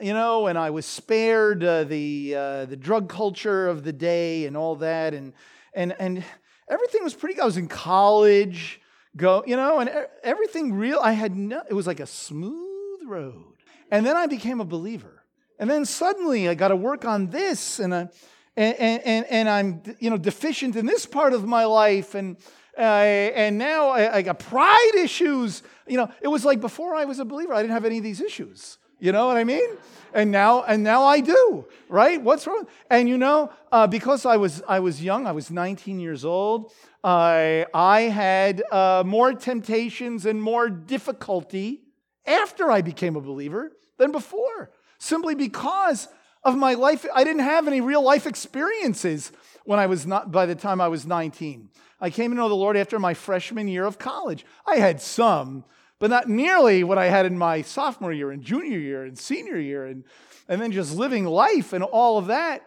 you 0.00 0.12
know, 0.12 0.46
and 0.46 0.58
I 0.58 0.70
was 0.70 0.86
spared 0.86 1.62
uh, 1.62 1.84
the, 1.84 2.34
uh, 2.36 2.64
the 2.66 2.76
drug 2.76 3.08
culture 3.08 3.68
of 3.68 3.84
the 3.84 3.92
day 3.92 4.46
and 4.46 4.56
all 4.56 4.76
that. 4.76 5.14
And, 5.14 5.32
and, 5.74 5.94
and 5.98 6.24
everything 6.68 7.04
was 7.04 7.14
pretty, 7.14 7.40
I 7.40 7.44
was 7.44 7.56
in 7.56 7.68
college, 7.68 8.80
go, 9.16 9.44
you 9.46 9.56
know, 9.56 9.78
and 9.78 9.90
everything 10.22 10.74
real, 10.74 10.98
I 11.00 11.12
had 11.12 11.36
no, 11.36 11.62
it 11.68 11.74
was 11.74 11.86
like 11.86 12.00
a 12.00 12.06
smooth 12.06 13.00
road. 13.06 13.54
And 13.90 14.06
then 14.06 14.16
I 14.16 14.26
became 14.26 14.60
a 14.60 14.64
believer. 14.64 15.21
And 15.58 15.68
then 15.68 15.84
suddenly 15.84 16.48
I 16.48 16.54
got 16.54 16.68
to 16.68 16.76
work 16.76 17.04
on 17.04 17.28
this, 17.28 17.78
and, 17.78 17.94
I, 17.94 18.08
and, 18.56 18.76
and, 18.78 19.26
and 19.26 19.48
I'm 19.48 19.82
you 20.00 20.10
know, 20.10 20.18
deficient 20.18 20.76
in 20.76 20.86
this 20.86 21.06
part 21.06 21.32
of 21.32 21.46
my 21.46 21.64
life, 21.64 22.14
and, 22.14 22.36
uh, 22.76 22.80
and 22.80 23.58
now 23.58 23.90
I, 23.90 24.16
I 24.16 24.22
got 24.22 24.38
pride 24.38 24.92
issues. 24.96 25.62
You 25.86 25.98
know, 25.98 26.10
it 26.20 26.28
was 26.28 26.44
like 26.44 26.60
before 26.60 26.94
I 26.94 27.04
was 27.04 27.18
a 27.18 27.24
believer, 27.24 27.52
I 27.52 27.62
didn't 27.62 27.74
have 27.74 27.84
any 27.84 27.98
of 27.98 28.04
these 28.04 28.20
issues. 28.20 28.78
You 28.98 29.10
know 29.10 29.26
what 29.26 29.36
I 29.36 29.42
mean? 29.42 29.68
And 30.14 30.30
now, 30.30 30.62
and 30.62 30.84
now 30.84 31.04
I 31.04 31.20
do, 31.20 31.66
right? 31.88 32.22
What's 32.22 32.46
wrong? 32.46 32.68
And 32.88 33.08
you 33.08 33.18
know, 33.18 33.50
uh, 33.72 33.88
because 33.88 34.24
I 34.24 34.36
was, 34.36 34.62
I 34.68 34.78
was 34.78 35.02
young, 35.02 35.26
I 35.26 35.32
was 35.32 35.50
19 35.50 35.98
years 35.98 36.24
old, 36.24 36.72
uh, 37.02 37.64
I 37.74 38.00
had 38.02 38.62
uh, 38.70 39.02
more 39.04 39.32
temptations 39.32 40.24
and 40.24 40.40
more 40.40 40.70
difficulty 40.70 41.82
after 42.24 42.70
I 42.70 42.80
became 42.82 43.16
a 43.16 43.20
believer 43.20 43.72
than 43.98 44.12
before 44.12 44.70
simply 45.02 45.34
because 45.34 46.06
of 46.44 46.56
my 46.56 46.74
life. 46.74 47.04
I 47.12 47.24
didn't 47.24 47.42
have 47.42 47.66
any 47.66 47.80
real 47.80 48.02
life 48.02 48.26
experiences 48.26 49.32
when 49.64 49.80
I 49.80 49.86
was 49.86 50.06
not, 50.06 50.30
by 50.30 50.46
the 50.46 50.54
time 50.54 50.80
I 50.80 50.88
was 50.88 51.04
19. 51.04 51.68
I 52.00 52.10
came 52.10 52.30
to 52.30 52.36
know 52.36 52.48
the 52.48 52.54
Lord 52.54 52.76
after 52.76 52.98
my 52.98 53.14
freshman 53.14 53.66
year 53.66 53.84
of 53.84 53.98
college. 53.98 54.46
I 54.64 54.76
had 54.76 55.00
some, 55.00 55.64
but 55.98 56.10
not 56.10 56.28
nearly 56.28 56.84
what 56.84 56.98
I 56.98 57.06
had 57.06 57.26
in 57.26 57.36
my 57.36 57.62
sophomore 57.62 58.12
year 58.12 58.30
and 58.30 58.42
junior 58.42 58.78
year 58.78 59.04
and 59.04 59.18
senior 59.18 59.58
year 59.58 59.86
and, 59.86 60.04
and 60.48 60.60
then 60.60 60.70
just 60.70 60.96
living 60.96 61.24
life 61.24 61.72
and 61.72 61.82
all 61.82 62.18
of 62.18 62.26
that. 62.28 62.62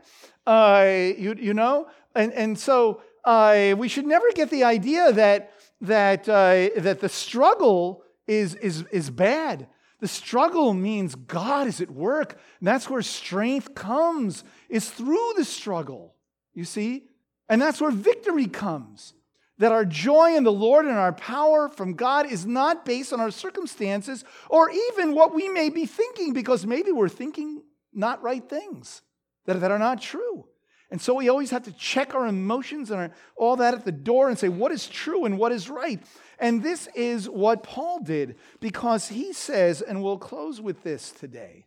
Uh, 0.46 0.86
you, 1.18 1.36
you 1.40 1.54
know? 1.54 1.88
And, 2.16 2.34
and 2.34 2.60
so 2.60 3.02
uh, 3.24 3.76
we 3.78 3.88
should 3.88 4.06
never 4.06 4.30
get 4.34 4.50
the 4.50 4.66
idea 4.66 5.12
that, 5.14 5.54
that, 5.82 6.28
uh, 6.28 6.70
that 6.82 7.00
the 7.00 7.10
struggle 7.10 8.04
is, 8.28 8.56
is, 8.56 8.84
is 8.92 9.10
bad. 9.10 9.68
The 10.00 10.08
struggle 10.08 10.74
means 10.74 11.16
God 11.16 11.68
is 11.68 11.82
at 11.82 11.90
work. 11.90 12.40
And 12.60 12.68
that's 12.68 12.90
where 12.90 13.02
strength 13.02 13.76
comes, 13.76 14.44
is 14.70 14.90
through 14.90 15.34
the 15.38 15.46
struggle. 15.46 16.16
You 16.54 16.66
see? 16.66 17.06
And 17.48 17.62
that's 17.62 17.82
where 17.82 17.92
victory 17.92 18.48
comes. 18.48 19.14
That 19.58 19.72
our 19.72 19.86
joy 19.86 20.36
in 20.36 20.44
the 20.44 20.52
Lord 20.52 20.86
and 20.86 20.96
our 20.96 21.14
power 21.14 21.70
from 21.70 21.94
God 21.94 22.30
is 22.30 22.46
not 22.46 22.84
based 22.86 23.14
on 23.14 23.22
our 23.22 23.32
circumstances 23.32 24.26
or 24.50 24.70
even 24.70 25.14
what 25.14 25.34
we 25.34 25.48
may 25.48 25.70
be 25.70 25.86
thinking, 25.86 26.34
because 26.34 26.66
maybe 26.66 26.92
we're 26.92 27.08
thinking 27.08 27.64
not 27.94 28.22
right 28.22 28.48
things 28.48 29.02
that, 29.46 29.62
that 29.62 29.72
are 29.72 29.80
not 29.80 30.02
true. 30.02 30.46
And 30.92 31.02
so 31.02 31.16
we 31.16 31.30
always 31.30 31.52
have 31.52 31.64
to 31.64 31.72
check 31.72 32.14
our 32.14 32.28
emotions 32.28 32.92
and 32.92 33.00
our, 33.00 33.12
all 33.36 33.56
that 33.56 33.74
at 33.74 33.86
the 33.86 33.92
door 33.92 34.30
and 34.30 34.38
say, 34.38 34.50
what 34.50 34.72
is 34.72 34.88
true 34.88 35.26
and 35.26 35.38
what 35.38 35.52
is 35.52 35.70
right? 35.70 36.04
And 36.40 36.64
this 36.64 36.88
is 36.96 37.30
what 37.30 37.64
Paul 37.64 38.00
did 38.00 38.36
because 38.60 39.08
he 39.10 39.34
says, 39.34 39.82
and 39.82 40.04
we'll 40.04 40.18
close 40.18 40.60
with 40.60 40.84
this 40.84 41.12
today. 41.12 41.66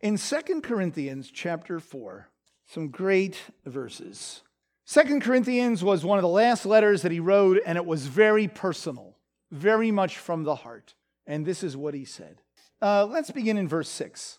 In 0.00 0.16
Second 0.16 0.62
Corinthians 0.62 1.30
chapter 1.32 1.80
4, 1.80 2.28
some 2.66 2.88
great 2.88 3.40
verses. 3.64 4.42
Second 4.84 5.22
Corinthians 5.22 5.82
was 5.82 6.04
one 6.04 6.18
of 6.18 6.22
the 6.22 6.28
last 6.28 6.64
letters 6.64 7.02
that 7.02 7.12
he 7.12 7.20
wrote, 7.20 7.60
and 7.66 7.76
it 7.76 7.84
was 7.84 8.06
very 8.06 8.48
personal, 8.48 9.16
very 9.50 9.90
much 9.90 10.16
from 10.16 10.44
the 10.44 10.54
heart. 10.54 10.94
And 11.26 11.44
this 11.44 11.62
is 11.62 11.76
what 11.76 11.94
he 11.94 12.04
said. 12.04 12.40
Uh, 12.80 13.06
let's 13.06 13.30
begin 13.30 13.58
in 13.58 13.68
verse 13.68 13.88
6. 13.90 14.38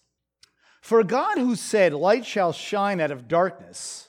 For 0.81 1.03
God, 1.03 1.37
who 1.37 1.55
said, 1.55 1.93
Light 1.93 2.25
shall 2.25 2.53
shine 2.53 3.01
out 3.01 3.11
of 3.11 3.27
darkness, 3.27 4.08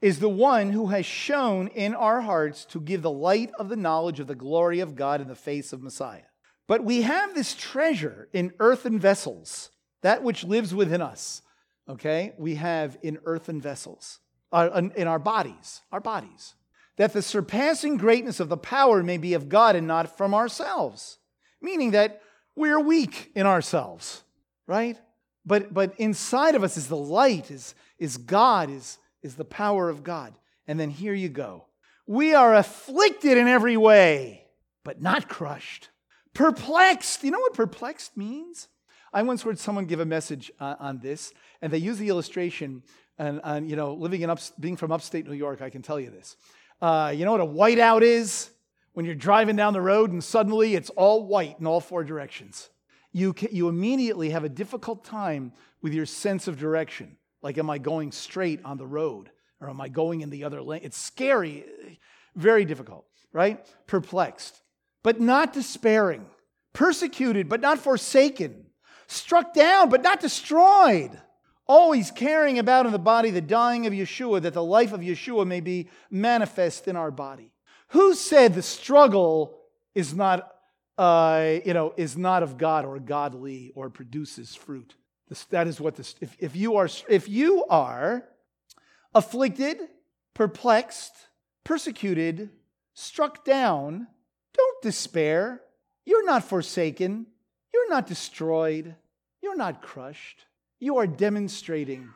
is 0.00 0.18
the 0.18 0.28
one 0.28 0.70
who 0.70 0.88
has 0.88 1.06
shone 1.06 1.68
in 1.68 1.94
our 1.94 2.20
hearts 2.20 2.64
to 2.66 2.80
give 2.80 3.02
the 3.02 3.10
light 3.10 3.50
of 3.58 3.68
the 3.68 3.76
knowledge 3.76 4.20
of 4.20 4.26
the 4.26 4.34
glory 4.34 4.80
of 4.80 4.94
God 4.94 5.20
in 5.20 5.28
the 5.28 5.34
face 5.34 5.72
of 5.72 5.82
Messiah. 5.82 6.22
But 6.66 6.84
we 6.84 7.02
have 7.02 7.34
this 7.34 7.54
treasure 7.54 8.28
in 8.32 8.52
earthen 8.58 8.98
vessels, 8.98 9.70
that 10.02 10.22
which 10.22 10.44
lives 10.44 10.74
within 10.74 11.00
us. 11.00 11.42
Okay? 11.88 12.34
We 12.38 12.56
have 12.56 12.98
in 13.02 13.18
earthen 13.24 13.60
vessels, 13.60 14.20
uh, 14.52 14.82
in 14.96 15.06
our 15.06 15.18
bodies, 15.18 15.82
our 15.92 16.00
bodies, 16.00 16.54
that 16.96 17.12
the 17.12 17.22
surpassing 17.22 17.96
greatness 17.96 18.40
of 18.40 18.48
the 18.48 18.56
power 18.56 19.02
may 19.02 19.18
be 19.18 19.34
of 19.34 19.48
God 19.48 19.76
and 19.76 19.86
not 19.86 20.16
from 20.16 20.34
ourselves. 20.34 21.18
Meaning 21.60 21.92
that 21.92 22.22
we're 22.56 22.80
weak 22.80 23.30
in 23.34 23.46
ourselves, 23.46 24.22
right? 24.66 24.98
But, 25.44 25.72
but 25.72 25.94
inside 25.98 26.54
of 26.54 26.64
us 26.64 26.76
is 26.76 26.88
the 26.88 26.96
light, 26.96 27.50
is, 27.50 27.74
is 27.98 28.16
God, 28.16 28.70
is, 28.70 28.98
is 29.26 29.34
the 29.34 29.44
power 29.44 29.90
of 29.90 30.02
God. 30.02 30.32
And 30.66 30.80
then 30.80 30.88
here 30.88 31.12
you 31.12 31.28
go. 31.28 31.66
We 32.06 32.34
are 32.34 32.54
afflicted 32.54 33.36
in 33.36 33.46
every 33.48 33.76
way, 33.76 34.46
but 34.84 35.02
not 35.02 35.28
crushed. 35.28 35.90
Perplexed. 36.32 37.22
You 37.22 37.30
know 37.32 37.40
what 37.40 37.52
perplexed 37.52 38.16
means? 38.16 38.68
I 39.12 39.22
once 39.22 39.42
heard 39.42 39.58
someone 39.58 39.84
give 39.84 40.00
a 40.00 40.06
message 40.06 40.50
uh, 40.58 40.76
on 40.78 40.98
this, 40.98 41.32
and 41.60 41.72
they 41.72 41.78
use 41.78 41.98
the 41.98 42.08
illustration. 42.08 42.82
And, 43.18 43.40
and, 43.44 43.68
you 43.68 43.76
know, 43.76 43.92
living 43.94 44.22
in 44.22 44.30
up, 44.30 44.40
being 44.58 44.76
from 44.76 44.92
upstate 44.92 45.26
New 45.26 45.34
York, 45.34 45.60
I 45.60 45.70
can 45.70 45.82
tell 45.82 46.00
you 46.00 46.10
this. 46.10 46.36
Uh, 46.80 47.12
you 47.14 47.24
know 47.24 47.32
what 47.32 47.40
a 47.40 47.46
whiteout 47.46 48.02
is? 48.02 48.50
When 48.92 49.04
you're 49.04 49.14
driving 49.14 49.56
down 49.56 49.74
the 49.74 49.80
road 49.80 50.10
and 50.10 50.24
suddenly 50.24 50.74
it's 50.74 50.88
all 50.90 51.26
white 51.26 51.56
in 51.60 51.66
all 51.66 51.80
four 51.80 52.02
directions 52.02 52.70
you, 53.16 53.32
can, 53.32 53.48
you 53.50 53.68
immediately 53.70 54.28
have 54.28 54.44
a 54.44 54.48
difficult 54.48 55.02
time 55.02 55.52
with 55.80 55.94
your 55.94 56.04
sense 56.04 56.48
of 56.48 56.58
direction. 56.58 57.16
Like, 57.46 57.58
am 57.58 57.70
I 57.70 57.78
going 57.78 58.10
straight 58.10 58.60
on 58.64 58.76
the 58.76 58.88
road? 58.88 59.30
Or 59.60 59.70
am 59.70 59.80
I 59.80 59.86
going 59.86 60.22
in 60.22 60.30
the 60.30 60.42
other 60.42 60.60
lane? 60.60 60.80
It's 60.82 60.98
scary, 60.98 61.64
very 62.34 62.64
difficult, 62.64 63.06
right? 63.32 63.64
Perplexed, 63.86 64.60
but 65.04 65.20
not 65.20 65.52
despairing, 65.52 66.26
persecuted, 66.72 67.48
but 67.48 67.60
not 67.60 67.78
forsaken, 67.78 68.66
struck 69.06 69.54
down, 69.54 69.90
but 69.90 70.02
not 70.02 70.18
destroyed, 70.18 71.12
always 71.68 72.10
caring 72.10 72.58
about 72.58 72.84
in 72.84 72.90
the 72.90 72.98
body 72.98 73.30
the 73.30 73.40
dying 73.40 73.86
of 73.86 73.92
Yeshua, 73.92 74.42
that 74.42 74.52
the 74.54 74.64
life 74.64 74.92
of 74.92 75.02
Yeshua 75.02 75.46
may 75.46 75.60
be 75.60 75.88
manifest 76.10 76.88
in 76.88 76.96
our 76.96 77.12
body. 77.12 77.52
Who 77.90 78.14
said 78.14 78.54
the 78.54 78.62
struggle 78.62 79.56
is 79.94 80.12
not, 80.12 80.52
uh, 80.98 81.58
you 81.64 81.74
know, 81.74 81.94
is 81.96 82.16
not 82.16 82.42
of 82.42 82.58
God 82.58 82.84
or 82.84 82.98
godly 82.98 83.70
or 83.76 83.88
produces 83.88 84.56
fruit? 84.56 84.96
This, 85.28 85.44
that 85.46 85.66
is 85.66 85.80
what 85.80 85.96
this. 85.96 86.14
If, 86.20 86.36
if 86.38 86.54
you 86.54 86.76
are, 86.76 86.88
if 87.08 87.28
you 87.28 87.64
are 87.66 88.24
afflicted, 89.14 89.78
perplexed, 90.34 91.12
persecuted, 91.64 92.50
struck 92.94 93.44
down, 93.44 94.06
don't 94.54 94.82
despair. 94.82 95.62
You're 96.04 96.24
not 96.24 96.44
forsaken. 96.44 97.26
You're 97.74 97.90
not 97.90 98.06
destroyed. 98.06 98.94
You're 99.42 99.56
not 99.56 99.82
crushed. 99.82 100.46
You 100.78 100.98
are 100.98 101.06
demonstrating 101.06 102.10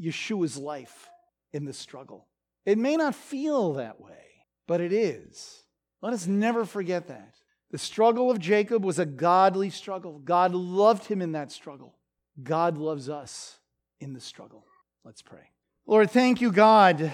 Yeshua's 0.00 0.56
life 0.56 1.08
in 1.52 1.64
the 1.64 1.72
struggle. 1.72 2.26
It 2.64 2.78
may 2.78 2.96
not 2.96 3.14
feel 3.14 3.74
that 3.74 4.00
way, 4.00 4.44
but 4.66 4.80
it 4.80 4.92
is. 4.92 5.64
Let 6.02 6.12
us 6.12 6.26
never 6.26 6.64
forget 6.64 7.08
that. 7.08 7.34
The 7.70 7.78
struggle 7.78 8.30
of 8.30 8.38
Jacob 8.38 8.84
was 8.84 8.98
a 8.98 9.06
godly 9.06 9.70
struggle. 9.70 10.18
God 10.18 10.54
loved 10.54 11.06
him 11.06 11.20
in 11.20 11.32
that 11.32 11.52
struggle. 11.52 11.95
God 12.42 12.78
loves 12.78 13.08
us 13.08 13.58
in 14.00 14.12
the 14.12 14.20
struggle. 14.20 14.64
Let's 15.04 15.22
pray. 15.22 15.50
Lord, 15.86 16.10
thank 16.10 16.40
you, 16.40 16.52
God, 16.52 17.12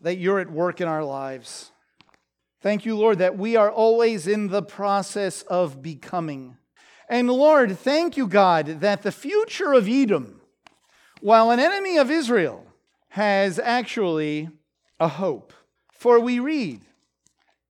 that 0.00 0.16
you're 0.18 0.40
at 0.40 0.50
work 0.50 0.80
in 0.80 0.88
our 0.88 1.04
lives. 1.04 1.70
Thank 2.62 2.84
you, 2.84 2.96
Lord, 2.96 3.18
that 3.18 3.38
we 3.38 3.56
are 3.56 3.70
always 3.70 4.26
in 4.26 4.48
the 4.48 4.62
process 4.62 5.42
of 5.42 5.82
becoming. 5.82 6.56
And 7.08 7.28
Lord, 7.28 7.78
thank 7.78 8.16
you, 8.16 8.26
God, 8.26 8.80
that 8.80 9.02
the 9.02 9.12
future 9.12 9.72
of 9.72 9.88
Edom, 9.88 10.40
while 11.20 11.50
an 11.50 11.60
enemy 11.60 11.98
of 11.98 12.10
Israel, 12.10 12.66
has 13.08 13.58
actually 13.58 14.48
a 14.98 15.08
hope. 15.08 15.52
For 15.92 16.20
we 16.20 16.38
read 16.38 16.80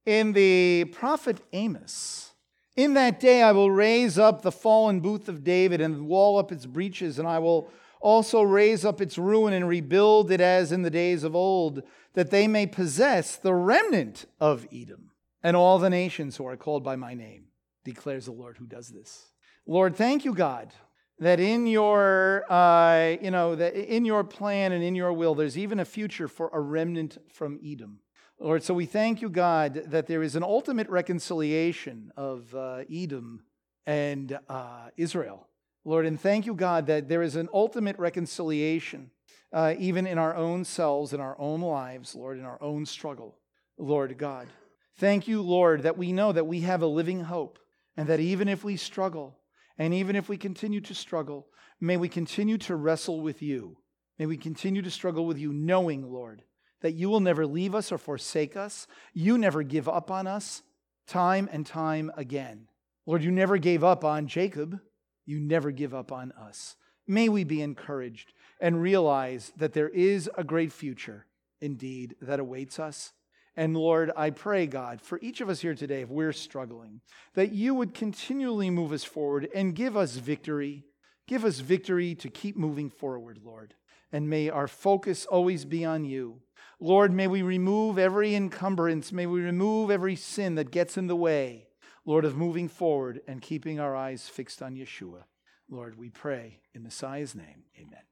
in 0.07 0.33
the 0.33 0.85
prophet 0.93 1.41
Amos, 1.53 2.30
In 2.77 2.95
that 2.95 3.21
day 3.21 3.43
I 3.43 3.53
will 3.53 3.71
raise 3.71 4.19
up 4.19 4.43
the 4.43 4.53
fallen 4.53 5.01
booth 5.01 5.29
of 5.29 5.45
David 5.45 5.81
and 5.81 6.07
wall 6.07 6.39
up 6.39 6.53
its 6.53 6.67
breaches, 6.67 7.19
and 7.19 7.27
I 7.27 7.39
will 7.39 7.71
also 8.01 8.43
raise 8.43 8.85
up 8.85 9.01
its 9.01 9.19
ruin 9.19 9.53
and 9.53 9.69
rebuild 9.69 10.31
it 10.31 10.41
as 10.41 10.73
in 10.73 10.83
the 10.83 10.91
days 10.91 11.23
of 11.25 11.35
old, 11.35 11.83
that 12.15 12.31
they 12.31 12.49
may 12.49 12.67
possess 12.67 13.37
the 13.37 13.55
remnant 13.55 14.25
of 14.41 14.67
Edom 14.73 15.11
and 15.43 15.57
all 15.57 15.79
the 15.79 15.91
nations 15.91 16.37
who 16.37 16.47
are 16.47 16.57
called 16.57 16.83
by 16.83 16.97
my 16.97 17.15
name, 17.15 17.45
declares 17.85 18.27
the 18.27 18.33
Lord 18.33 18.57
who 18.57 18.67
does 18.67 18.89
this. 18.89 19.27
Lord, 19.67 19.97
thank 19.97 20.25
you, 20.25 20.35
God, 20.35 20.73
that 21.19 21.41
in 21.41 21.67
your, 21.67 22.51
uh, 22.51 23.17
you 23.21 23.31
know, 23.31 23.55
that 23.55 23.75
in 23.75 24.05
your 24.05 24.25
plan 24.25 24.73
and 24.73 24.83
in 24.83 24.95
your 24.95 25.13
will, 25.13 25.35
there's 25.35 25.59
even 25.59 25.81
a 25.81 25.85
future 25.85 26.29
for 26.29 26.51
a 26.53 26.61
remnant 26.61 27.19
from 27.29 27.61
Edom. 27.65 28.01
Lord, 28.43 28.63
so 28.63 28.73
we 28.73 28.87
thank 28.87 29.21
you, 29.21 29.29
God, 29.29 29.83
that 29.89 30.07
there 30.07 30.23
is 30.23 30.35
an 30.35 30.43
ultimate 30.43 30.89
reconciliation 30.89 32.11
of 32.17 32.55
uh, 32.55 32.85
Edom 32.91 33.43
and 33.85 34.39
uh, 34.49 34.89
Israel. 34.97 35.47
Lord, 35.85 36.07
and 36.07 36.19
thank 36.19 36.47
you, 36.47 36.55
God, 36.55 36.87
that 36.87 37.07
there 37.07 37.21
is 37.21 37.37
an 37.37 37.51
ultimate 37.53 37.99
reconciliation, 37.99 39.11
uh, 39.53 39.75
even 39.79 40.07
in 40.07 40.17
our 40.17 40.35
own 40.35 40.65
selves, 40.65 41.13
in 41.13 41.21
our 41.21 41.39
own 41.39 41.61
lives, 41.61 42.15
Lord, 42.15 42.39
in 42.39 42.47
our 42.47 42.57
own 42.63 42.87
struggle, 42.87 43.37
Lord 43.77 44.17
God. 44.17 44.49
Thank 44.97 45.29
you, 45.29 45.43
Lord, 45.43 45.83
that 45.83 45.99
we 45.99 46.11
know 46.11 46.33
that 46.33 46.47
we 46.47 46.61
have 46.61 46.81
a 46.81 46.87
living 46.87 47.25
hope, 47.25 47.59
and 47.95 48.09
that 48.09 48.21
even 48.21 48.49
if 48.49 48.65
we 48.65 48.79
struggle, 48.79 49.37
and 49.77 49.93
even 49.93 50.17
if 50.17 50.31
we 50.31 50.39
continue 50.39 50.81
to 50.81 50.95
struggle, 50.95 51.49
may 51.79 51.99
we 51.99 52.09
continue 52.09 52.57
to 52.57 52.75
wrestle 52.75 53.21
with 53.21 53.43
you. 53.43 53.77
May 54.19 54.25
we 54.25 54.39
continue 54.39 54.81
to 54.81 54.91
struggle 54.91 55.27
with 55.27 55.37
you, 55.37 55.53
knowing, 55.53 56.11
Lord, 56.11 56.43
that 56.81 56.93
you 56.93 57.09
will 57.09 57.21
never 57.21 57.47
leave 57.47 57.75
us 57.75 57.93
or 57.93 57.99
forsake 57.99 58.57
us. 58.57 58.87
You 59.13 59.39
never 59.39 59.63
give 59.63 59.89
up 59.89 60.11
on 60.11 60.27
us, 60.27 60.63
time 61.07 61.49
and 61.53 61.67
time 61.67 62.11
again. 62.17 62.69
Lord, 63.07 63.23
you 63.23 63.31
never 63.31 63.59
gave 63.59 63.83
up 63.83 64.05
on 64.05 64.27
Jacob. 64.27 64.81
You 65.27 65.41
never 65.41 65.71
give 65.71 65.95
up 65.95 66.13
on 66.13 66.33
us. 66.33 66.77
May 67.07 67.29
we 67.29 67.45
be 67.45 67.63
encouraged 67.63 68.33
and 68.61 68.81
realize 68.81 69.53
that 69.57 69.73
there 69.73 69.89
is 69.89 70.31
a 70.37 70.45
great 70.45 70.73
future 70.73 71.27
indeed 71.61 72.17
that 72.21 72.41
awaits 72.41 72.79
us. 72.79 73.13
And 73.57 73.77
Lord, 73.77 74.13
I 74.17 74.31
pray, 74.31 74.67
God, 74.67 75.03
for 75.03 75.19
each 75.21 75.41
of 75.41 75.49
us 75.49 75.61
here 75.61 75.75
today, 75.75 76.03
if 76.03 76.09
we're 76.09 76.33
struggling, 76.33 77.01
that 77.35 77.53
you 77.53 77.75
would 77.75 77.95
continually 77.95 78.71
move 78.71 78.93
us 78.93 79.05
forward 79.05 79.49
and 79.55 79.75
give 79.75 79.97
us 79.97 80.17
victory. 80.17 80.85
Give 81.27 81.45
us 81.45 81.59
victory 81.61 82.15
to 82.17 82.29
keep 82.29 82.57
moving 82.57 82.91
forward, 82.91 83.41
Lord. 83.45 83.75
And 84.13 84.31
may 84.31 84.51
our 84.51 84.69
focus 84.69 85.27
always 85.27 85.65
be 85.65 85.85
on 85.85 86.05
you. 86.05 86.41
Lord, 86.81 87.13
may 87.13 87.27
we 87.27 87.43
remove 87.43 87.99
every 87.99 88.35
encumbrance. 88.35 89.13
May 89.13 89.27
we 89.27 89.43
remove 89.43 89.91
every 89.91 90.17
sin 90.17 90.55
that 90.55 90.71
gets 90.71 90.97
in 90.97 91.07
the 91.07 91.17
way 91.17 91.67
Lord, 92.05 92.25
of 92.25 92.37
moving 92.37 92.69
forward 92.69 93.21
and 93.29 93.43
keeping 93.43 93.79
our 93.79 93.95
eyes 93.95 94.29
fixed 94.29 94.63
on 94.63 94.75
Yeshua. 94.75 95.25
Lord, 95.69 95.97
we 95.97 96.11
pray 96.11 96.61
in 96.75 96.83
Messiah's 96.83 97.35
name. 97.35 97.65
Amen. 97.79 98.10